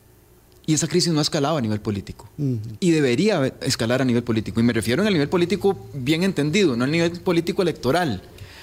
Y 0.67 0.75
esa 0.75 0.87
crisis 0.87 1.13
no 1.13 1.19
ha 1.19 1.23
escalado 1.23 1.57
a 1.57 1.61
nivel 1.61 1.81
político. 1.81 2.29
Y 2.79 2.93
debería 2.93 3.53
escalar 3.61 4.03
a 4.03 4.05
nivel 4.05 4.23
político. 4.23 4.61
Y 4.61 4.63
me 4.63 4.73
refiero 4.73 5.05
a 5.05 5.11
nivel 5.11 5.29
político 5.29 5.89
bien 5.95 6.23
entendido, 6.23 6.77
no 6.77 6.85
al 6.85 6.93
nivel 6.93 7.11
político 7.23 7.63
electoral. 7.63 8.23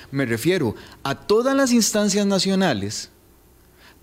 Me 0.09 0.25
refiero 0.25 0.73
a 1.03 1.15
todas 1.15 1.53
las 1.53 1.73
instancias 1.73 2.25
nacionales 2.25 3.09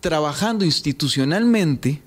trabajando 0.00 0.66
institucionalmente 0.66 2.02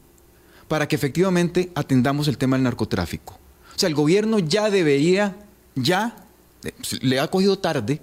para 0.67 0.87
que 0.87 0.95
efectivamente 0.95 1.71
atendamos 1.73 2.27
el 2.27 2.37
tema 2.37 2.57
del 2.57 2.63
narcotráfico. 2.65 3.39
O 3.75 3.79
sea, 3.79 3.89
el 3.89 3.95
gobierno 3.95 4.37
ya 4.37 4.69
debería, 4.69 5.35
ya 5.73 6.27
le 7.01 7.19
ha 7.19 7.27
cogido 7.27 7.57
tarde 7.57 8.01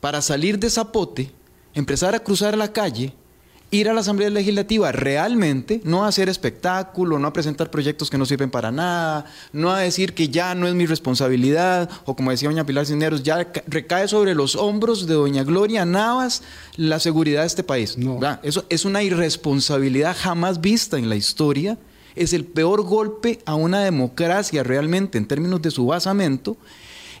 para 0.00 0.22
salir 0.22 0.58
de 0.58 0.70
Zapote 0.70 1.35
empezar 1.76 2.14
a 2.14 2.20
cruzar 2.20 2.56
la 2.56 2.72
calle, 2.72 3.12
ir 3.70 3.88
a 3.88 3.92
la 3.92 4.00
Asamblea 4.00 4.30
Legislativa 4.30 4.92
realmente, 4.92 5.82
no 5.84 6.04
a 6.04 6.08
hacer 6.08 6.30
espectáculo, 6.30 7.18
no 7.18 7.28
a 7.28 7.32
presentar 7.34 7.70
proyectos 7.70 8.08
que 8.08 8.16
no 8.16 8.24
sirven 8.24 8.50
para 8.50 8.72
nada, 8.72 9.26
no 9.52 9.70
a 9.72 9.80
decir 9.80 10.14
que 10.14 10.28
ya 10.28 10.54
no 10.54 10.66
es 10.66 10.74
mi 10.74 10.86
responsabilidad, 10.86 11.90
o 12.06 12.16
como 12.16 12.30
decía 12.30 12.48
doña 12.48 12.64
Pilar 12.64 12.86
Cisneros, 12.86 13.22
ya 13.22 13.52
recae 13.66 14.08
sobre 14.08 14.34
los 14.34 14.56
hombros 14.56 15.06
de 15.06 15.14
doña 15.14 15.44
Gloria 15.44 15.84
Navas 15.84 16.42
la 16.76 16.98
seguridad 16.98 17.42
de 17.42 17.48
este 17.48 17.62
país. 17.62 17.98
No. 17.98 18.20
Eso 18.42 18.64
es 18.70 18.86
una 18.86 19.02
irresponsabilidad 19.02 20.16
jamás 20.18 20.62
vista 20.62 20.96
en 20.96 21.10
la 21.10 21.16
historia, 21.16 21.76
es 22.14 22.32
el 22.32 22.46
peor 22.46 22.82
golpe 22.84 23.40
a 23.44 23.54
una 23.54 23.80
democracia 23.80 24.62
realmente 24.62 25.18
en 25.18 25.28
términos 25.28 25.60
de 25.60 25.70
su 25.70 25.84
basamento, 25.86 26.56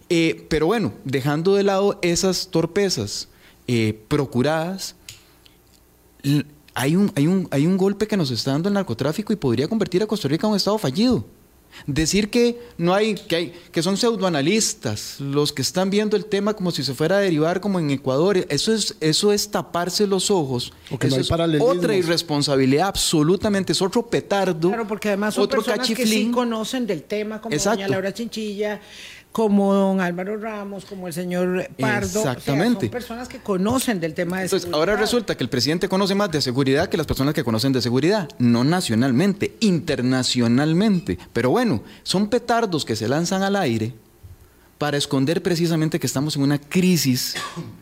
eh, 0.08 0.46
pero 0.48 0.66
bueno, 0.66 0.94
dejando 1.04 1.56
de 1.56 1.64
lado 1.64 1.98
esas 2.00 2.48
torpezas, 2.48 3.28
eh, 3.66 3.98
procuradas, 4.08 4.96
hay 6.74 6.96
un, 6.96 7.10
hay, 7.14 7.26
un, 7.26 7.48
hay 7.50 7.66
un 7.66 7.76
golpe 7.76 8.06
que 8.06 8.16
nos 8.16 8.30
está 8.30 8.52
dando 8.52 8.68
el 8.68 8.74
narcotráfico 8.74 9.32
y 9.32 9.36
podría 9.36 9.68
convertir 9.68 10.02
a 10.02 10.06
Costa 10.06 10.28
Rica 10.28 10.46
en 10.46 10.52
un 10.52 10.56
estado 10.56 10.78
fallido. 10.78 11.24
Decir 11.86 12.30
que 12.30 12.58
no 12.78 12.94
hay, 12.94 13.14
que 13.14 13.36
hay, 13.36 13.52
que 13.70 13.82
son 13.82 13.96
pseudoanalistas, 13.96 15.20
los 15.20 15.52
que 15.52 15.62
están 15.62 15.90
viendo 15.90 16.16
el 16.16 16.24
tema 16.24 16.54
como 16.54 16.70
si 16.70 16.82
se 16.82 16.94
fuera 16.94 17.18
a 17.18 17.20
derivar 17.20 17.60
como 17.60 17.78
en 17.78 17.90
Ecuador, 17.90 18.38
eso 18.48 18.72
es, 18.72 18.96
eso 19.00 19.32
es 19.32 19.50
taparse 19.50 20.06
los 20.06 20.30
ojos. 20.30 20.72
eso 21.00 21.20
es 21.20 21.30
otra 21.60 21.94
irresponsabilidad, 21.94 22.88
absolutamente, 22.88 23.72
es 23.72 23.82
otro 23.82 24.06
petardo. 24.06 24.68
Claro, 24.68 24.86
porque 24.86 25.08
además 25.08 25.34
son 25.34 25.44
otro 25.44 25.62
personas 25.62 25.88
que 25.88 26.06
sí 26.06 26.30
conocen 26.30 26.86
del 26.86 27.02
tema, 27.02 27.40
como 27.40 27.54
doña 27.54 27.88
Laura 27.88 28.12
Chinchilla, 28.12 28.80
como 29.36 29.74
don 29.74 30.00
Álvaro 30.00 30.38
Ramos, 30.38 30.86
como 30.86 31.08
el 31.08 31.12
señor 31.12 31.68
Pardo. 31.78 32.20
Exactamente. 32.20 32.86
son 32.86 32.90
personas 32.90 33.28
que 33.28 33.38
conocen 33.40 34.00
del 34.00 34.14
tema 34.14 34.38
de 34.38 34.44
Entonces, 34.44 34.72
ahora 34.72 34.96
resulta 34.96 35.36
que 35.36 35.44
el 35.44 35.50
presidente 35.50 35.90
conoce 35.90 36.14
más 36.14 36.30
de 36.30 36.40
seguridad 36.40 36.88
que 36.88 36.96
las 36.96 37.06
personas 37.06 37.34
que 37.34 37.44
conocen 37.44 37.70
de 37.70 37.82
seguridad. 37.82 38.30
No 38.38 38.64
nacionalmente, 38.64 39.54
internacionalmente. 39.60 41.18
Pero 41.34 41.50
bueno, 41.50 41.82
son 42.02 42.28
petardos 42.28 42.86
que 42.86 42.96
se 42.96 43.08
lanzan 43.08 43.42
al 43.42 43.56
aire 43.56 43.92
para 44.78 44.96
esconder 44.96 45.42
precisamente 45.42 46.00
que 46.00 46.06
estamos 46.06 46.36
en 46.36 46.42
una 46.42 46.58
crisis 46.58 47.34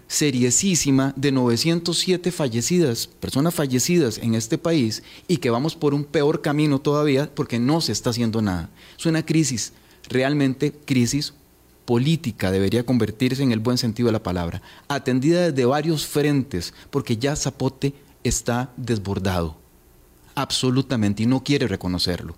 seriesísima 0.09 1.13
de 1.15 1.31
907 1.31 2.33
fallecidas, 2.33 3.07
personas 3.07 3.55
fallecidas 3.55 4.19
en 4.19 4.35
este 4.35 4.59
país 4.59 5.05
y 5.29 5.37
que 5.37 5.51
vamos 5.51 5.77
por 5.77 5.95
un 5.95 6.03
peor 6.03 6.43
camino 6.43 6.81
todavía 6.81 7.33
porque 7.33 7.61
no 7.61 7.81
se 7.81 7.93
está 7.93 8.11
haciendo 8.11 8.43
nada. 8.43 8.71
Es 8.99 9.07
una 9.07 9.25
crisis, 9.25 9.73
realmente 10.09 10.73
crisis 10.85 11.33
política 11.85 12.51
debería 12.51 12.85
convertirse 12.85 13.43
en 13.43 13.53
el 13.53 13.61
buen 13.61 13.79
sentido 13.79 14.07
de 14.07 14.13
la 14.13 14.23
palabra, 14.23 14.63
atendida 14.89 15.51
desde 15.51 15.67
varios 15.67 16.07
frentes, 16.07 16.75
porque 16.91 17.17
ya 17.17 17.37
Zapote 17.37 17.95
está 18.23 18.73
desbordado, 18.77 19.57
absolutamente, 20.35 21.23
y 21.23 21.27
no 21.27 21.45
quiere 21.45 21.69
reconocerlo. 21.69 22.37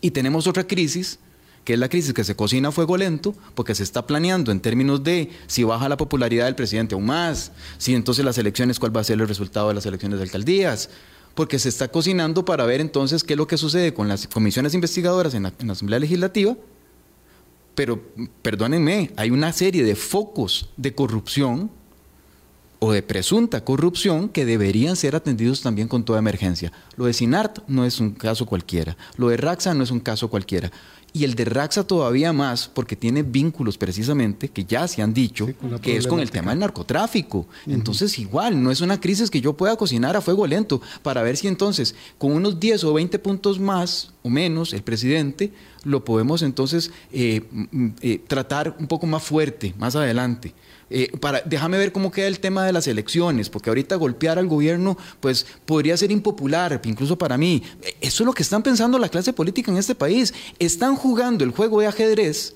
Y 0.00 0.10
tenemos 0.10 0.46
otra 0.46 0.66
crisis, 0.66 1.20
que 1.64 1.74
es 1.74 1.78
la 1.78 1.88
crisis 1.88 2.12
que 2.12 2.24
se 2.24 2.34
cocina 2.34 2.68
a 2.68 2.72
fuego 2.72 2.96
lento, 2.96 3.34
porque 3.54 3.74
se 3.74 3.84
está 3.84 4.04
planeando 4.04 4.50
en 4.50 4.60
términos 4.60 5.04
de 5.04 5.30
si 5.46 5.62
baja 5.62 5.88
la 5.88 5.96
popularidad 5.96 6.46
del 6.46 6.56
presidente 6.56 6.94
aún 6.94 7.06
más, 7.06 7.52
si 7.78 7.94
entonces 7.94 8.24
las 8.24 8.36
elecciones, 8.38 8.80
cuál 8.80 8.94
va 8.94 9.00
a 9.00 9.04
ser 9.04 9.20
el 9.20 9.28
resultado 9.28 9.68
de 9.68 9.74
las 9.74 9.86
elecciones 9.86 10.18
de 10.18 10.24
alcaldías, 10.24 10.90
porque 11.36 11.60
se 11.60 11.68
está 11.68 11.88
cocinando 11.88 12.44
para 12.44 12.66
ver 12.66 12.80
entonces 12.80 13.22
qué 13.22 13.34
es 13.34 13.38
lo 13.38 13.46
que 13.46 13.56
sucede 13.56 13.94
con 13.94 14.08
las 14.08 14.26
comisiones 14.26 14.74
investigadoras 14.74 15.34
en 15.34 15.44
la, 15.44 15.52
en 15.58 15.68
la 15.68 15.72
Asamblea 15.74 16.00
Legislativa 16.00 16.56
pero 17.74 18.02
perdónenme, 18.42 19.10
hay 19.16 19.30
una 19.30 19.52
serie 19.52 19.84
de 19.84 19.96
focos 19.96 20.70
de 20.76 20.94
corrupción 20.94 21.70
o 22.78 22.92
de 22.92 23.02
presunta 23.02 23.64
corrupción 23.64 24.28
que 24.28 24.44
deberían 24.44 24.96
ser 24.96 25.14
atendidos 25.14 25.62
también 25.62 25.86
con 25.86 26.04
toda 26.04 26.18
emergencia. 26.18 26.72
Lo 26.96 27.04
de 27.04 27.12
SINART 27.12 27.60
no 27.68 27.84
es 27.84 28.00
un 28.00 28.10
caso 28.10 28.44
cualquiera, 28.44 28.96
lo 29.16 29.28
de 29.28 29.36
Raxa 29.36 29.72
no 29.72 29.84
es 29.84 29.92
un 29.92 30.00
caso 30.00 30.28
cualquiera. 30.28 30.72
Y 31.12 31.24
el 31.24 31.34
de 31.34 31.44
Raxa 31.44 31.84
todavía 31.84 32.32
más, 32.32 32.68
porque 32.68 32.96
tiene 32.96 33.22
vínculos 33.22 33.76
precisamente, 33.76 34.48
que 34.48 34.64
ya 34.64 34.88
se 34.88 35.02
han 35.02 35.12
dicho, 35.12 35.48
que 35.82 35.96
es 35.96 36.06
con 36.06 36.20
el 36.20 36.30
tema 36.30 36.52
del 36.52 36.60
narcotráfico. 36.60 37.46
Entonces, 37.66 38.18
igual, 38.18 38.62
no 38.62 38.70
es 38.70 38.80
una 38.80 39.00
crisis 39.00 39.30
que 39.30 39.40
yo 39.40 39.52
pueda 39.52 39.76
cocinar 39.76 40.16
a 40.16 40.20
fuego 40.20 40.46
lento 40.46 40.80
para 41.02 41.22
ver 41.22 41.36
si 41.36 41.48
entonces, 41.48 41.94
con 42.16 42.32
unos 42.32 42.58
10 42.58 42.84
o 42.84 42.94
20 42.94 43.18
puntos 43.18 43.60
más 43.60 44.12
o 44.22 44.30
menos, 44.30 44.72
el 44.72 44.82
presidente 44.82 45.52
lo 45.84 46.04
podemos 46.04 46.42
entonces 46.42 46.92
eh, 47.12 47.42
eh, 48.00 48.20
tratar 48.26 48.76
un 48.78 48.86
poco 48.86 49.06
más 49.06 49.22
fuerte 49.22 49.74
más 49.78 49.96
adelante. 49.96 50.54
Eh, 50.94 51.10
para, 51.18 51.40
déjame 51.44 51.78
ver 51.78 51.90
cómo 51.90 52.10
queda 52.10 52.26
el 52.26 52.38
tema 52.38 52.66
de 52.66 52.72
las 52.72 52.86
elecciones, 52.86 53.48
porque 53.48 53.70
ahorita 53.70 53.96
golpear 53.96 54.38
al 54.38 54.46
gobierno 54.46 54.98
pues 55.20 55.46
podría 55.64 55.96
ser 55.96 56.10
impopular, 56.10 56.80
incluso 56.84 57.16
para 57.16 57.38
mí. 57.38 57.62
Eso 58.00 58.22
es 58.22 58.26
lo 58.26 58.32
que 58.32 58.42
están 58.42 58.62
pensando 58.62 58.98
la 58.98 59.08
clase 59.08 59.32
política 59.32 59.70
en 59.70 59.78
este 59.78 59.94
país. 59.94 60.34
Están 60.58 60.96
jugando 60.96 61.44
el 61.44 61.50
juego 61.50 61.80
de 61.80 61.86
ajedrez 61.86 62.54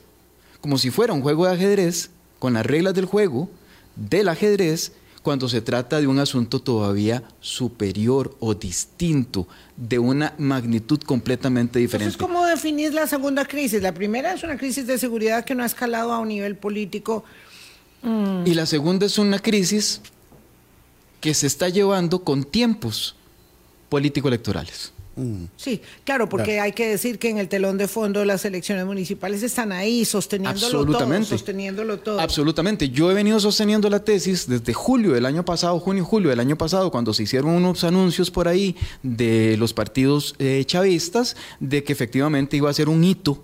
como 0.67 0.79
si 0.79 0.91
fuera 0.91 1.13
un 1.13 1.23
juego 1.23 1.47
de 1.47 1.53
ajedrez, 1.53 2.11
con 2.41 2.55
las 2.55 2.67
reglas 2.67 2.93
del 2.93 3.05
juego, 3.05 3.49
del 3.95 4.29
ajedrez, 4.29 4.91
cuando 5.23 5.49
se 5.49 5.61
trata 5.61 6.01
de 6.01 6.09
un 6.09 6.19
asunto 6.19 6.61
todavía 6.61 7.23
superior 7.39 8.37
o 8.41 8.53
distinto, 8.55 9.47
de 9.77 10.01
una 10.01 10.35
magnitud 10.39 10.99
completamente 11.01 11.79
diferente. 11.79 12.13
Entonces, 12.13 12.21
¿cómo 12.21 12.47
definir 12.47 12.95
la 12.95 13.07
segunda 13.07 13.45
crisis? 13.45 13.81
La 13.81 13.95
primera 13.95 14.33
es 14.33 14.43
una 14.43 14.57
crisis 14.57 14.89
de 14.89 14.99
seguridad 14.99 15.45
que 15.45 15.55
no 15.55 15.63
ha 15.63 15.67
escalado 15.67 16.13
a 16.13 16.19
un 16.19 16.29
nivel 16.29 16.57
político 16.57 17.23
y 18.45 18.55
la 18.55 18.67
segunda 18.67 19.07
es 19.07 19.19
una 19.19 19.39
crisis 19.39 20.01
que 21.21 21.35
se 21.35 21.47
está 21.47 21.69
llevando 21.69 22.23
con 22.23 22.45
tiempos 22.45 23.17
político-electorales. 23.89 24.93
Mm. 25.17 25.45
Sí, 25.57 25.81
claro, 26.05 26.29
porque 26.29 26.61
hay 26.61 26.73
que 26.73 26.87
decir 26.87 27.19
que 27.19 27.31
en 27.31 27.39
el 27.39 27.49
telón 27.49 27.79
de 27.79 27.89
fondo 27.89 28.25
las 28.27 28.45
elecciones 28.45 28.85
municipales 28.85 29.43
están 29.43 29.73
ahí 29.73 30.05
sosteniéndolo 30.05 30.67
Absolutamente. 30.67 31.29
todo, 31.29 31.39
sosteniéndolo 31.39 31.99
todo. 31.99 32.21
Absolutamente. 32.21 32.91
Yo 32.91 33.11
he 33.11 33.15
venido 33.15 33.41
sosteniendo 33.41 33.89
la 33.89 34.05
tesis 34.05 34.47
desde 34.47 34.75
julio 34.75 35.13
del 35.13 35.25
año 35.25 35.45
pasado, 35.45 35.79
junio 35.81 36.05
julio 36.05 36.29
del 36.29 36.41
año 36.41 36.57
pasado, 36.59 36.91
cuando 36.91 37.15
se 37.15 37.23
hicieron 37.23 37.51
unos 37.51 37.83
anuncios 37.83 38.31
por 38.31 38.47
ahí 38.47 38.77
de 39.03 39.57
los 39.59 39.73
partidos 39.73 40.35
eh, 40.39 40.63
chavistas, 40.67 41.35
de 41.61 41.83
que 41.83 41.95
efectivamente 41.95 42.59
iba 42.59 42.69
a 42.69 42.75
ser 42.75 42.91
un 42.91 43.03
hito 43.03 43.43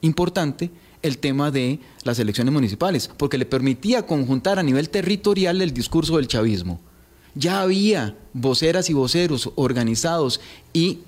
importante 0.00 0.70
el 1.06 1.18
tema 1.18 1.50
de 1.50 1.80
las 2.04 2.18
elecciones 2.18 2.52
municipales, 2.52 3.10
porque 3.16 3.38
le 3.38 3.46
permitía 3.46 4.06
conjuntar 4.06 4.58
a 4.58 4.62
nivel 4.62 4.90
territorial 4.90 5.62
el 5.62 5.72
discurso 5.72 6.16
del 6.16 6.28
chavismo. 6.28 6.80
Ya 7.34 7.60
había 7.60 8.16
voceras 8.32 8.88
y 8.90 8.94
voceros 8.94 9.50
organizados 9.56 10.40
y 10.72 11.00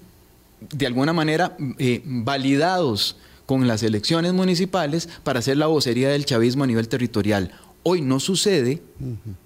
de 0.61 0.87
alguna 0.87 1.13
manera 1.13 1.57
eh, 1.79 2.03
validados 2.05 3.17
con 3.47 3.67
las 3.67 3.83
elecciones 3.83 4.35
municipales 4.35 5.09
para 5.23 5.39
hacer 5.39 5.57
la 5.57 5.67
vocería 5.67 6.11
del 6.11 6.27
chavismo 6.27 6.65
a 6.65 6.67
nivel 6.67 6.89
territorial. 6.89 7.53
Hoy 7.83 8.03
no 8.03 8.21
sucede, 8.21 8.83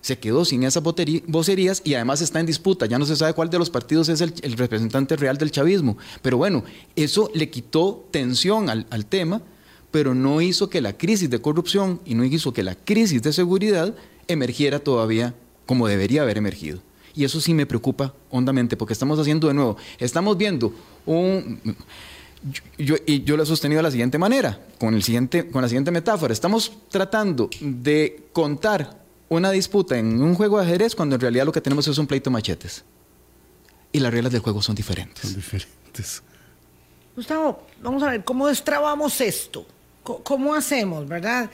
se 0.01 0.19
quedó 0.19 0.45
sin 0.45 0.65
esas 0.65 0.83
vocerías 0.83 1.83
y 1.85 1.95
además 1.95 2.21
está 2.21 2.41
en 2.41 2.47
disputa. 2.47 2.87
Ya 2.87 2.99
no 2.99 3.07
se 3.07 3.15
sabe 3.15 3.35
cuál 3.35 3.51
de 3.51 3.59
los 3.59 3.71
partidos 3.71 4.09
es 4.09 4.21
el, 4.21 4.33
representante 4.57 5.15
real 5.15 5.39
del 5.39 5.53
chavismo. 5.53 5.97
Pero 6.23 6.39
bueno, 6.39 6.65
eso 6.97 7.31
le 7.35 7.51
quitó 7.51 8.09
tensión 8.11 8.69
al, 8.69 8.87
al 8.91 9.07
tema 9.07 9.43
pero 9.93 10.15
no 10.15 10.41
hizo 10.41 10.69
que 10.69 10.81
la 10.81 10.97
crisis 10.97 11.31
de 11.31 11.41
corrupción 11.41 12.01
y 12.05 12.17
no 12.17 12.25
hizo 12.25 12.53
que 12.53 12.65
la 12.65 12.75
crisis 12.75 13.23
de 13.23 13.33
seguridad 13.33 13.95
emergiera 14.27 14.81
todavía 14.81 15.35
como 15.67 15.87
debería 15.87 16.23
haber 16.23 16.39
emergido. 16.39 16.81
Y 17.15 17.25
eso 17.25 17.41
sí 17.41 17.55
me 17.55 17.67
preocupa 17.67 18.15
hondamente, 18.31 18.77
porque 18.77 18.95
estamos 18.95 19.19
haciendo 19.19 19.47
de 19.49 19.55
nuevo, 19.55 19.77
estamos 19.99 20.37
viendo 20.37 20.75
un... 21.07 21.61
Yo, 22.77 22.97
y 23.07 23.23
yo 23.23 23.37
lo 23.37 23.45
he 23.45 23.47
sostenido 23.47 23.79
de 23.79 23.83
la 23.85 23.91
siguiente 23.93 24.19
manera, 24.19 24.59
con, 24.81 24.95
el 24.95 25.05
siguiente, 25.05 25.49
con 25.49 25.63
la 25.63 25.69
siguiente 25.69 25.93
metáfora. 25.93 26.33
Estamos 26.33 26.73
tratando 26.89 27.49
de 27.61 28.25
contar 28.33 28.99
una 29.29 29.53
disputa 29.53 29.97
en 29.97 30.21
un 30.21 30.35
juego 30.35 30.59
de 30.59 30.65
ajedrez 30.65 30.97
cuando 30.97 31.15
en 31.15 31.21
realidad 31.21 31.45
lo 31.45 31.53
que 31.53 31.61
tenemos 31.61 31.87
es 31.87 31.99
un 31.99 32.07
pleito 32.09 32.31
de 32.31 32.33
machetes. 32.33 32.85
Y 33.93 34.01
las 34.01 34.13
reglas 34.13 34.33
del 34.33 34.41
juego 34.41 34.61
son 34.61 34.75
diferentes. 34.75 35.23
Son 35.23 35.35
diferentes. 35.35 36.23
Gustavo, 37.15 37.67
vamos 37.81 38.03
a 38.03 38.11
ver, 38.11 38.25
¿cómo 38.25 38.49
destrabamos 38.49 39.21
esto? 39.21 39.67
¿Cómo 40.03 40.55
hacemos, 40.55 41.07
verdad? 41.07 41.51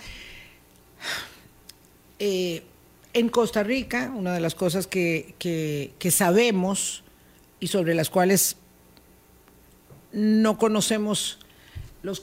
Eh, 2.19 2.63
en 3.13 3.29
Costa 3.29 3.63
Rica, 3.63 4.13
una 4.15 4.33
de 4.33 4.41
las 4.41 4.55
cosas 4.55 4.87
que, 4.87 5.95
sabemos 6.11 7.05
y 7.61 7.67
sobre 7.67 7.95
las 7.95 8.11
cuales 8.11 8.57
no 10.13 10.57
conocemos 10.57 11.39
los, 12.03 12.23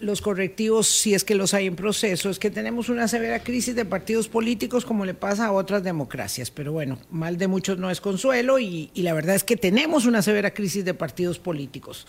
los 0.00 0.20
correctivos, 0.20 0.86
si 0.86 1.14
es 1.14 1.24
que 1.24 1.34
los 1.34 1.54
hay 1.54 1.66
en 1.66 1.76
proceso, 1.76 2.30
es 2.30 2.38
que 2.38 2.50
tenemos 2.50 2.88
una 2.88 3.08
severa 3.08 3.42
crisis 3.42 3.74
de 3.74 3.84
partidos 3.84 4.28
políticos 4.28 4.84
como 4.84 5.04
le 5.04 5.14
pasa 5.14 5.46
a 5.46 5.52
otras 5.52 5.82
democracias. 5.82 6.50
Pero 6.50 6.72
bueno, 6.72 6.98
mal 7.10 7.36
de 7.36 7.48
muchos 7.48 7.78
no 7.78 7.90
es 7.90 8.00
consuelo 8.00 8.58
y, 8.58 8.90
y 8.94 9.02
la 9.02 9.12
verdad 9.12 9.34
es 9.34 9.44
que 9.44 9.56
tenemos 9.56 10.06
una 10.06 10.22
severa 10.22 10.52
crisis 10.52 10.84
de 10.84 10.94
partidos 10.94 11.38
políticos, 11.38 12.06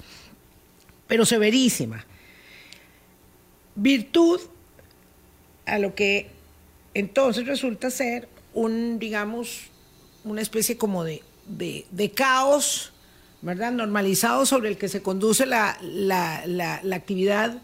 pero 1.08 1.26
severísima 1.26 2.06
virtud 3.76 4.42
a 5.66 5.80
lo 5.80 5.96
que 5.96 6.30
entonces 6.94 7.46
resulta 7.46 7.90
ser 7.90 8.28
un, 8.54 9.00
digamos, 9.00 9.64
una 10.24 10.42
especie 10.42 10.78
como 10.78 11.04
de, 11.04 11.22
de, 11.48 12.12
caos, 12.12 12.92
¿verdad? 13.42 13.72
Normalizado 13.72 14.46
sobre 14.46 14.70
el 14.70 14.78
que 14.78 14.88
se 14.88 15.02
conduce 15.02 15.46
la, 15.46 15.78
la, 15.82 16.82
actividad 16.94 17.62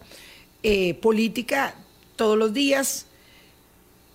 eh, 0.63 0.93
política 0.95 1.75
todos 2.15 2.37
los 2.37 2.53
días 2.53 3.07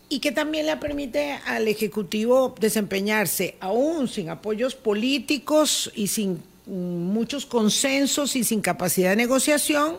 y 0.08 0.20
que 0.20 0.30
también 0.30 0.66
le 0.66 0.76
permite 0.76 1.32
al 1.46 1.66
Ejecutivo 1.66 2.54
desempeñarse 2.60 3.56
aún 3.58 4.06
sin 4.06 4.28
apoyos 4.28 4.76
políticos 4.76 5.90
y 5.94 6.06
sin 6.08 6.42
muchos 6.66 7.46
consensos 7.46 8.36
y 8.36 8.44
sin 8.44 8.60
capacidad 8.60 9.10
de 9.10 9.16
negociación, 9.16 9.98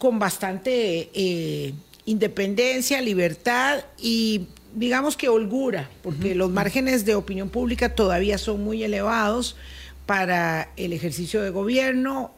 con 0.00 0.18
bastante 0.18 1.10
eh, 1.12 1.74
independencia, 2.06 3.02
libertad 3.02 3.84
y 3.98 4.46
digamos 4.74 5.14
que 5.14 5.28
holgura, 5.28 5.90
porque 6.02 6.34
los 6.34 6.50
márgenes 6.50 7.04
de 7.04 7.14
opinión 7.14 7.50
pública 7.50 7.94
todavía 7.94 8.38
son 8.38 8.64
muy 8.64 8.82
elevados 8.82 9.56
para 10.06 10.70
el 10.78 10.94
ejercicio 10.94 11.42
de 11.42 11.50
gobierno, 11.50 12.32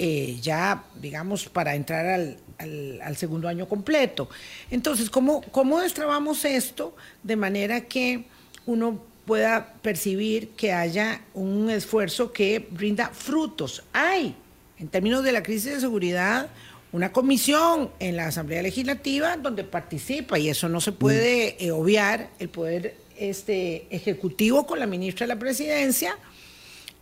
eh, 0.00 0.38
ya 0.42 0.86
digamos 1.00 1.48
para 1.48 1.76
entrar 1.76 2.36
al, 2.58 3.16
segundo 3.16 3.46
año 3.46 3.68
completo. 3.68 4.28
Entonces, 4.68 5.08
¿cómo, 5.08 5.42
¿cómo 5.52 5.78
destrabamos 5.78 6.44
esto 6.44 6.96
de 7.22 7.36
manera 7.36 7.82
que 7.82 8.24
uno 8.66 9.00
pueda 9.24 9.74
percibir 9.82 10.48
que 10.56 10.72
haya 10.72 11.20
un 11.32 11.70
esfuerzo 11.70 12.32
que 12.32 12.66
brinda 12.72 13.10
frutos? 13.10 13.84
Hay, 13.92 14.34
en 14.80 14.88
términos 14.88 15.22
de 15.22 15.30
la 15.30 15.44
crisis 15.44 15.74
de 15.74 15.80
seguridad, 15.80 16.50
una 16.92 17.12
comisión 17.12 17.90
en 17.98 18.16
la 18.16 18.26
Asamblea 18.26 18.62
Legislativa 18.62 19.36
donde 19.36 19.64
participa, 19.64 20.38
y 20.38 20.48
eso 20.48 20.68
no 20.68 20.80
se 20.80 20.92
puede 20.92 21.56
mm. 21.58 21.64
eh, 21.64 21.70
obviar, 21.70 22.30
el 22.38 22.48
poder 22.48 22.94
este, 23.16 23.86
ejecutivo 23.90 24.66
con 24.66 24.78
la 24.78 24.86
ministra 24.86 25.26
de 25.26 25.34
la 25.34 25.38
Presidencia, 25.38 26.16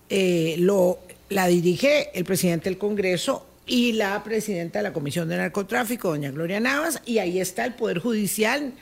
eh, 0.08 0.56
lo, 0.58 0.98
la 1.28 1.46
dirige 1.46 2.10
el 2.18 2.24
presidente 2.24 2.68
del 2.68 2.78
Congreso 2.78 3.46
y 3.66 3.92
la 3.92 4.22
presidenta 4.22 4.78
de 4.78 4.84
la 4.84 4.92
Comisión 4.92 5.28
de 5.28 5.36
Narcotráfico, 5.36 6.08
doña 6.08 6.30
Gloria 6.30 6.60
Navas, 6.60 7.02
y 7.04 7.18
ahí 7.18 7.40
está 7.40 7.64
el 7.64 7.74
Poder 7.74 7.98
Judicial 7.98 8.72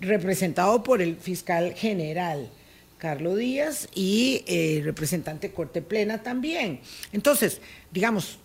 representado 0.00 0.82
por 0.82 1.02
el 1.02 1.16
fiscal 1.16 1.74
general. 1.74 2.48
Carlos 3.00 3.38
Díaz 3.38 3.88
y 3.94 4.44
el 4.46 4.78
eh, 4.78 4.82
representante 4.84 5.52
Corte 5.52 5.80
Plena 5.80 6.22
también. 6.22 6.80
Entonces, 7.12 7.60
digamos, 7.90 8.38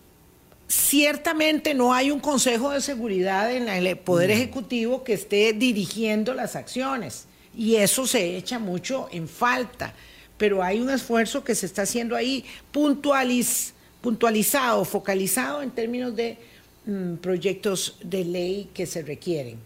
ciertamente 0.67 1.73
no 1.73 1.93
hay 1.93 2.11
un 2.11 2.19
Consejo 2.19 2.71
de 2.71 2.81
Seguridad 2.81 3.53
en 3.53 3.69
el 3.69 3.97
Poder 3.97 4.29
mm. 4.29 4.33
Ejecutivo 4.33 5.03
que 5.03 5.13
esté 5.13 5.53
dirigiendo 5.53 6.33
las 6.33 6.55
acciones 6.55 7.27
y 7.55 7.75
eso 7.75 8.07
se 8.07 8.37
echa 8.37 8.59
mucho 8.59 9.07
en 9.11 9.27
falta, 9.27 9.93
pero 10.37 10.63
hay 10.63 10.81
un 10.81 10.89
esfuerzo 10.89 11.43
que 11.43 11.55
se 11.55 11.65
está 11.65 11.81
haciendo 11.83 12.15
ahí 12.15 12.45
puntualizado, 12.71 14.85
focalizado 14.85 15.61
en 15.61 15.71
términos 15.71 16.15
de 16.15 16.37
mm, 16.85 17.15
proyectos 17.15 17.97
de 18.03 18.25
ley 18.25 18.69
que 18.73 18.85
se 18.85 19.03
requieren, 19.03 19.59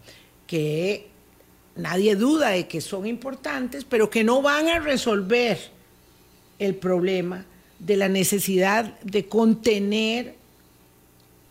que 0.46 1.08
nadie 1.74 2.14
duda 2.14 2.50
de 2.50 2.68
que 2.68 2.80
son 2.80 3.06
importantes, 3.06 3.84
pero 3.84 4.10
que 4.10 4.22
no 4.22 4.42
van 4.42 4.68
a 4.68 4.78
resolver 4.78 5.58
el 6.58 6.76
problema 6.76 7.46
de 7.78 7.96
la 7.96 8.08
necesidad 8.08 8.98
de 9.00 9.26
contener 9.26 10.39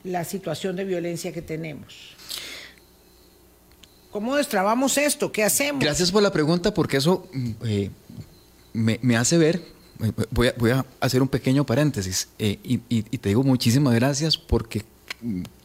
la 0.09 0.23
situación 0.23 0.75
de 0.75 0.83
violencia 0.85 1.31
que 1.31 1.41
tenemos. 1.41 2.15
¿Cómo 4.11 4.35
destrabamos 4.35 4.97
esto? 4.97 5.31
¿Qué 5.31 5.43
hacemos? 5.43 5.83
Gracias 5.83 6.11
por 6.11 6.23
la 6.23 6.31
pregunta 6.31 6.73
porque 6.73 6.97
eso 6.97 7.27
mm, 7.31 7.51
eh, 7.65 7.91
me, 8.73 9.17
hace 9.17 9.37
ver, 9.37 9.61
voy 10.31 10.71
a, 10.71 10.85
hacer 10.99 11.21
un 11.21 11.27
pequeño 11.27 11.63
paréntesis 11.65 12.29
eh, 12.39 12.57
y, 12.63 12.77
te 13.17 13.29
digo 13.29 13.43
muchísimas 13.43 13.93
gracias 13.93 14.37
porque 14.37 14.83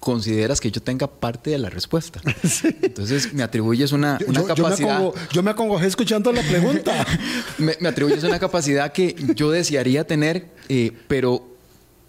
consideras 0.01 0.61
que 0.61 0.71
yo 0.71 0.83
tenga 0.83 1.07
parte 1.07 1.51
de 1.51 1.59
la 1.59 1.71
respuesta. 1.71 2.21
Entonces 2.83 3.33
me 3.33 3.43
atribuyes 3.43 3.93
una, 3.93 4.19
capacidad. 4.47 5.11
Yo 5.33 5.43
me, 5.43 5.53
acongojé 5.53 5.87
escuchando 5.87 6.31
la 6.33 6.43
pregunta. 6.43 7.07
me, 7.59 7.89
atribuyes 7.89 8.25
una 8.25 8.39
capacidad 8.39 8.93
que 8.93 9.17
yo 9.35 9.51
desearía 9.51 10.07
tener, 10.07 10.51
eh, 10.69 10.93
pero, 11.09 11.54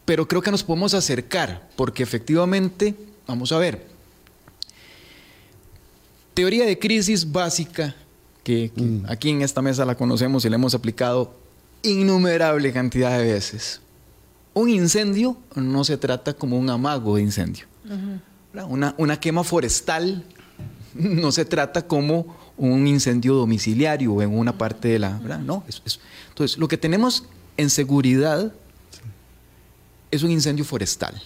pero 0.06 0.28
creo 0.28 0.41
que 0.41 0.51
nos 0.51 0.64
podemos 0.64 0.93
acercar, 0.93 1.68
porque 1.76 2.03
efectivamente, 2.03 2.95
vamos 3.28 3.51
a 3.51 3.58
ver, 3.58 3.88
teoría 6.34 6.66
de 6.66 6.78
crisis 6.78 7.32
básica, 7.32 7.95
que, 8.43 8.72
mm. 8.76 9.06
aquí 9.10 9.32
en 9.32 9.41
esta 9.41 9.62
mesa 9.64 9.84
la 9.86 9.95
conocemos 9.95 10.45
y 10.45 10.49
la 10.49 10.56
hemos 10.56 10.76
aplicado 10.76 11.36
innumerable 11.82 12.72
cantidad 12.72 13.18
de 13.18 13.34
veces. 13.34 13.82
Un 14.53 14.70
incendio 14.70 15.38
no 15.56 15.84
se 15.84 15.97
trata 15.97 16.34
como 16.34 16.58
un 16.58 16.70
amago 16.70 17.16
de 17.16 17.24
incendio. 17.24 17.66
una, 18.70 18.95
una, 18.97 19.20
quema 19.20 19.43
forestal 19.43 20.24
no 20.93 21.32
se 21.32 21.45
trata 21.45 21.88
como 21.88 22.36
un 22.58 22.88
incendio 22.88 23.36
domiciliario 23.36 24.22
en 24.22 24.38
una 24.38 24.58
parte 24.58 24.88
de 24.88 24.99
la... 24.99 25.20
No, 25.39 25.64
entonces, 25.68 26.58
lo 26.58 26.68
que 26.68 26.78
tenemos 26.78 27.26
en 27.58 27.70
seguridad 27.70 28.53
es 30.12 30.24
un 30.24 30.32
incendio 30.32 30.66
forestal. 30.66 31.22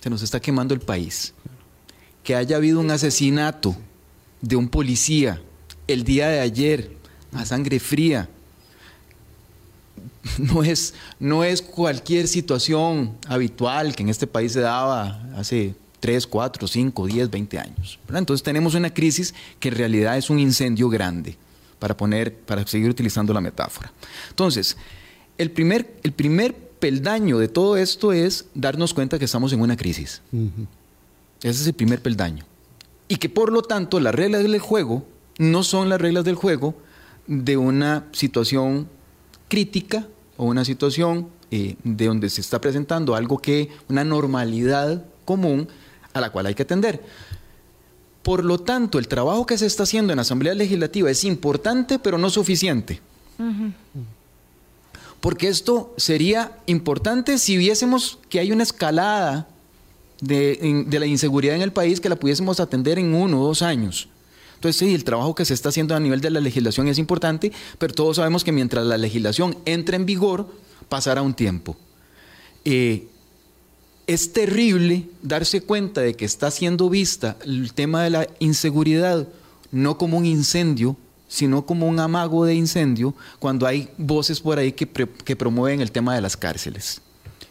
Se 0.00 0.10
nos 0.10 0.22
está 0.22 0.40
quemando 0.40 0.74
el 0.74 0.80
país. 0.80 1.34
Que 2.22 2.34
haya 2.34 2.56
habido 2.56 2.80
un 2.80 2.90
asesinato 2.90 3.76
de 4.40 4.56
un 4.56 4.68
policía 4.68 5.40
el 5.86 6.04
día 6.04 6.28
de 6.28 6.40
ayer 6.40 6.96
a 7.32 7.44
sangre 7.44 7.80
fría 7.80 8.28
no 10.38 10.62
es, 10.62 10.94
no 11.18 11.44
es 11.44 11.62
cualquier 11.62 12.28
situación 12.28 13.16
habitual 13.28 13.94
que 13.94 14.02
en 14.02 14.08
este 14.08 14.26
país 14.26 14.52
se 14.52 14.60
daba 14.60 15.22
hace 15.36 15.74
3, 16.00 16.26
4, 16.26 16.66
5, 16.66 17.06
10, 17.06 17.30
20 17.30 17.58
años. 17.58 17.98
Entonces 18.12 18.42
tenemos 18.42 18.74
una 18.74 18.92
crisis 18.92 19.34
que 19.58 19.68
en 19.68 19.76
realidad 19.76 20.16
es 20.16 20.30
un 20.30 20.38
incendio 20.38 20.88
grande, 20.88 21.36
para, 21.78 21.96
poner, 21.96 22.34
para 22.34 22.66
seguir 22.66 22.88
utilizando 22.88 23.32
la 23.32 23.40
metáfora. 23.40 23.92
Entonces, 24.30 24.76
el 25.36 25.50
primer, 25.50 25.98
el 26.02 26.12
primer 26.12 26.54
peldaño 26.84 27.38
de 27.38 27.48
todo 27.48 27.78
esto 27.78 28.12
es 28.12 28.44
darnos 28.52 28.92
cuenta 28.92 29.18
que 29.18 29.24
estamos 29.24 29.54
en 29.54 29.62
una 29.62 29.74
crisis. 29.74 30.20
Ese 31.40 31.62
es 31.62 31.66
el 31.66 31.72
primer 31.72 32.02
peldaño. 32.02 32.44
Y 33.08 33.16
que 33.16 33.30
por 33.30 33.50
lo 33.50 33.62
tanto 33.62 34.00
las 34.00 34.14
reglas 34.14 34.42
del 34.42 34.58
juego 34.58 35.02
no 35.38 35.62
son 35.62 35.88
las 35.88 35.98
reglas 35.98 36.24
del 36.24 36.34
juego 36.34 36.74
de 37.26 37.56
una 37.56 38.04
situación 38.12 38.86
crítica 39.48 40.06
o 40.36 40.44
una 40.44 40.62
situación 40.62 41.30
eh, 41.50 41.76
de 41.84 42.04
donde 42.04 42.28
se 42.28 42.42
está 42.42 42.60
presentando 42.60 43.14
algo 43.14 43.38
que, 43.38 43.70
una 43.88 44.04
normalidad 44.04 45.06
común 45.24 45.68
a 46.12 46.20
la 46.20 46.28
cual 46.28 46.44
hay 46.44 46.54
que 46.54 46.64
atender. 46.64 47.00
Por 48.22 48.44
lo 48.44 48.58
tanto, 48.58 48.98
el 48.98 49.08
trabajo 49.08 49.46
que 49.46 49.56
se 49.56 49.64
está 49.64 49.84
haciendo 49.84 50.12
en 50.12 50.16
la 50.16 50.22
Asamblea 50.22 50.52
Legislativa 50.52 51.10
es 51.10 51.24
importante, 51.24 51.98
pero 51.98 52.18
no 52.18 52.28
suficiente. 52.28 53.00
Porque 55.24 55.48
esto 55.48 55.94
sería 55.96 56.52
importante 56.66 57.38
si 57.38 57.56
viésemos 57.56 58.18
que 58.28 58.40
hay 58.40 58.52
una 58.52 58.62
escalada 58.62 59.48
de, 60.20 60.84
la 60.90 61.06
inseguridad 61.06 61.56
en 61.56 61.62
el 61.62 61.72
país 61.72 61.98
que 61.98 62.10
la 62.10 62.16
pudiésemos 62.16 62.60
atender 62.60 62.98
en 62.98 63.14
uno 63.14 63.40
o 63.40 63.46
dos 63.46 63.62
años. 63.62 64.10
Entonces, 64.56 64.76
sí, 64.76 64.94
el 64.94 65.02
trabajo 65.02 65.34
que 65.34 65.46
se 65.46 65.54
está 65.54 65.70
haciendo 65.70 65.96
a 65.96 66.00
nivel 66.00 66.20
de 66.20 66.28
la 66.28 66.40
legislación 66.40 66.88
es 66.88 66.98
importante, 66.98 67.52
pero 67.78 67.94
todos 67.94 68.16
sabemos 68.16 68.44
que 68.44 68.52
mientras 68.52 68.84
la 68.84 68.98
legislación 68.98 69.56
entre 69.64 69.96
en 69.96 70.04
vigor, 70.04 70.46
pasará 70.90 71.22
un 71.22 71.32
tiempo. 71.32 71.74
Eh, 72.66 73.08
es 74.06 74.34
terrible 74.34 75.08
darse 75.22 75.62
cuenta 75.62 76.02
de 76.02 76.12
que 76.12 76.26
está 76.26 76.50
siendo 76.50 76.90
vista 76.90 77.38
el 77.46 77.72
tema 77.72 78.02
de 78.02 78.10
la 78.10 78.28
inseguridad 78.40 79.26
no 79.72 79.96
como 79.96 80.18
un 80.18 80.26
incendio, 80.26 80.98
sino 81.34 81.66
como 81.66 81.88
un 81.88 81.98
amago 81.98 82.44
de 82.44 82.54
incendio, 82.54 83.12
cuando 83.40 83.66
hay 83.66 83.88
voces 83.98 84.40
por 84.40 84.56
ahí 84.56 84.70
que, 84.70 84.86
que 84.86 85.34
promueven 85.34 85.80
el 85.80 85.90
tema 85.90 86.14
de 86.14 86.20
las 86.20 86.36
cárceles 86.36 87.00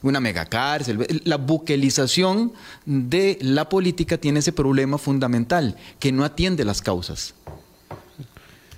una 0.01 0.19
megacárcel. 0.19 1.21
La 1.23 1.37
buquelización 1.37 2.51
de 2.85 3.37
la 3.39 3.69
política 3.69 4.17
tiene 4.17 4.39
ese 4.39 4.51
problema 4.51 4.97
fundamental, 4.97 5.77
que 5.97 6.11
no 6.11 6.25
atiende 6.25 6.65
las 6.65 6.81
causas. 6.81 7.33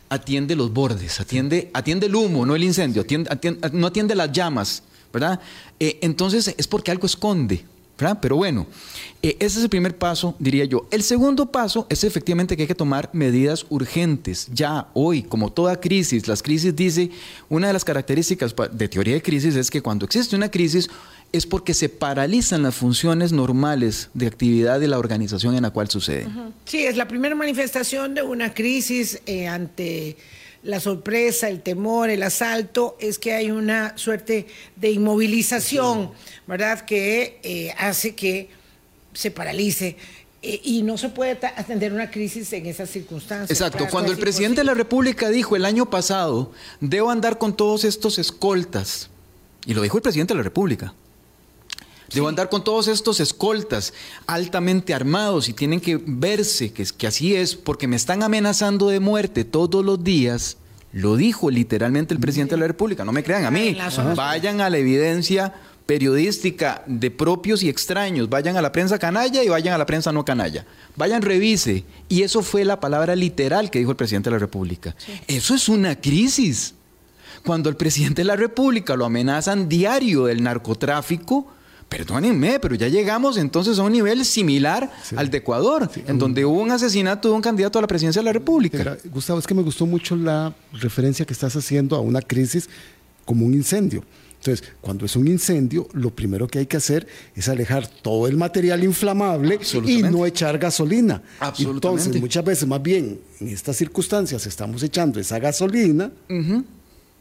Atiende 0.08 0.56
los 0.56 0.72
bordes, 0.72 1.20
atiende, 1.20 1.72
atiende 1.74 2.06
el 2.06 2.16
humo, 2.16 2.46
no 2.46 2.56
el 2.56 2.64
incendio, 2.64 3.04
no 3.74 3.88
atiende 3.88 4.14
las 4.14 4.32
llamas, 4.32 4.84
¿verdad? 5.12 5.40
Eh, 5.80 5.98
entonces 6.04 6.54
es 6.56 6.68
porque 6.68 6.92
algo 6.92 7.08
esconde. 7.08 7.66
Pero 7.98 8.36
bueno, 8.36 8.68
eh, 9.22 9.38
ese 9.40 9.58
es 9.58 9.64
el 9.64 9.70
primer 9.70 9.98
paso, 9.98 10.36
diría 10.38 10.66
yo. 10.66 10.88
El 10.92 11.02
segundo 11.02 11.52
paso 11.52 11.88
es 11.90 12.04
efectivamente 12.04 12.56
que 12.56 12.64
hay 12.64 12.68
que 12.68 12.76
tomar 12.76 13.10
medidas 13.14 13.66
urgentes. 13.70 14.48
Ya 14.54 14.88
hoy, 14.94 15.24
como 15.24 15.52
toda 15.52 15.80
crisis, 15.80 16.28
las 16.28 16.44
crisis 16.44 16.76
dice, 16.76 17.10
una 17.50 17.68
de 17.68 17.74
las 17.74 17.86
características 17.86 18.54
de 18.72 18.88
teoría 18.90 19.14
de 19.16 19.22
crisis 19.22 19.56
es 19.56 19.72
que 19.72 19.82
cuando 19.82 20.06
existe 20.06 20.36
una 20.36 20.52
crisis 20.52 20.90
es 21.32 21.46
porque 21.46 21.74
se 21.74 21.90
paralizan 21.90 22.64
las 22.64 22.76
funciones 22.76 23.32
normales 23.32 24.10
de 24.14 24.28
actividad 24.28 24.80
de 24.80 24.88
la 24.88 25.00
organización 25.00 25.56
en 25.56 25.64
la 25.64 25.72
cual 25.72 25.90
sucede. 25.90 26.28
Sí, 26.66 26.86
es 26.86 26.98
la 26.98 27.08
primera 27.08 27.36
manifestación 27.36 28.14
de 28.14 28.22
una 28.22 28.54
crisis 28.54 29.22
eh, 29.26 29.48
ante 29.48 30.18
la 30.66 30.80
sorpresa, 30.80 31.48
el 31.48 31.62
temor, 31.62 32.10
el 32.10 32.24
asalto, 32.24 32.98
es 33.00 33.20
que 33.20 33.34
hay 33.34 33.52
una 33.52 33.96
suerte 33.98 34.48
de 34.76 34.92
inmovilización, 34.92 36.12
¿verdad? 36.48 36.82
Que 36.82 37.40
eh, 37.44 37.74
hace 37.78 38.16
que 38.16 38.50
se 39.14 39.30
paralice 39.30 39.96
eh, 40.42 40.60
y 40.64 40.82
no 40.82 40.98
se 40.98 41.10
puede 41.10 41.38
atender 41.56 41.94
una 41.94 42.10
crisis 42.10 42.52
en 42.54 42.66
esas 42.66 42.90
circunstancias. 42.90 43.52
Exacto. 43.52 43.88
Cuando 43.92 44.12
el 44.12 44.18
presidente 44.18 44.62
de 44.62 44.66
la 44.66 44.74
República 44.74 45.30
dijo 45.30 45.56
el 45.56 45.66
año 45.66 45.90
pasado, 45.90 46.52
debo 46.82 47.12
andar 47.12 47.38
con 47.38 47.56
todos 47.56 47.84
estos 47.84 48.18
escoltas, 48.18 49.12
y 49.68 49.76
lo 49.76 49.84
dijo 49.84 49.98
el 49.98 50.04
presidente 50.04 50.34
de 50.34 50.40
la 50.40 50.44
República. 50.44 50.96
Debo 52.16 52.30
andar 52.30 52.48
con 52.48 52.64
todos 52.64 52.88
estos 52.88 53.20
escoltas 53.20 53.94
altamente 54.26 54.94
armados 54.94 55.50
y 55.50 55.54
tienen 55.54 55.82
que 55.82 56.00
verse 56.02 56.72
que, 56.72 56.86
que 56.86 57.08
así 57.08 57.36
es 57.36 57.56
porque 57.56 57.90
me 57.90 57.98
están 57.98 58.24
amenazando 58.24 58.88
de 58.88 59.02
muerte 59.02 59.44
todos 59.44 59.84
los 59.84 60.02
días. 60.02 60.56
Lo 60.94 61.18
dijo 61.18 61.52
literalmente 61.52 62.14
el 62.14 62.22
presidente 62.22 62.56
de 62.56 62.62
la 62.62 62.68
República, 62.68 63.04
no 63.04 63.12
me 63.12 63.22
crean 63.22 63.44
a 63.44 63.52
mí. 63.52 63.78
Vayan 64.16 64.62
a 64.62 64.70
la 64.70 64.78
evidencia 64.78 65.54
periodística 65.86 66.84
de 66.86 67.12
propios 67.12 67.62
y 67.64 67.70
extraños, 67.70 68.30
vayan 68.30 68.56
a 68.56 68.62
la 68.62 68.72
prensa 68.72 68.98
canalla 68.98 69.44
y 69.44 69.50
vayan 69.50 69.74
a 69.74 69.78
la 69.78 69.86
prensa 69.86 70.14
no 70.14 70.24
canalla. 70.24 70.66
Vayan, 70.96 71.22
revise. 71.22 71.84
Y 72.08 72.22
eso 72.22 72.42
fue 72.42 72.64
la 72.64 72.80
palabra 72.80 73.18
literal 73.18 73.70
que 73.70 73.80
dijo 73.80 73.92
el 73.92 73.98
presidente 73.98 74.30
de 74.30 74.38
la 74.38 74.40
República. 74.40 74.96
Eso 75.28 75.54
es 75.54 75.68
una 75.68 76.00
crisis. 76.00 76.76
Cuando 77.46 77.68
el 77.68 77.76
presidente 77.76 78.22
de 78.22 78.28
la 78.28 78.38
República 78.38 78.96
lo 78.96 79.04
amenazan 79.04 79.68
diario 79.68 80.26
del 80.28 80.42
narcotráfico, 80.42 81.52
Perdónenme, 81.90 82.60
pero 82.60 82.76
ya 82.76 82.88
llegamos 82.88 83.38
entonces 83.38 83.80
a 83.80 83.84
un 83.84 83.92
nivel 83.92 84.26
similar 84.26 84.92
al 85.16 85.30
de 85.30 85.38
Ecuador, 85.38 85.90
en 86.08 86.18
donde 86.18 86.44
hubo 86.44 86.60
un 86.60 86.72
asesinato 86.72 87.30
de 87.30 87.36
un 87.36 87.42
candidato 87.42 87.80
a 87.80 87.82
la 87.82 87.88
presidencia 87.88 88.22
de 88.22 88.26
la 88.26 88.34
República. 88.34 88.98
Gustavo, 89.06 89.40
es 89.40 89.48
que 89.48 89.54
me 89.54 89.62
gustó 89.62 89.86
mucho 89.86 90.16
la 90.16 90.54
referencia 90.74 91.26
que 91.26 91.34
estás 91.34 91.56
haciendo 91.56 91.96
a 91.96 92.02
una 92.02 92.22
crisis 92.22 92.70
como 93.24 93.46
un 93.46 93.54
incendio. 93.54 94.04
Entonces, 94.40 94.68
cuando 94.82 95.06
es 95.06 95.16
un 95.16 95.28
incendio, 95.28 95.88
lo 95.94 96.12
primero 96.14 96.48
que 96.48 96.60
hay 96.60 96.66
que 96.68 96.78
hacer 96.78 97.08
es 97.36 97.50
alejar 97.50 97.88
todo 97.88 98.28
el 98.28 98.38
material 98.38 98.84
inflamable 98.84 99.60
y 99.86 100.04
no 100.04 100.26
echar 100.26 100.58
gasolina. 100.60 101.22
Entonces, 101.58 102.20
muchas 102.20 102.44
veces, 102.44 102.68
más 102.68 102.82
bien, 102.82 103.20
en 103.40 103.48
estas 103.48 103.78
circunstancias, 103.78 104.46
estamos 104.46 104.84
echando 104.84 105.20
esa 105.20 105.40
gasolina 105.40 106.12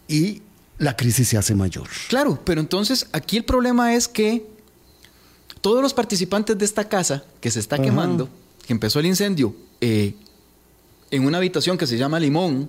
y 0.09 0.43
la 0.79 0.97
crisis 0.97 1.29
se 1.29 1.39
hace 1.39 1.55
mayor. 1.55 1.89
Claro, 2.09 2.41
pero 2.45 2.61
entonces 2.61 3.07
aquí 3.13 3.37
el 3.37 3.45
problema 3.45 3.95
es 3.95 4.09
que 4.09 4.54
todos 5.65 5.81
los 5.81 5.95
participantes 5.95 6.59
de 6.59 6.65
esta 6.67 6.87
casa 6.91 7.25
que 7.41 7.51
se 7.51 7.59
está 7.59 7.79
quemando, 7.79 8.29
que 8.67 8.75
empezó 8.75 9.01
el 9.01 9.07
incendio, 9.07 9.57
eh, 9.81 10.13
en 11.11 11.25
una 11.25 11.39
habitación 11.39 11.79
que 11.79 11.87
se 11.87 11.97
llama 11.97 12.21
Limón, 12.21 12.69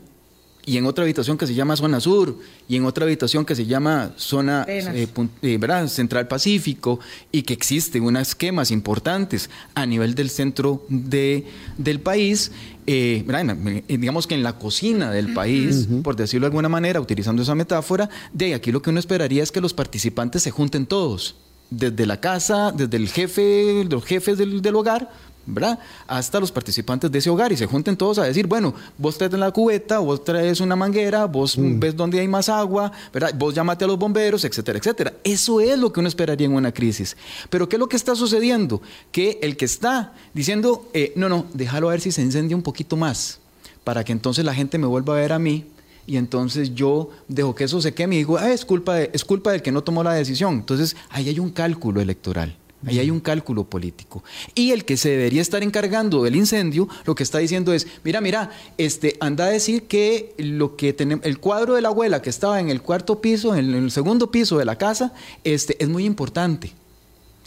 y 0.65 0.77
en 0.77 0.85
otra 0.85 1.03
habitación 1.03 1.37
que 1.37 1.45
se 1.45 1.53
llama 1.53 1.75
Zona 1.75 1.99
Sur, 1.99 2.39
y 2.69 2.77
en 2.77 2.85
otra 2.85 3.03
habitación 3.03 3.43
que 3.43 3.53
se 3.53 3.65
llama 3.65 4.13
Zona 4.15 4.65
eh, 4.69 5.09
eh, 5.41 5.87
Central 5.89 6.29
Pacífico, 6.29 7.01
y 7.33 7.41
que 7.41 7.51
existen 7.51 8.01
unas 8.01 8.29
esquemas 8.29 8.71
importantes 8.71 9.49
a 9.73 9.85
nivel 9.85 10.15
del 10.15 10.29
centro 10.29 10.85
de, 10.87 11.43
del 11.77 11.99
país, 11.99 12.53
digamos 12.87 14.25
que 14.25 14.35
en 14.35 14.43
la 14.43 14.57
cocina 14.57 15.11
del 15.11 15.33
país, 15.33 15.89
por 16.01 16.15
decirlo 16.15 16.45
de 16.45 16.51
alguna 16.51 16.69
manera, 16.69 17.01
utilizando 17.01 17.41
esa 17.41 17.55
metáfora, 17.55 18.09
de 18.31 18.53
aquí 18.53 18.71
lo 18.71 18.81
que 18.81 18.89
uno 18.89 18.99
esperaría 18.99 19.43
es 19.43 19.51
que 19.51 19.59
los 19.59 19.73
participantes 19.73 20.43
se 20.43 20.51
junten 20.51 20.85
todos 20.85 21.35
desde 21.69 22.05
la 22.05 22.19
casa, 22.19 22.71
desde 22.71 22.97
el 22.97 23.09
jefe, 23.09 23.85
los 23.89 24.03
jefes 24.03 24.37
del, 24.37 24.75
hogar, 24.75 25.11
¿verdad? 25.45 25.79
Hasta 26.07 26.39
los 26.39 26.51
participantes 26.51 27.11
de 27.11 27.19
ese 27.19 27.29
hogar 27.29 27.51
y 27.51 27.57
se 27.57 27.65
junten 27.65 27.95
todos 27.97 28.17
a 28.19 28.23
decir, 28.23 28.47
bueno, 28.47 28.73
vos 28.97 29.17
traes 29.17 29.33
la 29.33 29.51
cubeta, 29.51 29.99
vos 29.99 30.23
traes 30.23 30.59
una 30.59 30.75
manguera, 30.75 31.25
vos 31.25 31.57
mm. 31.57 31.79
ves 31.79 31.95
dónde 31.95 32.19
hay 32.19 32.27
más 32.27 32.49
agua, 32.49 32.91
¿verdad? 33.13 33.33
Vos 33.35 33.53
llamate 33.53 33.85
a 33.85 33.87
los 33.87 33.97
bomberos, 33.97 34.43
etcétera, 34.45 34.79
etcétera. 34.79 35.13
Eso 35.23 35.59
es 35.59 35.77
lo 35.77 35.91
que 35.91 35.99
uno 35.99 36.09
esperaría 36.09 36.45
en 36.45 36.53
una 36.53 36.71
crisis. 36.71 37.15
Pero 37.49 37.67
¿qué 37.69 37.75
es 37.75 37.79
lo 37.79 37.87
que 37.87 37.97
está 37.97 38.15
sucediendo? 38.15 38.81
Que 39.11 39.39
el 39.41 39.57
que 39.57 39.65
está 39.65 40.13
diciendo, 40.33 40.89
eh, 40.93 41.13
no, 41.15 41.29
no, 41.29 41.45
déjalo 41.53 41.89
a 41.89 41.91
ver 41.91 42.01
si 42.01 42.11
se 42.11 42.21
incendia 42.21 42.55
un 42.55 42.63
poquito 42.63 42.95
más, 42.95 43.39
para 43.83 44.03
que 44.03 44.11
entonces 44.11 44.45
la 44.45 44.53
gente 44.53 44.77
me 44.77 44.87
vuelva 44.87 45.13
a 45.15 45.19
ver 45.19 45.33
a 45.33 45.39
mí 45.39 45.65
y 46.07 46.17
entonces 46.17 46.75
yo 46.75 47.09
dejo 47.27 47.55
que 47.55 47.63
eso 47.63 47.81
se 47.81 47.93
queme 47.93 48.15
y 48.15 48.19
digo, 48.19 48.37
ah, 48.37 48.51
es, 48.51 48.65
culpa 48.65 48.95
de, 48.95 49.09
es 49.13 49.25
culpa 49.25 49.51
del 49.51 49.61
que 49.61 49.71
no 49.71 49.83
tomó 49.83 50.03
la 50.03 50.13
decisión. 50.13 50.55
Entonces 50.55 50.95
ahí 51.09 51.29
hay 51.29 51.39
un 51.39 51.49
cálculo 51.49 52.01
electoral. 52.01 52.55
Ahí 52.85 52.99
hay 52.99 53.09
un 53.09 53.19
cálculo 53.19 53.63
político. 53.63 54.23
Y 54.53 54.69
el 54.69 54.85
que 54.85 54.95
se 54.95 55.09
debería 55.09 55.41
estar 55.41 55.63
encargando 55.63 56.21
del 56.21 56.35
incendio, 56.35 56.87
lo 57.05 57.15
que 57.15 57.23
está 57.23 57.39
diciendo 57.39 57.73
es, 57.73 57.87
mira, 58.03 58.21
mira, 58.21 58.51
este, 58.77 59.17
anda 59.19 59.45
a 59.45 59.49
decir 59.49 59.83
que 59.83 60.35
lo 60.37 60.75
que 60.75 60.93
tenemos, 60.93 61.25
el 61.25 61.39
cuadro 61.39 61.73
de 61.73 61.81
la 61.81 61.87
abuela 61.87 62.21
que 62.21 62.29
estaba 62.29 62.59
en 62.59 62.69
el 62.69 62.83
cuarto 62.83 63.21
piso, 63.21 63.55
en 63.55 63.73
el 63.73 63.89
segundo 63.89 64.29
piso 64.29 64.59
de 64.59 64.65
la 64.65 64.77
casa, 64.77 65.13
este, 65.43 65.81
es 65.83 65.89
muy 65.89 66.05
importante. 66.05 66.73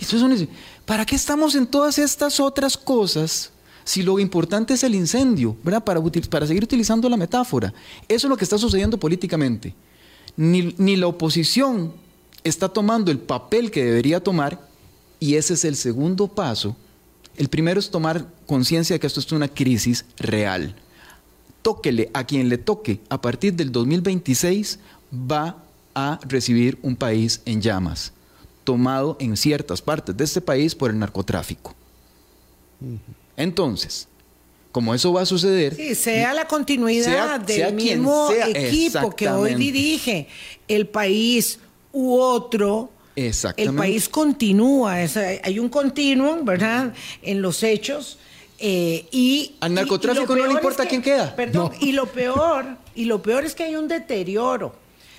Entonces 0.00 0.48
¿para 0.84 1.04
qué 1.04 1.14
estamos 1.14 1.54
en 1.54 1.66
todas 1.66 1.98
estas 1.98 2.40
otras 2.40 2.76
cosas 2.76 3.52
si 3.88 4.02
lo 4.02 4.18
importante 4.18 4.74
es 4.74 4.84
el 4.84 4.94
incendio, 4.94 5.56
¿verdad? 5.64 5.82
Para, 5.82 6.46
seguir 6.46 6.62
utilizando 6.62 7.08
la 7.08 7.16
metáfora. 7.16 7.72
Eso 8.06 8.26
es 8.26 8.28
lo 8.28 8.36
que 8.36 8.44
está 8.44 8.58
sucediendo 8.58 8.98
políticamente. 9.00 9.74
Ni, 10.36 10.74
ni 10.76 10.94
la 10.94 11.06
oposición 11.06 11.94
está 12.44 12.68
tomando 12.68 13.10
el 13.10 13.18
papel 13.18 13.70
que 13.70 13.82
debería 13.82 14.22
tomar 14.22 14.60
y 15.18 15.36
ese 15.36 15.54
es 15.54 15.64
el 15.64 15.74
segundo 15.74 16.28
paso. 16.28 16.76
El 17.38 17.48
primero 17.48 17.80
es 17.80 17.90
tomar 17.90 18.26
conciencia 18.46 18.92
de 18.92 19.00
que 19.00 19.06
esto 19.06 19.20
es 19.20 19.32
una 19.32 19.48
crisis 19.48 20.04
real. 20.18 20.74
Tóquele 21.62 22.10
a 22.12 22.24
quien 22.24 22.50
le 22.50 22.58
toque, 22.58 23.00
a 23.08 23.18
partir 23.22 23.54
del 23.54 23.72
2026 23.72 24.80
va 25.14 25.64
a 25.94 26.20
recibir 26.28 26.78
un 26.82 26.94
país 26.94 27.40
en 27.46 27.62
llamas, 27.62 28.12
tomado 28.64 29.16
en 29.18 29.34
ciertas 29.38 29.80
partes 29.80 30.14
de 30.14 30.24
este 30.24 30.42
país 30.42 30.74
por 30.74 30.90
el 30.90 30.98
narcotráfico. 30.98 31.74
Entonces, 33.38 34.08
como 34.72 34.94
eso 34.94 35.12
va 35.12 35.22
a 35.22 35.26
suceder. 35.26 35.74
Sí, 35.74 35.94
sea 35.94 36.34
la 36.34 36.46
continuidad 36.46 37.40
del 37.40 37.72
mismo 37.72 38.30
equipo 38.32 39.14
que 39.16 39.28
hoy 39.28 39.54
dirige 39.54 40.26
el 40.66 40.86
país 40.86 41.58
u 41.92 42.18
otro, 42.18 42.90
el 43.14 43.74
país 43.74 44.08
continúa, 44.08 44.94
hay 44.94 45.58
un 45.58 45.68
continuum, 45.68 46.44
¿verdad? 46.44 46.92
En 47.22 47.40
los 47.40 47.62
hechos. 47.62 48.18
Eh, 48.60 49.06
y 49.12 49.54
al 49.60 49.72
narcotráfico 49.72 50.34
no 50.34 50.46
le 50.46 50.54
importa 50.54 50.84
quién 50.84 51.00
queda. 51.00 51.34
Perdón, 51.34 51.72
y 51.80 51.92
lo 51.92 52.06
peor, 52.06 52.66
y 52.96 53.04
lo 53.04 53.22
peor 53.22 53.44
es 53.44 53.54
que 53.54 53.62
hay 53.64 53.76
un 53.76 53.86
deterioro. 53.86 54.74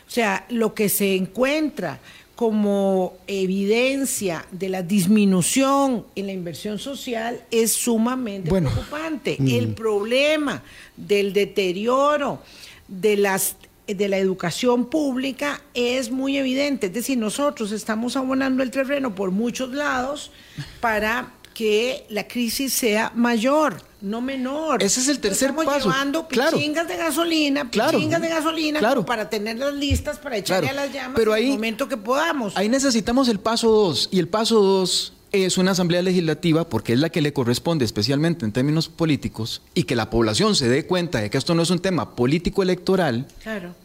O 0.07 0.11
sea, 0.11 0.45
lo 0.49 0.73
que 0.73 0.89
se 0.89 1.15
encuentra 1.15 1.99
como 2.39 3.17
evidencia 3.27 4.45
de 4.49 4.69
la 4.69 4.81
disminución 4.81 6.05
en 6.15 6.25
la 6.25 6.31
inversión 6.31 6.79
social 6.79 7.43
es 7.51 7.73
sumamente 7.73 8.49
preocupante. 8.49 9.35
Mm. 9.37 9.47
El 9.49 9.67
problema 9.73 10.63
del 10.95 11.33
deterioro 11.33 12.41
de 12.87 13.17
las 13.17 13.57
de 13.85 14.07
la 14.07 14.19
educación 14.19 14.85
pública 14.85 15.61
es 15.73 16.11
muy 16.11 16.37
evidente. 16.37 16.87
Es 16.87 16.93
decir, 16.93 17.17
nosotros 17.17 17.73
estamos 17.73 18.15
abonando 18.15 18.63
el 18.63 18.71
terreno 18.71 19.13
por 19.13 19.31
muchos 19.31 19.73
lados 19.73 20.31
para 20.79 21.33
que 21.53 22.05
la 22.07 22.25
crisis 22.25 22.71
sea 22.71 23.11
mayor, 23.15 23.81
no 24.01 24.21
menor. 24.21 24.81
Ese 24.81 25.01
es 25.01 25.07
el 25.07 25.19
tercer 25.19 25.49
estamos 25.49 25.65
paso. 25.65 25.89
llevando 25.89 26.27
pichingas 26.27 26.87
de 26.87 26.97
gasolina, 26.97 27.69
pichingas 27.69 28.21
de 28.21 28.29
gasolina 28.29 28.79
claro. 28.79 29.05
para 29.05 29.29
tenerlas 29.29 29.73
listas 29.73 30.17
para 30.17 30.37
echarle 30.37 30.69
a 30.69 30.73
las 30.73 30.93
llamas 30.93 31.15
Pero 31.15 31.35
en 31.35 31.45
el 31.45 31.49
momento 31.51 31.87
que 31.87 31.97
podamos. 31.97 32.55
Ahí 32.55 32.69
necesitamos 32.69 33.27
el 33.27 33.39
paso 33.39 33.69
dos. 33.69 34.09
Y 34.11 34.19
el 34.19 34.27
paso 34.27 34.61
dos 34.61 35.13
es 35.31 35.57
una 35.57 35.71
asamblea 35.71 36.01
legislativa 36.01 36.67
porque 36.67 36.93
es 36.93 36.99
la 36.99 37.09
que 37.09 37.21
le 37.21 37.33
corresponde, 37.33 37.85
especialmente 37.85 38.45
en 38.45 38.51
términos 38.51 38.89
políticos, 38.89 39.61
y 39.73 39.83
que 39.83 39.95
la 39.95 40.09
población 40.09 40.55
se 40.55 40.67
dé 40.67 40.85
cuenta 40.85 41.19
de 41.21 41.29
que 41.29 41.37
esto 41.37 41.53
no 41.53 41.61
es 41.61 41.69
un 41.69 41.79
tema 41.79 42.15
político 42.15 42.63
electoral. 42.63 43.27
Claro. 43.43 43.75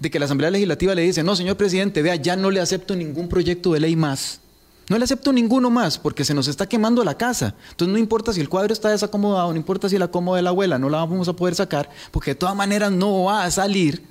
De 0.00 0.10
que 0.10 0.18
la 0.18 0.26
asamblea 0.26 0.50
legislativa 0.50 0.94
le 0.94 1.02
dice, 1.02 1.22
no, 1.22 1.36
señor 1.36 1.56
presidente, 1.56 2.02
vea, 2.02 2.16
ya 2.16 2.36
no 2.36 2.50
le 2.50 2.60
acepto 2.60 2.94
ningún 2.96 3.28
proyecto 3.28 3.72
de 3.72 3.80
ley 3.80 3.96
más. 3.96 4.40
No 4.88 4.98
le 4.98 5.04
acepto 5.04 5.32
ninguno 5.32 5.68
más 5.68 5.98
porque 5.98 6.24
se 6.24 6.34
nos 6.34 6.46
está 6.46 6.68
quemando 6.68 7.02
la 7.02 7.16
casa. 7.16 7.54
Entonces 7.70 7.92
no 7.92 7.98
importa 7.98 8.32
si 8.32 8.40
el 8.40 8.48
cuadro 8.48 8.72
está 8.72 8.90
desacomodado, 8.90 9.50
no 9.50 9.56
importa 9.56 9.88
si 9.88 9.98
la 9.98 10.04
acomoda 10.04 10.36
de 10.36 10.42
la 10.42 10.50
abuela, 10.50 10.78
no 10.78 10.88
la 10.88 10.98
vamos 10.98 11.28
a 11.28 11.32
poder 11.32 11.54
sacar, 11.54 11.90
porque 12.12 12.32
de 12.32 12.34
todas 12.36 12.54
maneras 12.54 12.92
no 12.92 13.24
va 13.24 13.44
a 13.44 13.50
salir, 13.50 14.04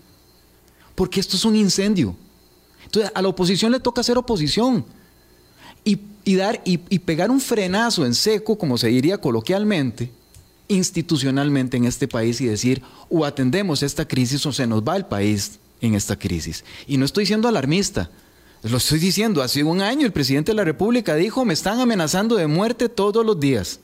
porque 0.94 1.20
esto 1.20 1.38
es 1.38 1.46
un 1.46 1.56
incendio. 1.56 2.16
Entonces 2.84 3.12
a 3.16 3.22
la 3.22 3.30
oposición 3.30 3.72
le 3.72 3.80
toca 3.80 4.02
hacer 4.02 4.18
oposición 4.18 4.86
y, 5.86 6.36
dar 6.36 6.62
y, 6.66 6.78
pegar 7.00 7.30
un 7.30 7.40
frenazo 7.40 8.06
en 8.06 8.16
seco, 8.16 8.58
como 8.58 8.78
se 8.78 8.88
diría 8.88 9.20
coloquialmente, 9.20 10.12
institucionalmente 10.68 11.78
en 11.78 11.86
este 11.86 12.08
país 12.08 12.42
y 12.42 12.48
decir, 12.48 12.82
o 13.10 13.24
atendemos 13.24 13.84
esta 13.84 14.08
crisis 14.08 14.46
o 14.46 14.52
se 14.52 14.66
nos 14.66 14.82
va 14.82 14.98
el 14.98 15.06
país 15.06 15.60
en 15.82 15.94
esta 15.94 16.18
crisis. 16.18 16.66
Y 16.88 16.98
no 16.98 17.06
estoy 17.06 17.28
siendo 17.28 17.48
alarmista, 17.48 18.10
lo 18.72 18.78
estoy 18.78 19.00
diciendo, 19.00 19.42
hace 19.42 19.64
un 19.64 19.82
año 19.82 20.06
el 20.06 20.12
presidente 20.12 20.52
de 20.52 20.56
la 20.56 20.64
República 20.64 21.16
dijo, 21.16 21.46
me 21.46 21.54
están 21.54 21.80
amenazando 21.80 22.36
de 22.36 22.48
muerte 22.48 22.90
todos 22.90 23.26
los 23.26 23.40
días. 23.40 23.80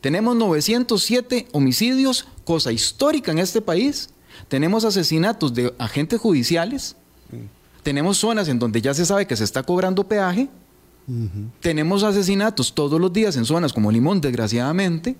Tenemos 0.00 0.36
907 0.36 1.48
homicidios, 1.52 2.26
cosa 2.44 2.72
histórica 2.72 3.32
en 3.32 3.38
este 3.38 3.60
país. 3.60 4.10
Tenemos 4.48 4.84
asesinatos 4.84 5.54
de 5.54 5.72
agentes 5.78 6.20
judiciales. 6.20 6.96
Tenemos 7.82 8.18
zonas 8.18 8.48
en 8.48 8.58
donde 8.58 8.82
ya 8.82 8.92
se 8.94 9.06
sabe 9.06 9.26
que 9.26 9.36
se 9.36 9.44
está 9.44 9.62
cobrando 9.62 10.06
peaje. 10.06 10.48
Tenemos 11.60 12.02
asesinatos 12.02 12.74
todos 12.74 13.00
los 13.00 13.12
días 13.12 13.36
en 13.36 13.44
zonas 13.44 13.72
como 13.72 13.90
Limón, 13.90 14.20
desgraciadamente. 14.20 15.16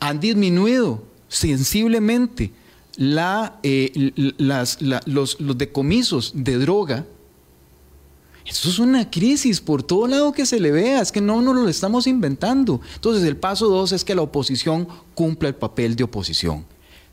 Han 0.00 0.20
disminuido 0.20 1.04
sensiblemente 1.28 2.52
la, 2.96 3.58
eh, 3.62 4.12
los, 4.36 5.38
decomisos 5.56 6.32
de 6.34 6.58
droga. 6.58 7.06
Eso 8.46 8.68
es 8.68 8.78
una 8.78 9.10
crisis 9.10 9.60
por 9.60 9.82
todo 9.82 10.06
lado 10.06 10.32
que 10.32 10.44
se 10.44 10.60
le 10.60 10.70
vea, 10.70 11.00
es 11.00 11.10
que 11.10 11.20
no 11.20 11.40
nos 11.40 11.56
lo 11.56 11.68
estamos 11.68 12.06
inventando. 12.06 12.80
Entonces 12.94 13.24
el 13.24 13.36
paso 13.36 13.68
dos 13.68 13.92
es 13.92 14.04
que 14.04 14.14
la 14.14 14.22
oposición 14.22 14.86
cumpla 15.14 15.48
el 15.48 15.54
papel 15.54 15.96
de 15.96 16.04
oposición 16.04 16.64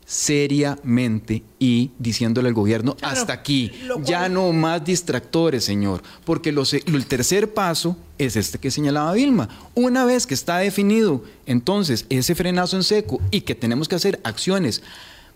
seriamente 0.04 1.42
y 1.58 1.90
diciéndole 1.98 2.48
al 2.48 2.54
gobierno, 2.54 2.96
hasta 3.00 3.32
aquí, 3.32 3.70
ya 4.04 4.28
no 4.28 4.52
más 4.52 4.84
distractores, 4.84 5.64
señor, 5.64 6.02
porque 6.24 6.50
el 6.50 7.06
tercer 7.06 7.54
paso 7.54 7.96
es 8.18 8.36
este 8.36 8.58
que 8.58 8.70
señalaba 8.70 9.12
Vilma. 9.12 9.48
Una 9.74 10.04
vez 10.04 10.26
que 10.26 10.34
está 10.34 10.58
definido 10.58 11.24
entonces 11.46 12.04
ese 12.10 12.34
frenazo 12.34 12.76
en 12.76 12.82
seco 12.82 13.20
y 13.30 13.42
que 13.42 13.54
tenemos 13.54 13.88
que 13.88 13.94
hacer 13.94 14.20
acciones 14.24 14.82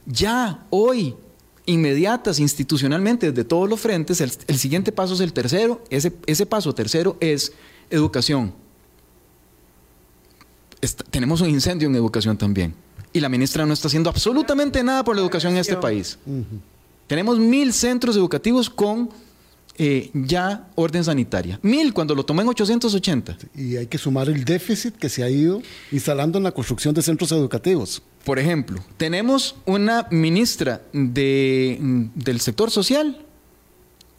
ya 0.07 0.65
hoy, 0.71 1.15
inmediatas, 1.67 2.39
institucionalmente, 2.39 3.31
desde 3.31 3.45
todos 3.45 3.69
los 3.69 3.81
frentes, 3.81 4.21
el, 4.21 4.59
siguiente 4.59 4.93
paso 4.93 5.15
es 5.15 5.21
el 5.21 5.33
tercero, 5.33 5.83
ese, 5.91 6.13
ese 6.27 6.47
paso 6.47 6.75
tercero 6.75 7.17
es 7.21 7.53
educación. 7.91 8.55
tenemos 11.11 11.41
un 11.41 11.51
incendio 11.51 11.89
en 11.89 11.97
educación 11.97 12.37
también 12.39 12.75
y 13.13 13.21
la 13.21 13.29
ministra 13.29 13.65
no 13.65 13.73
está 13.73 13.89
haciendo 13.89 14.11
absolutamente 14.11 14.83
nada 14.83 15.03
por 15.03 15.17
la 15.17 15.23
educación 15.23 15.55
en 15.55 15.59
este 15.59 15.77
país. 15.77 16.19
Tenemos 17.07 17.39
mil 17.39 17.73
centros 17.73 18.15
educativos 18.17 18.69
con 18.69 19.09
eh, 19.79 20.11
ya 20.15 20.69
orden 20.75 21.05
sanitaria. 21.05 21.59
Mil 21.63 21.93
cuando 21.93 22.15
lo 22.15 22.25
tomé 22.25 22.43
en 22.43 22.49
880. 22.49 23.37
Y 23.55 23.77
hay 23.77 23.87
que 23.87 23.99
sumar 23.99 24.29
el 24.29 24.45
déficit 24.45 24.97
que 24.97 25.09
se 25.09 25.23
ha 25.23 25.31
ido 25.31 25.61
instalando 25.93 26.39
en 26.39 26.45
la 26.45 26.53
construcción 26.53 26.95
de 26.95 27.03
centros 27.03 27.33
educativos. 27.33 28.03
Por 28.25 28.39
ejemplo, 28.39 28.83
tenemos 28.97 29.57
una 29.67 30.07
ministra 30.11 30.83
de, 30.93 31.79
del 32.15 32.41
sector 32.41 32.71
social 32.71 33.25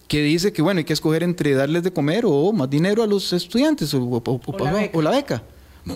que 0.07 0.21
dice 0.21 0.53
que 0.53 0.61
bueno, 0.61 0.77
hay 0.77 0.85
que 0.85 0.93
escoger 0.93 1.23
entre 1.23 1.53
darles 1.53 1.83
de 1.83 1.91
comer 1.91 2.23
o 2.25 2.53
más 2.53 2.69
dinero 2.69 3.03
a 3.03 3.07
los 3.07 3.33
estudiantes 3.33 3.93
o, 3.93 4.01
o 4.03 5.01
la 5.01 5.11
beca. 5.11 5.43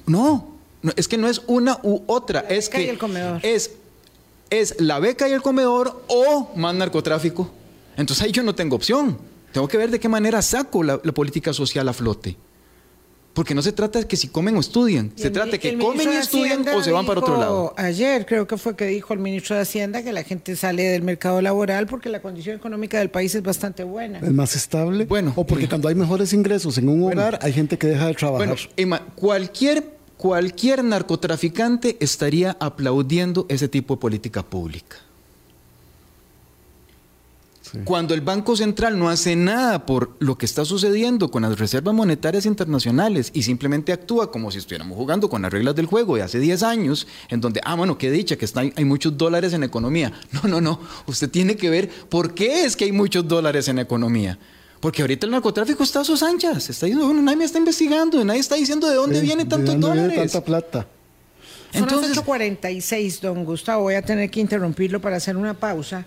No, 0.06 0.58
es 0.96 1.08
que 1.08 1.18
no 1.18 1.28
es 1.28 1.42
una 1.48 1.80
u 1.84 2.02
otra, 2.08 2.42
es 2.42 2.68
que 2.68 2.98
es 3.44 3.72
es 4.52 4.82
la 4.82 5.00
beca 5.00 5.30
y 5.30 5.32
el 5.32 5.42
comedor 5.42 6.04
o 6.08 6.52
más 6.56 6.76
narcotráfico. 6.76 7.50
Entonces 7.96 8.24
ahí 8.24 8.32
yo 8.32 8.44
no 8.44 8.54
tengo 8.54 8.76
opción. 8.76 9.18
Tengo 9.52 9.68
que 9.68 9.78
ver 9.78 9.92
de 9.92 10.00
qué 10.00 10.10
manera 10.10 10.42
saco 10.42 10.84
la, 10.84 10.98
política 10.98 11.54
social 11.54 11.88
a 11.90 11.94
flote. 11.94 12.38
Porque 13.34 13.56
no 13.56 13.62
se 13.62 13.72
trata 13.72 14.00
de 14.00 14.08
que 14.08 14.18
si 14.18 14.28
comen 14.28 14.58
o 14.58 14.60
estudian, 14.60 15.14
se 15.16 15.30
trata 15.30 15.52
de 15.52 15.60
que 15.60 15.78
comen 15.78 16.12
y 16.12 16.16
estudian 16.16 16.68
o 16.68 16.84
se 16.84 16.92
van 16.92 17.06
para 17.06 17.22
otro 17.22 17.38
lado. 17.38 17.74
Ayer 17.78 18.26
creo 18.26 18.46
que 18.46 18.58
fue 18.58 18.76
que 18.76 18.86
dijo 18.88 19.14
el 19.14 19.20
ministro 19.20 19.56
de 19.56 19.62
Hacienda 19.62 20.04
que 20.04 20.12
la 20.12 20.24
gente 20.24 20.58
sale 20.58 20.84
del 20.84 21.02
mercado 21.02 21.42
laboral 21.42 21.88
porque 21.88 22.10
la 22.10 22.22
condición 22.22 22.58
económica 22.58 23.00
del 23.00 23.10
país 23.10 23.34
es 23.34 23.42
bastante 23.42 23.86
buena. 23.86 24.20
Es 24.20 24.34
más 24.34 24.54
estable. 24.58 25.06
Bueno. 25.06 25.32
O 25.38 25.46
porque 25.46 25.70
cuando 25.70 25.88
hay 25.88 25.96
mejores 25.96 26.34
ingresos 26.34 26.78
en 26.78 26.90
un 26.90 27.04
hogar 27.04 27.40
hay 27.42 27.54
gente 27.54 27.78
que 27.78 27.88
deja 27.88 28.08
de 28.08 28.16
trabajar. 28.16 28.58
Bueno, 28.76 29.00
cualquier 29.16 30.02
cualquier 30.18 30.84
narcotraficante 30.84 31.98
estaría 32.00 32.56
aplaudiendo 32.60 33.48
ese 33.50 33.68
tipo 33.68 33.96
de 33.96 34.02
política 34.02 34.44
pública. 34.44 34.98
Cuando 37.86 38.14
el 38.14 38.22
Banco 38.22 38.58
Central 38.58 39.00
no 39.00 39.10
hace 39.10 39.36
nada 39.36 39.86
por 39.86 40.16
lo 40.20 40.38
que 40.38 40.46
está 40.46 40.66
sucediendo 40.66 41.32
con 41.32 41.44
las 41.44 41.58
reservas 41.58 41.94
monetarias 41.94 42.46
internacionales 42.46 43.32
y 43.34 43.44
simplemente 43.44 43.94
actúa 43.94 44.30
como 44.30 44.52
si 44.52 44.58
estuviéramos 44.58 44.98
jugando 44.98 45.30
con 45.30 45.42
las 45.42 45.52
reglas 45.52 45.76
del 45.76 45.86
juego 45.86 46.18
de 46.18 46.24
hace 46.24 46.40
10 46.40 46.64
años, 46.64 47.08
en 47.30 47.40
donde, 47.40 47.62
ah, 47.64 47.76
bueno, 47.76 47.98
qué 47.98 48.12
dicha, 48.12 48.36
que 48.36 48.46
está, 48.46 48.62
hay 48.62 48.86
muchos 48.86 49.18
dólares 49.18 49.54
en 49.54 49.64
economía. 49.64 50.12
No, 50.32 50.48
no, 50.48 50.62
no. 50.62 50.80
Usted 51.08 51.30
tiene 51.30 51.56
que 51.56 51.70
ver 51.70 51.90
por 51.90 52.34
qué 52.34 52.64
es 52.64 52.76
que 52.76 52.86
hay 52.86 52.92
muchos 52.92 53.28
dólares 53.28 53.68
en 53.68 53.80
economía. 53.80 54.40
Porque 54.80 55.04
ahorita 55.04 55.28
el 55.28 55.32
narcotráfico 55.32 55.84
está 55.84 56.00
a 56.00 56.04
sus 56.04 56.24
anchas. 56.24 56.70
Está 56.70 56.88
diciendo, 56.88 57.14
nadie 57.14 57.38
me 57.38 57.46
está 57.46 57.60
investigando, 57.60 58.24
nadie 58.26 58.40
está 58.40 58.56
diciendo 58.56 58.90
de 58.90 58.96
dónde 58.96 59.22
viene 59.22 59.46
tantos 59.46 59.80
dólares. 59.80 60.32
tanta 60.32 60.44
plata. 60.44 60.88
Son 61.72 61.84
Entonces, 61.84 62.16
las 62.16 62.26
8.46, 62.26 63.20
don 63.20 63.46
Gustavo. 63.46 63.84
Voy 63.84 63.96
a 63.96 64.02
tener 64.02 64.30
que 64.32 64.40
interrumpirlo 64.40 65.00
para 65.00 65.18
hacer 65.18 65.38
una 65.38 65.54
pausa. 65.54 66.06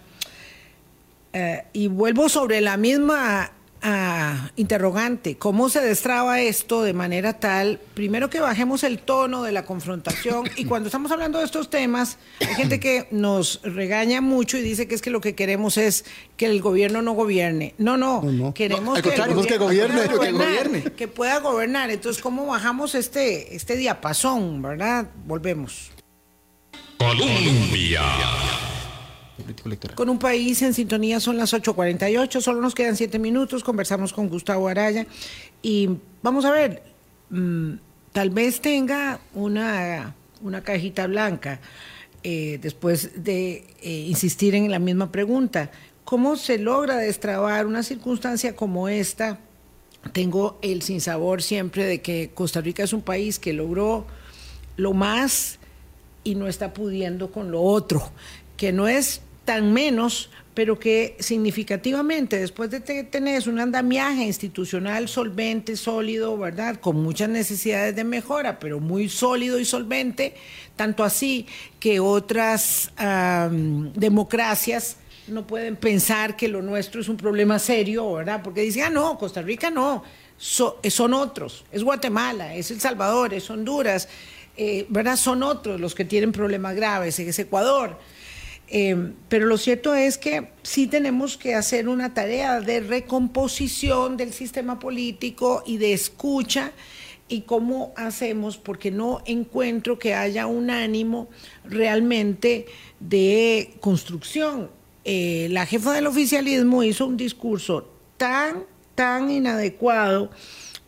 Eh, 1.35 1.64
y 1.72 1.89
vuelvo 1.89 2.28
sobre 2.28 2.61
la 2.61 2.76
misma 2.76 3.51
ah, 3.82 4.51
interrogante, 4.55 5.37
¿cómo 5.37 5.68
se 5.68 5.80
destraba 5.80 6.41
esto 6.41 6.85
de 6.85 6.93
manera 6.93 7.41
tal, 7.41 7.80
primero 7.95 8.30
que 8.30 8.39
bajemos 8.39 8.85
el 8.85 9.01
tono 9.01 9.43
de 9.43 9.51
la 9.51 9.64
confrontación 9.64 10.49
y 10.57 10.64
cuando 10.64 10.87
estamos 10.87 11.11
hablando 11.11 11.41
de 11.41 11.45
estos 11.45 11.70
temas, 11.70 12.18
hay 12.39 12.55
gente 12.55 12.78
que 12.78 13.09
nos 13.11 13.61
regaña 13.64 14.20
mucho 14.20 14.59
y 14.59 14.62
dice 14.62 14.87
que 14.87 14.95
es 14.95 15.03
que 15.03 15.11
lo 15.11 15.20
que 15.20 15.35
queremos 15.35 15.76
es 15.76 16.05
que 16.37 16.47
el 16.47 16.61
gobierno 16.62 17.03
no 17.03 17.14
gobierne. 17.14 17.74
No, 17.78 17.97
no, 17.97 18.22
queremos 18.55 19.03
que, 19.03 19.11
que, 19.11 19.59
gobierne, 19.59 20.93
que, 20.97 21.09
pueda 21.09 21.41
gobernar. 21.41 21.91
Entonces, 21.91 22.22
¿cómo 22.22 22.47
bajamos 22.47 22.95
este, 22.95 23.57
este 23.57 23.76
diapasón, 23.76 24.62
verdad? 24.62 25.09
Volvemos. 25.26 25.91
Colombia. 26.97 28.03
Con 29.95 30.09
un 30.09 30.18
país 30.18 30.62
en 30.62 30.74
sintonía 30.74 31.18
son 31.18 31.37
las 31.37 31.53
8.48, 31.53 32.41
solo 32.41 32.61
nos 32.61 32.74
quedan 32.74 32.97
7 32.97 33.18
minutos, 33.18 33.64
conversamos 33.64 34.12
con 34.12 34.28
Gustavo 34.28 34.68
Araya 34.68 35.07
y 35.61 35.91
vamos 36.22 36.45
a 36.45 36.53
ver, 36.53 36.82
mm, 37.30 37.72
tal 38.12 38.30
vez 38.30 38.61
tenga 38.61 39.20
una, 39.35 40.14
una 40.41 40.62
cajita 40.62 41.09
blanca 41.09 41.61
eh, 42.22 42.59
después 42.62 43.24
de 43.24 43.66
eh, 43.82 43.91
insistir 44.09 44.55
en 44.55 44.70
la 44.70 44.78
misma 44.78 45.11
pregunta. 45.11 45.70
¿Cómo 46.05 46.37
se 46.37 46.59
logra 46.59 46.97
destrabar 46.97 47.66
una 47.66 47.82
circunstancia 47.82 48.55
como 48.55 48.89
esta? 48.89 49.41
Tengo 50.12 50.59
el 50.62 50.82
sinsabor 50.82 51.43
siempre 51.43 51.85
de 51.87 52.01
que 52.03 52.30
Costa 52.35 52.61
Rica 52.61 52.85
es 52.85 52.93
un 52.93 53.03
país 53.03 53.39
que 53.39 53.53
logró 53.53 54.07
lo 54.76 54.93
más 54.93 55.59
y 56.22 56.35
no 56.37 56.47
está 56.47 56.72
pudiendo 56.72 57.30
con 57.30 57.51
lo 57.51 57.62
otro 57.62 58.11
que 58.57 58.72
no 58.72 58.88
es 58.88 59.20
tan 59.44 59.72
menos, 59.72 60.30
pero 60.55 60.78
que 60.78 61.16
significativamente 61.18 62.38
después 62.38 62.70
de 62.70 62.80
tener 62.80 63.48
un 63.48 63.59
andamiaje 63.59 64.22
institucional 64.22 65.09
solvente, 65.09 65.76
sólido, 65.76 66.38
¿verdad? 66.38 66.76
Con 66.76 67.02
muchas 67.02 67.28
necesidades 67.28 67.96
de 67.96 68.05
mejora, 68.05 68.61
pero 68.61 68.78
muy 68.78 69.09
sólido 69.09 69.59
y 69.59 69.64
solvente, 69.64 70.34
tanto 70.76 71.02
así 71.02 71.46
que 71.80 71.98
otras 71.98 72.92
democracias 73.94 74.96
no 75.26 75.46
pueden 75.46 75.76
pensar 75.76 76.36
que 76.36 76.48
lo 76.48 76.62
nuestro 76.62 77.00
es 77.00 77.09
un 77.09 77.16
problema 77.16 77.59
serio, 77.59 78.12
¿verdad? 78.12 78.42
Porque 78.42 78.61
dicen, 78.61 78.84
ah, 78.84 78.90
no, 78.90 79.18
Costa 79.18 79.42
Rica 79.42 79.70
no, 79.70 80.05
son 80.38 81.14
otros, 81.14 81.64
es 81.72 81.82
Guatemala, 81.82 82.55
es 82.55 82.70
El 82.70 82.80
Salvador, 82.80 83.32
es 83.34 83.48
Honduras, 83.50 84.09
eh, 84.57 84.86
¿verdad? 84.88 85.16
Son 85.16 85.42
otros 85.42 85.80
los 85.80 85.94
que 85.94 86.05
tienen 86.05 86.30
problemas 86.30 86.76
graves, 86.76 87.18
es 87.18 87.38
Ecuador. 87.38 87.98
Eh, 88.76 89.12
pero 89.28 89.46
lo 89.46 89.56
cierto 89.56 89.94
es 89.94 90.18
que 90.18 90.48
sí 90.64 90.88
tenemos 90.88 91.36
que 91.36 91.54
hacer 91.54 91.88
una 91.88 92.12
tarea 92.12 92.60
de 92.60 92.80
recomposición 92.80 94.16
del 94.16 94.32
sistema 94.32 94.80
político 94.80 95.62
y 95.64 95.76
de 95.76 95.92
escucha 95.92 96.72
y 97.28 97.42
cómo 97.42 97.92
hacemos, 97.96 98.56
porque 98.58 98.90
no 98.90 99.22
encuentro 99.26 99.96
que 99.96 100.14
haya 100.14 100.48
un 100.48 100.70
ánimo 100.70 101.28
realmente 101.64 102.66
de 102.98 103.74
construcción. 103.78 104.72
Eh, 105.04 105.46
la 105.52 105.66
jefa 105.66 105.92
del 105.92 106.08
oficialismo 106.08 106.82
hizo 106.82 107.06
un 107.06 107.16
discurso 107.16 107.88
tan, 108.16 108.64
tan 108.96 109.30
inadecuado 109.30 110.32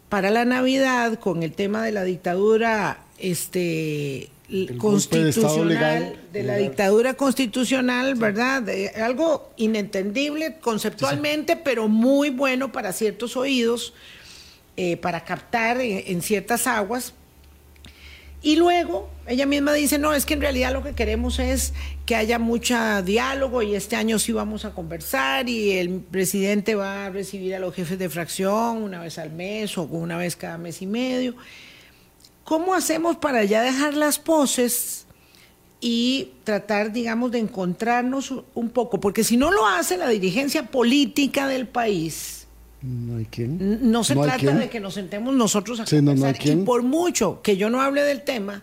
para 0.09 0.31
la 0.31 0.45
Navidad 0.45 1.21
con 1.21 1.45
el 1.45 1.53
tema 1.53 1.85
de 1.85 1.93
la 1.93 2.03
dictadura 2.03 3.05
este, 3.19 4.29
constitucional, 4.79 6.17
de, 6.33 6.43
la 6.45 6.57
dictadura 6.57 7.15
constitucional, 7.15 8.15
¿verdad? 8.15 8.65
algo 9.03 9.51
inentendible 9.57 10.59
conceptualmente, 10.61 11.57
pero 11.57 11.89
muy 11.89 12.31
bueno 12.31 12.71
para 12.71 12.93
ciertos 12.93 13.37
oídos, 13.37 13.93
eh, 14.77 14.97
para 14.97 15.25
captar 15.25 15.81
en, 15.81 16.23
ciertas 16.23 16.67
aguas. 16.67 17.15
Y 18.41 18.55
luego 18.55 19.11
ella 19.27 19.47
misma 19.47 19.73
dice, 19.73 19.99
no, 19.99 20.15
es 20.15 20.25
que 20.25 20.35
en 20.35 20.41
realidad 20.41 20.73
lo 20.73 20.85
que 20.85 20.93
queremos 20.93 21.41
es 21.41 21.73
que 22.05 22.15
haya 22.15 22.39
mucho 22.39 22.77
diálogo 23.03 23.63
y 23.63 23.75
este 23.75 23.97
año 23.97 24.21
sí 24.21 24.31
vamos 24.31 24.65
a 24.65 24.71
conversar 24.71 25.49
y 25.49 25.73
el 25.73 26.01
presidente 26.01 26.77
va 26.77 27.07
a 27.07 27.11
recibir 27.11 27.57
a 27.57 27.59
los 27.59 27.75
jefes 27.75 27.99
de 27.99 28.09
fracción 28.09 28.83
una 28.83 29.01
vez 29.01 29.19
al 29.19 29.33
mes 29.33 29.77
o 29.77 29.83
una 29.85 30.17
vez 30.17 30.37
cada 30.37 30.59
mes 30.59 30.83
y 30.83 30.87
medio. 30.87 31.35
¿Cómo 32.47 32.75
hacemos 32.75 33.17
para 33.17 33.43
ya 33.43 33.61
dejar 33.61 33.95
las 33.95 34.21
poses 34.21 35.05
y 35.81 36.31
tratar, 36.45 36.93
digamos, 36.93 37.33
de 37.33 37.41
encontrarnos 37.41 38.33
un 38.55 38.71
poco? 38.71 39.01
Porque 39.01 39.25
si 39.25 39.37
no 39.37 39.51
lo 39.51 39.67
hace 39.67 39.97
la 39.97 40.09
dirigencia 40.09 40.71
política 40.71 41.49
del 41.49 41.67
país, 41.67 42.47
no, 42.83 43.17
hay 43.17 43.27
no 43.49 44.05
se 44.05 44.15
trata 44.15 44.53
de 44.53 44.71
que 44.71 44.79
nos 44.79 44.95
sentemos 44.95 45.35
nosotros 45.35 45.81
a 45.81 45.87
conversar. 45.87 46.37
y 46.47 46.57
por 46.59 46.85
mucho 46.85 47.43
que 47.43 47.57
yo 47.57 47.69
no 47.69 47.81
hable 47.81 48.03
del 48.03 48.23
tema, 48.23 48.63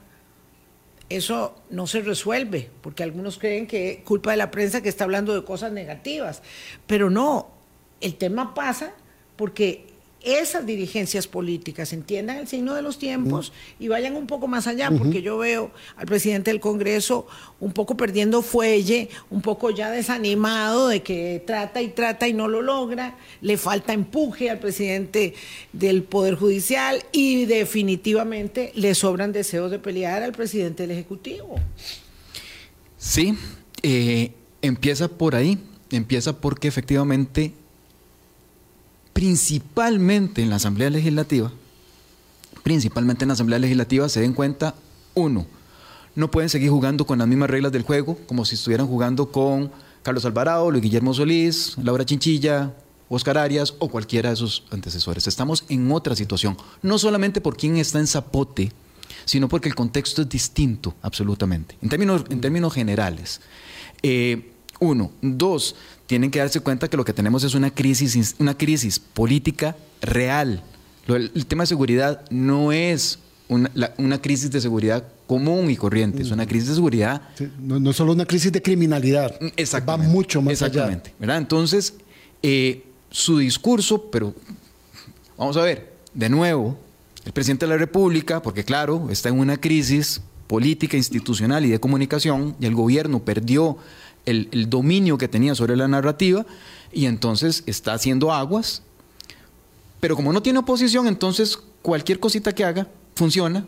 eso 1.10 1.54
no 1.70 1.86
se 1.86 2.00
resuelve, 2.00 2.72
porque 2.80 3.04
algunos 3.04 3.38
creen 3.38 3.68
que 3.68 3.92
es 3.92 4.00
culpa 4.06 4.32
de 4.32 4.38
la 4.38 4.50
prensa 4.50 4.82
que 4.82 4.88
está 4.88 5.04
hablando 5.04 5.36
de 5.36 5.44
cosas 5.44 5.74
negativas. 5.74 6.42
Pero 6.88 7.10
no, 7.10 7.50
el 8.00 8.16
tema 8.16 8.54
pasa 8.54 8.94
porque 9.36 9.93
esas 10.24 10.66
dirigencias 10.66 11.28
políticas 11.28 11.92
entiendan 11.94 12.38
el 12.38 12.48
signo 12.48 12.74
de 12.74 12.82
los 12.82 12.98
tiempos 12.98 13.52
y 13.80 13.90
vayan 13.90 14.16
un 14.16 14.26
poco 14.26 14.48
más 14.48 14.68
allá, 14.68 14.90
porque 14.90 15.22
yo 15.22 15.38
veo 15.38 15.72
al 15.96 16.06
presidente 16.06 16.52
del 16.52 16.60
Congreso 16.60 17.28
un 17.60 17.74
poco 17.74 17.98
perdiendo 17.98 18.42
fuelle, 18.42 19.10
un 19.30 19.42
poco 19.42 19.70
ya 19.70 19.92
desanimado 19.92 20.88
de 20.88 21.04
que 21.04 21.44
trata 21.46 21.82
y 21.82 21.90
trata 21.90 22.28
y 22.28 22.34
no 22.34 22.48
lo 22.48 22.62
logra, 22.62 23.18
le 23.42 23.58
falta 23.58 23.94
empuje 23.94 24.50
al 24.50 24.60
presidente 24.60 25.34
del 25.74 26.04
Poder 26.04 26.36
Judicial 26.36 27.04
y 27.12 27.46
definitivamente 27.46 28.72
le 28.76 28.96
sobran 28.96 29.32
deseos 29.32 29.72
de 29.72 29.80
pelear 29.80 30.24
al 30.24 30.32
presidente 30.32 30.84
del 30.84 30.92
Ejecutivo. 30.92 31.56
Sí, 32.98 33.38
eh, 33.82 34.32
empieza 34.62 35.10
por 35.10 35.36
ahí, 35.36 35.58
empieza 35.92 36.40
porque 36.40 36.70
efectivamente 36.70 37.54
principalmente 39.14 40.42
en 40.42 40.50
la 40.50 40.58
Asamblea 40.58 40.90
Legislativa, 40.90 41.52
principalmente 42.64 43.24
en 43.24 43.30
la 43.30 43.34
Asamblea 43.36 43.60
Legislativa 43.60 44.10
se 44.10 44.22
den 44.22 44.34
cuenta, 44.34 44.76
uno, 45.14 45.46
no 46.16 46.30
pueden 46.30 46.50
seguir 46.50 46.70
jugando 46.70 47.06
con 47.06 47.20
las 47.20 47.28
mismas 47.28 47.50
reglas 47.50 47.72
del 47.72 47.84
juego, 47.84 48.18
como 48.28 48.46
si 48.46 48.56
estuvieran 48.56 48.88
jugando 48.88 49.32
con 49.32 49.72
Carlos 50.02 50.26
Alvarado, 50.26 50.70
Luis 50.70 50.84
Guillermo 50.84 51.14
Solís, 51.14 51.78
Laura 51.78 52.06
Chinchilla, 52.06 52.74
Oscar 53.10 53.38
Arias 53.38 53.76
o 53.80 53.90
cualquiera 53.90 54.30
de 54.30 54.36
sus 54.36 54.64
antecesores. 54.72 55.28
Estamos 55.28 55.66
en 55.70 55.92
otra 55.92 56.16
situación, 56.16 56.58
no 56.82 56.98
solamente 56.98 57.42
por 57.42 57.58
quién 57.58 57.78
está 57.78 58.00
en 58.00 58.08
Zapote, 58.08 58.72
sino 59.26 59.48
porque 59.48 59.70
el 59.70 59.76
contexto 59.76 60.24
es 60.24 60.30
distinto, 60.30 60.96
absolutamente, 61.02 61.78
en 61.82 61.90
términos, 61.90 62.26
en 62.30 62.42
términos 62.42 62.74
generales. 62.74 63.42
Eh, 64.02 64.50
uno. 64.80 65.12
Dos, 65.22 65.76
tienen 66.14 66.30
que 66.30 66.38
darse 66.38 66.60
cuenta 66.60 66.88
que 66.88 66.96
lo 66.96 67.04
que 67.04 67.12
tenemos 67.12 67.44
es 67.44 67.56
una 67.56 67.72
crisis, 67.72 68.36
una 68.38 68.56
crisis 68.56 69.00
política 69.00 69.76
real. 70.00 70.62
El, 71.08 71.48
tema 71.48 71.64
de 71.64 71.68
seguridad 71.68 72.24
no 72.30 72.72
es 72.72 73.18
una, 73.48 74.22
crisis 74.22 74.52
de 74.52 74.62
seguridad 74.62 75.08
común 75.26 75.72
y 75.72 75.76
corriente, 75.76 76.22
es 76.22 76.30
una 76.30 76.46
crisis 76.46 76.70
de 76.70 76.76
seguridad. 76.76 77.24
no, 77.60 77.90
es 77.90 77.96
solo 77.96 78.12
una 78.12 78.26
crisis 78.26 78.52
de 78.52 78.62
criminalidad, 78.62 79.40
va 79.90 79.98
mucho 79.98 80.40
más 80.44 80.52
exactamente, 80.52 81.16
¿verdad? 81.18 81.40
Entonces, 81.40 81.96
eh, 82.44 82.84
su 83.10 83.40
discurso, 83.40 84.12
pero 84.12 84.36
vamos 85.36 85.58
a 85.58 85.64
ver, 85.64 85.94
de 86.14 86.30
nuevo, 86.30 86.78
el 87.26 87.32
presidente 87.32 87.66
de 87.66 87.72
la 87.72 87.78
República, 87.78 88.40
porque 88.40 88.64
claro, 88.64 89.08
está 89.10 89.30
en 89.30 89.40
una 89.40 89.58
crisis 89.58 90.22
política, 90.46 90.96
institucional 90.96 91.66
y 91.66 91.72
de 91.72 91.80
comunicación, 91.80 92.56
y 92.60 92.68
el 92.68 92.76
gobierno 92.76 93.26
perdió 93.26 93.80
el, 94.26 94.70
dominio 94.70 95.18
que 95.18 95.28
tenía 95.28 95.56
sobre 95.56 95.76
la 95.76 95.88
narrativa 95.88 96.46
y 96.92 97.06
entonces 97.06 97.64
está 97.66 97.94
haciendo 97.94 98.32
aguas. 98.32 98.84
Pero 100.00 100.16
como 100.16 100.34
no 100.34 100.42
tiene 100.42 100.60
oposición, 100.60 101.08
entonces 101.08 101.58
cualquier 101.82 102.20
cosita 102.20 102.54
que 102.54 102.64
haga 102.64 102.88
funciona. 103.16 103.66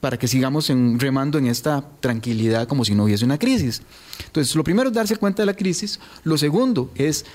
para 0.00 0.18
que 0.18 0.26
sigamos 0.26 0.72
remando 0.96 1.36
en 1.36 1.46
esta 1.46 1.84
tranquilidad 2.00 2.66
como 2.66 2.86
si 2.86 2.94
no 2.94 3.04
hubiese 3.04 3.22
una 3.26 3.38
crisis. 3.38 3.82
Entonces, 4.24 4.56
lo 4.56 4.64
primero 4.64 4.88
es 4.88 4.94
darse 4.94 5.16
cuenta 5.16 5.42
de 5.42 5.46
la 5.46 5.52
crisis. 5.52 6.00
Lo 6.24 6.38
segundo 6.38 6.90
es 6.94 7.26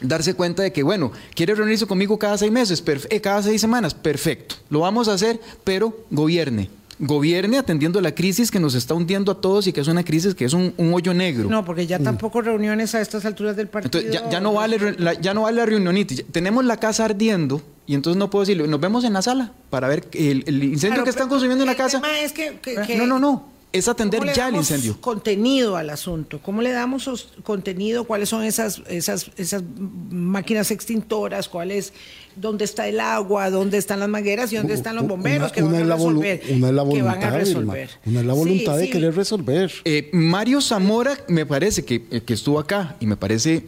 darse 0.00 0.34
cuenta 0.34 0.62
de 0.62 0.72
que, 0.72 0.82
bueno, 0.82 1.12
quiere 1.34 1.54
reunirse 1.54 1.86
conmigo 1.86 2.18
cada 2.18 2.38
seis 2.38 2.52
meses, 2.52 2.82
eh, 3.08 3.20
cada 3.20 3.42
seis 3.42 3.60
semanas, 3.60 3.94
perfecto, 3.94 4.56
lo 4.70 4.80
vamos 4.80 5.08
a 5.08 5.14
hacer, 5.14 5.40
pero 5.64 6.04
gobierne. 6.10 6.70
Gobierne 6.98 7.58
atendiendo 7.58 8.00
la 8.00 8.12
crisis 8.12 8.50
que 8.50 8.58
nos 8.58 8.74
está 8.74 8.94
hundiendo 8.94 9.32
a 9.32 9.40
todos 9.40 9.66
y 9.66 9.72
que 9.72 9.80
es 9.80 9.88
una 9.88 10.04
crisis 10.04 10.34
que 10.34 10.44
es 10.44 10.52
un, 10.52 10.74
hoyo 10.92 11.14
negro. 11.14 11.48
No, 11.48 11.64
porque 11.64 11.86
ya 11.86 11.98
tampoco 11.98 12.40
reuniones 12.42 12.94
a 12.94 13.00
estas 13.00 13.24
alturas 13.24 13.56
del 13.56 13.68
partido. 13.68 14.00
Entonces, 14.00 14.30
ya, 14.30 14.40
no 14.40 14.52
vale 14.52 14.96
la, 14.98 15.14
ya 15.14 15.34
no 15.34 15.42
vale 15.42 15.58
la 15.58 15.66
reunionita. 15.66 16.14
Tenemos 16.32 16.64
la 16.64 16.78
casa 16.78 17.04
ardiendo 17.04 17.62
y 17.86 17.94
entonces 17.94 18.18
no 18.18 18.30
puedo 18.30 18.44
decirlo. 18.44 18.66
Nos 18.66 18.80
vemos 18.80 19.04
en 19.04 19.12
la 19.12 19.22
sala 19.22 19.52
para 19.70 19.88
ver 19.88 20.08
el, 20.12 20.62
incendio 20.62 21.04
que 21.04 21.10
están 21.10 21.28
consumiendo 21.28 21.64
en 21.64 21.68
la 21.68 21.76
casa. 21.76 22.02
Es 22.22 22.32
que, 22.32 22.96
no, 22.96 23.06
no, 23.06 23.18
no 23.18 23.57
es 23.72 23.88
atender 23.88 24.32
ya 24.32 24.48
el 24.48 24.56
incendio. 24.56 24.98
Contenido 25.00 25.76
al 25.76 25.90
asunto. 25.90 26.40
¿Cómo 26.42 26.62
le 26.62 26.70
damos 26.70 27.28
contenido? 27.42 28.04
¿Cuáles 28.04 28.28
son 28.28 28.44
esas, 28.44 28.82
esas, 28.88 29.30
esas 29.36 29.62
máquinas 30.10 30.70
extintoras? 30.70 31.48
¿Cuál 31.48 31.70
es, 31.70 31.92
¿Dónde 32.34 32.64
está 32.64 32.88
el 32.88 32.98
agua? 33.00 33.50
¿Dónde 33.50 33.76
están 33.76 34.00
las 34.00 34.08
mangueras? 34.08 34.52
¿Y 34.52 34.56
dónde 34.56 34.74
están 34.74 34.96
los 34.96 35.06
bomberos 35.06 35.52
que 35.52 35.62
van 35.62 35.74
a 35.74 35.96
resolver? 35.96 36.42
Una 36.50 36.68
es 36.68 36.74
la 36.74 36.82
voluntad, 36.82 37.88
Una 38.06 38.20
es 38.20 38.26
la 38.26 38.32
voluntad 38.32 38.78
de 38.78 38.90
querer 38.90 39.14
resolver. 39.14 39.72
Eh, 39.84 40.08
Mario 40.12 40.60
Zamora 40.60 41.18
me 41.28 41.44
parece 41.44 41.84
que, 41.84 42.06
eh, 42.10 42.22
que 42.22 42.34
estuvo 42.34 42.58
acá 42.58 42.96
y 43.00 43.06
me 43.06 43.16
parece. 43.16 43.66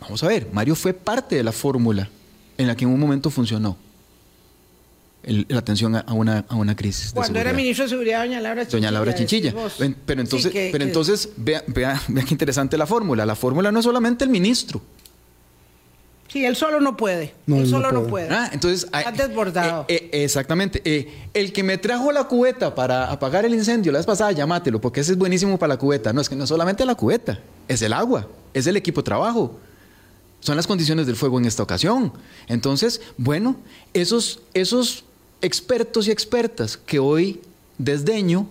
Vamos 0.00 0.22
a 0.22 0.28
ver, 0.28 0.48
Mario 0.52 0.74
fue 0.74 0.92
parte 0.92 1.36
de 1.36 1.44
la 1.44 1.52
fórmula 1.52 2.10
en 2.58 2.66
la 2.66 2.76
que 2.76 2.84
en 2.84 2.90
un 2.90 2.98
momento 2.98 3.30
funcionó 3.30 3.76
la 5.24 5.58
atención 5.58 5.96
a 5.96 6.12
una, 6.12 6.44
a 6.48 6.56
una 6.56 6.74
crisis. 6.74 7.12
Cuando 7.12 7.38
era 7.38 7.52
ministro 7.52 7.84
de 7.84 7.90
Seguridad, 7.90 8.20
doña 8.20 8.40
Laura 8.40 8.62
Chinchilla. 8.62 8.78
Doña 8.78 8.90
Laura 8.90 9.14
Chinchilla. 9.14 9.54
Pero 10.06 10.20
entonces, 10.20 10.52
pero 10.72 10.84
entonces 10.84 11.28
vea, 11.36 11.62
vea, 11.66 12.00
vea, 12.08 12.24
qué 12.24 12.34
interesante 12.34 12.76
la 12.76 12.86
fórmula. 12.86 13.24
La 13.24 13.36
fórmula 13.36 13.70
no 13.70 13.78
es 13.78 13.84
solamente 13.84 14.24
el 14.24 14.30
ministro. 14.30 14.82
Sí, 16.32 16.46
él 16.46 16.56
solo 16.56 16.80
no 16.80 16.96
puede. 16.96 17.34
él 17.46 17.68
solo 17.68 17.92
no 17.92 18.06
puede. 18.06 18.28
Ah, 18.30 18.48
entonces, 18.54 18.84
Está 18.84 19.12
desbordado. 19.12 19.84
Eh, 19.86 20.08
eh, 20.10 20.24
exactamente. 20.24 20.80
Eh, 20.82 21.28
el 21.34 21.52
que 21.52 21.62
me 21.62 21.76
trajo 21.76 22.10
la 22.10 22.24
cubeta 22.24 22.74
para 22.74 23.10
apagar 23.10 23.44
el 23.44 23.52
incendio 23.52 23.92
la 23.92 23.98
vez 23.98 24.06
pasada, 24.06 24.32
llámatelo, 24.32 24.80
porque 24.80 25.00
ese 25.00 25.12
es 25.12 25.18
buenísimo 25.18 25.58
para 25.58 25.74
la 25.74 25.78
cubeta. 25.78 26.10
No, 26.14 26.22
es 26.22 26.30
que 26.30 26.36
no 26.36 26.46
solamente 26.46 26.86
la 26.86 26.94
cubeta, 26.94 27.38
es 27.68 27.82
el 27.82 27.92
agua, 27.92 28.28
es 28.54 28.66
el 28.66 28.78
equipo 28.78 29.02
de 29.02 29.04
trabajo. 29.04 29.60
Son 30.40 30.56
las 30.56 30.66
condiciones 30.66 31.06
del 31.06 31.16
fuego 31.16 31.38
en 31.38 31.44
esta 31.44 31.62
ocasión. 31.62 32.14
Entonces, 32.48 33.02
bueno, 33.18 33.56
esos, 33.92 34.40
esos 34.54 35.04
expertos 35.42 36.06
y 36.06 36.10
expertas 36.10 36.76
que 36.76 36.98
hoy 36.98 37.40
desdeño, 37.78 38.48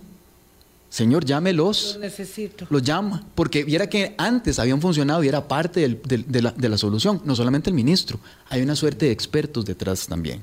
Señor, 0.90 1.24
llámelos. 1.24 1.94
Los 1.94 1.98
necesito. 1.98 2.66
Los 2.68 2.82
llama, 2.82 3.24
porque 3.34 3.64
viera 3.64 3.88
que 3.88 4.14
antes 4.18 4.58
habían 4.58 4.80
funcionado 4.80 5.24
y 5.24 5.28
era 5.28 5.48
parte 5.48 5.80
de, 5.88 6.68
la, 6.68 6.78
solución, 6.78 7.22
no 7.24 7.34
solamente 7.34 7.70
el 7.70 7.74
ministro, 7.74 8.20
hay 8.50 8.60
una 8.60 8.76
suerte 8.76 9.06
de 9.06 9.12
expertos 9.12 9.64
detrás 9.64 10.06
también. 10.06 10.42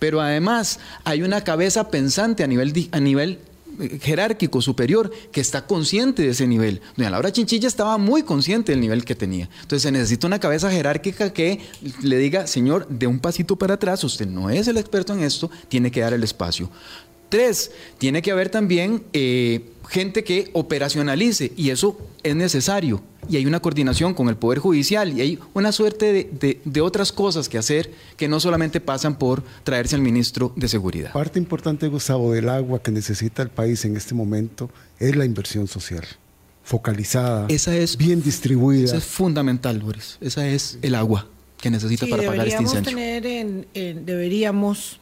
Pero 0.00 0.20
además 0.20 0.80
hay 1.04 1.22
una 1.22 1.42
cabeza 1.44 1.88
pensante 1.88 2.42
a 2.42 2.48
nivel, 2.48 2.88
a 2.90 2.98
nivel 2.98 3.38
jerárquico 4.00 4.62
superior 4.62 5.10
que 5.32 5.40
está 5.40 5.66
consciente 5.66 6.22
de 6.22 6.30
ese 6.30 6.46
nivel. 6.46 6.80
Doña 6.96 7.10
Laura 7.10 7.32
Chinchilla 7.32 7.68
estaba 7.68 7.98
muy 7.98 8.22
consciente 8.22 8.72
del 8.72 8.80
nivel 8.80 9.04
que 9.04 9.14
tenía. 9.14 9.48
Entonces 9.62 9.82
se 9.82 9.92
necesita 9.92 10.26
una 10.26 10.40
cabeza 10.40 10.70
jerárquica 10.70 11.32
que 11.32 11.60
le 12.02 12.18
diga, 12.18 12.46
señor, 12.46 12.88
de 12.88 13.06
un 13.06 13.18
pasito 13.18 13.56
para 13.56 13.74
atrás, 13.74 14.02
usted 14.04 14.26
no 14.26 14.50
es 14.50 14.68
el 14.68 14.76
experto 14.76 15.12
en 15.12 15.22
esto, 15.22 15.50
tiene 15.68 15.90
que 15.90 16.00
dar 16.00 16.12
el 16.12 16.24
espacio. 16.24 16.70
Tres, 17.28 17.72
tiene 17.98 18.22
que 18.22 18.30
haber 18.30 18.50
también 18.50 19.02
eh, 19.12 19.70
gente 19.88 20.24
que 20.24 20.50
operacionalice 20.52 21.52
y 21.56 21.70
eso 21.70 21.98
es 22.22 22.36
necesario. 22.36 23.02
Y 23.28 23.36
hay 23.36 23.46
una 23.46 23.60
coordinación 23.60 24.14
con 24.14 24.28
el 24.28 24.36
Poder 24.36 24.60
Judicial 24.60 25.12
y 25.16 25.20
hay 25.20 25.38
una 25.52 25.72
suerte 25.72 26.28
de, 26.32 26.80
otras 26.80 27.10
cosas 27.10 27.48
que 27.48 27.58
hacer 27.58 27.90
que 28.16 28.28
no 28.28 28.38
solamente 28.38 28.80
pasan 28.80 29.18
por 29.18 29.42
traerse 29.64 29.96
al 29.96 30.02
ministro 30.02 30.52
de 30.54 30.68
Seguridad. 30.68 31.12
Parte 31.12 31.38
importante, 31.40 31.88
Gustavo, 31.88 32.32
del 32.32 32.48
agua 32.48 32.80
que 32.80 32.92
necesita 32.92 33.42
el 33.42 33.48
país 33.48 33.84
en 33.84 33.96
este 33.96 34.14
momento 34.14 34.70
es 35.00 35.16
la 35.16 35.24
inversión 35.24 35.66
social. 35.66 36.04
Focalizada, 36.62 37.46
esa 37.48 37.76
es, 37.76 37.96
bien 37.96 38.22
distribuida. 38.22 38.84
Esa 38.84 38.96
es 38.96 39.04
fundamental, 39.04 39.78
Boris. 39.80 40.18
Esa 40.20 40.48
es 40.48 40.78
el 40.82 40.94
agua 40.96 41.28
que 41.60 41.70
necesita 41.70 42.06
para 42.06 42.24
pagar 42.24 42.48
este 42.48 42.62
incendio. 42.62 42.90
Tener 42.90 43.26
en, 43.26 43.66
deberíamos 44.04 45.00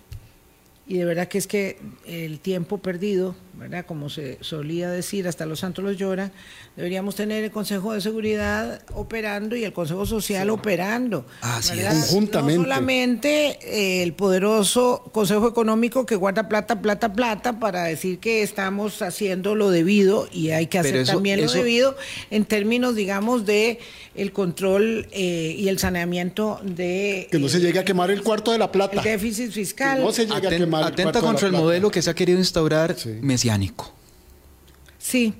y 0.86 0.98
de 0.98 1.04
verdad 1.04 1.28
que 1.28 1.38
es 1.38 1.46
que 1.46 1.78
el 2.06 2.40
tiempo 2.40 2.78
perdido, 2.78 3.34
¿verdad? 3.56 3.86
Como 3.86 4.08
se 4.08 4.38
solía 4.40 4.90
decir, 4.90 5.28
hasta 5.28 5.46
los 5.46 5.60
santos 5.60 5.84
los 5.84 5.96
lloran, 5.96 6.32
deberíamos 6.76 7.14
tener 7.14 7.44
el 7.44 7.50
Consejo 7.50 7.92
de 7.92 8.00
Seguridad 8.00 8.82
operando 8.92 9.56
y 9.56 9.64
el 9.64 9.72
Consejo 9.72 10.06
Social 10.06 10.50
operando. 10.50 11.26
Así 11.40 11.78
Conjuntamente. 11.78 12.58
No 12.58 12.64
solamente 12.64 13.58
eh, 13.62 14.02
el 14.02 14.14
poderoso 14.14 15.10
Consejo 15.12 15.48
Económico 15.48 16.06
que 16.06 16.16
guarda 16.16 16.48
plata, 16.48 16.80
plata, 16.80 17.12
plata 17.12 17.58
para 17.60 17.84
decir 17.84 18.18
que 18.18 18.42
estamos 18.42 19.02
haciendo 19.02 19.54
lo 19.54 19.70
debido 19.70 20.28
y 20.32 20.50
hay 20.50 20.66
que 20.66 20.78
hacer 20.78 21.06
también 21.06 21.40
lo 21.40 21.50
debido 21.50 21.96
en 22.30 22.44
términos, 22.44 22.94
digamos, 22.94 23.46
de 23.46 23.78
el 24.14 24.32
control 24.32 25.08
eh, 25.10 25.56
y 25.58 25.68
el 25.68 25.78
saneamiento 25.78 26.60
de... 26.62 27.28
Que 27.30 27.38
no 27.38 27.48
se 27.48 27.60
llegue 27.60 27.80
a 27.80 27.84
quemar 27.84 28.10
el 28.10 28.22
cuarto 28.22 28.52
de 28.52 28.58
la 28.58 28.70
plata. 28.70 28.98
El 28.98 29.02
déficit 29.02 29.50
fiscal. 29.50 30.00
no 30.00 30.12
se 30.12 30.26
llegue 30.26 30.46
a 30.46 30.50
quemar 30.50 30.84
Atenta 30.84 31.20
contra 31.20 31.46
el 31.46 31.52
modelo 31.52 31.90
que 31.90 32.02
se 32.02 32.10
ha 32.10 32.14
querido 32.14 32.38
instaurar 32.38 32.94
Sí, 34.98 35.34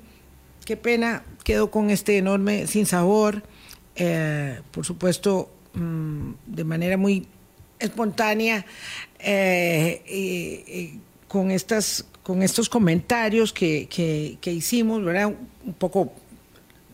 qué 0.65 0.77
pena, 0.77 1.25
quedó 1.43 1.71
con 1.71 1.91
este 1.91 2.19
enorme 2.19 2.67
sinsabor. 2.67 3.43
Eh, 3.97 4.61
por 4.71 4.85
supuesto, 4.85 5.51
mm, 5.75 6.33
de 6.47 6.65
manera 6.65 6.97
muy 6.97 7.27
espontánea, 7.79 8.67
eh, 9.19 10.99
con, 11.29 11.51
estas, 11.51 12.05
con 12.23 12.43
estos 12.43 12.69
comentarios 12.69 13.53
que, 13.53 13.89
que, 13.89 14.53
hicimos, 14.53 15.05
¿verdad? 15.05 15.35
Un 15.65 15.75
poco 15.75 16.13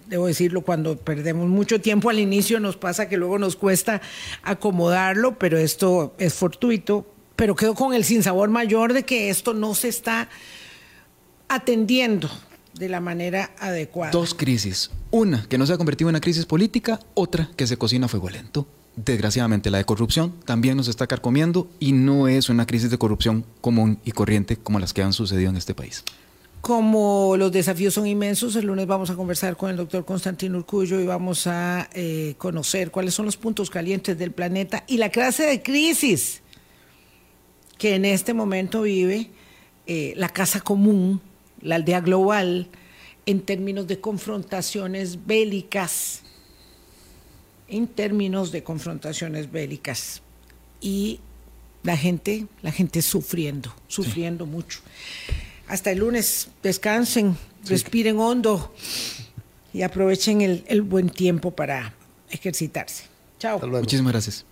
debo 0.06 0.26
decirlo, 0.26 0.62
cuando 0.62 0.96
perdemos 0.96 1.48
mucho 1.48 1.80
tiempo 1.80 2.10
al 2.10 2.18
inicio 2.18 2.58
nos 2.58 2.76
pasa 2.76 3.08
que 3.08 3.16
luego 3.16 3.38
nos 3.38 3.54
cuesta 3.54 4.02
acomodarlo, 4.42 5.38
pero 5.38 5.56
esto 5.56 6.14
es 6.18 6.34
fortuito, 6.34 7.06
pero 7.36 7.54
quedo 7.54 7.74
con 7.74 7.94
el 7.94 8.04
sinsabor 8.04 8.50
mayor 8.50 8.92
de 8.92 9.04
que 9.04 9.30
esto 9.30 9.54
no 9.54 9.74
se 9.74 9.88
está 9.88 10.28
atendiendo 11.50 12.30
de 12.74 12.88
la 12.88 13.00
manera 13.00 13.50
adecuada. 13.58 14.12
Dos 14.12 14.34
crisis. 14.34 14.90
Una 15.10 15.44
que 15.48 15.58
no 15.58 15.66
se 15.66 15.74
ha 15.74 15.76
convertido 15.76 16.08
en 16.08 16.14
una 16.14 16.20
crisis 16.20 16.46
política, 16.46 17.00
otra 17.14 17.50
que 17.56 17.66
se 17.66 17.76
cocina 17.76 18.06
a 18.06 18.08
fuego 18.08 18.30
lento. 18.30 18.66
Desgraciadamente, 18.96 19.70
la 19.70 19.78
de 19.78 19.84
corrupción 19.84 20.32
también 20.44 20.76
nos 20.76 20.88
está 20.88 21.06
carcomiendo 21.06 21.68
y 21.80 21.92
no 21.92 22.28
es 22.28 22.48
una 22.48 22.66
crisis 22.66 22.90
de 22.90 22.98
corrupción 22.98 23.44
común 23.60 23.98
y 24.04 24.12
corriente 24.12 24.56
como 24.56 24.78
las 24.78 24.94
que 24.94 25.02
han 25.02 25.12
sucedido 25.12 25.50
en 25.50 25.56
este 25.56 25.74
país. 25.74 26.04
Como 26.60 27.36
los 27.36 27.50
desafíos 27.50 27.94
son 27.94 28.06
inmensos, 28.06 28.54
el 28.54 28.66
lunes 28.66 28.86
vamos 28.86 29.10
a 29.10 29.16
conversar 29.16 29.56
con 29.56 29.70
el 29.70 29.76
doctor 29.76 30.04
Constantino 30.04 30.58
Urcullo 30.58 31.00
y 31.00 31.06
vamos 31.06 31.46
a 31.46 31.88
eh, 31.94 32.34
conocer 32.38 32.90
cuáles 32.90 33.14
son 33.14 33.26
los 33.26 33.36
puntos 33.36 33.70
calientes 33.70 34.18
del 34.18 34.30
planeta 34.30 34.84
y 34.86 34.98
la 34.98 35.08
clase 35.08 35.44
de 35.44 35.62
crisis 35.62 36.42
que 37.78 37.94
en 37.94 38.04
este 38.04 38.34
momento 38.34 38.82
vive 38.82 39.30
eh, 39.86 40.12
la 40.16 40.28
casa 40.28 40.60
común, 40.60 41.20
la 41.62 41.76
aldea 41.76 42.00
global, 42.00 42.68
en 43.26 43.40
términos 43.40 43.86
de 43.86 44.00
confrontaciones 44.00 45.26
bélicas, 45.26 46.22
en 47.68 47.86
términos 47.86 48.52
de 48.52 48.62
confrontaciones 48.62 49.50
bélicas. 49.50 50.22
Y 50.80 51.20
la 51.82 51.96
gente, 51.96 52.46
la 52.62 52.72
gente 52.72 53.02
sufriendo, 53.02 53.74
sufriendo 53.88 54.46
mucho. 54.46 54.80
Hasta 55.68 55.92
el 55.92 55.98
lunes, 55.98 56.48
descansen, 56.62 57.36
respiren 57.66 58.18
hondo 58.18 58.74
y 59.72 59.82
aprovechen 59.82 60.40
el, 60.40 60.82
buen 60.82 61.10
tiempo 61.10 61.52
para 61.52 61.94
ejercitarse. 62.30 63.04
Chao. 63.38 63.60
Muchísimas 63.66 64.12
gracias. 64.12 64.44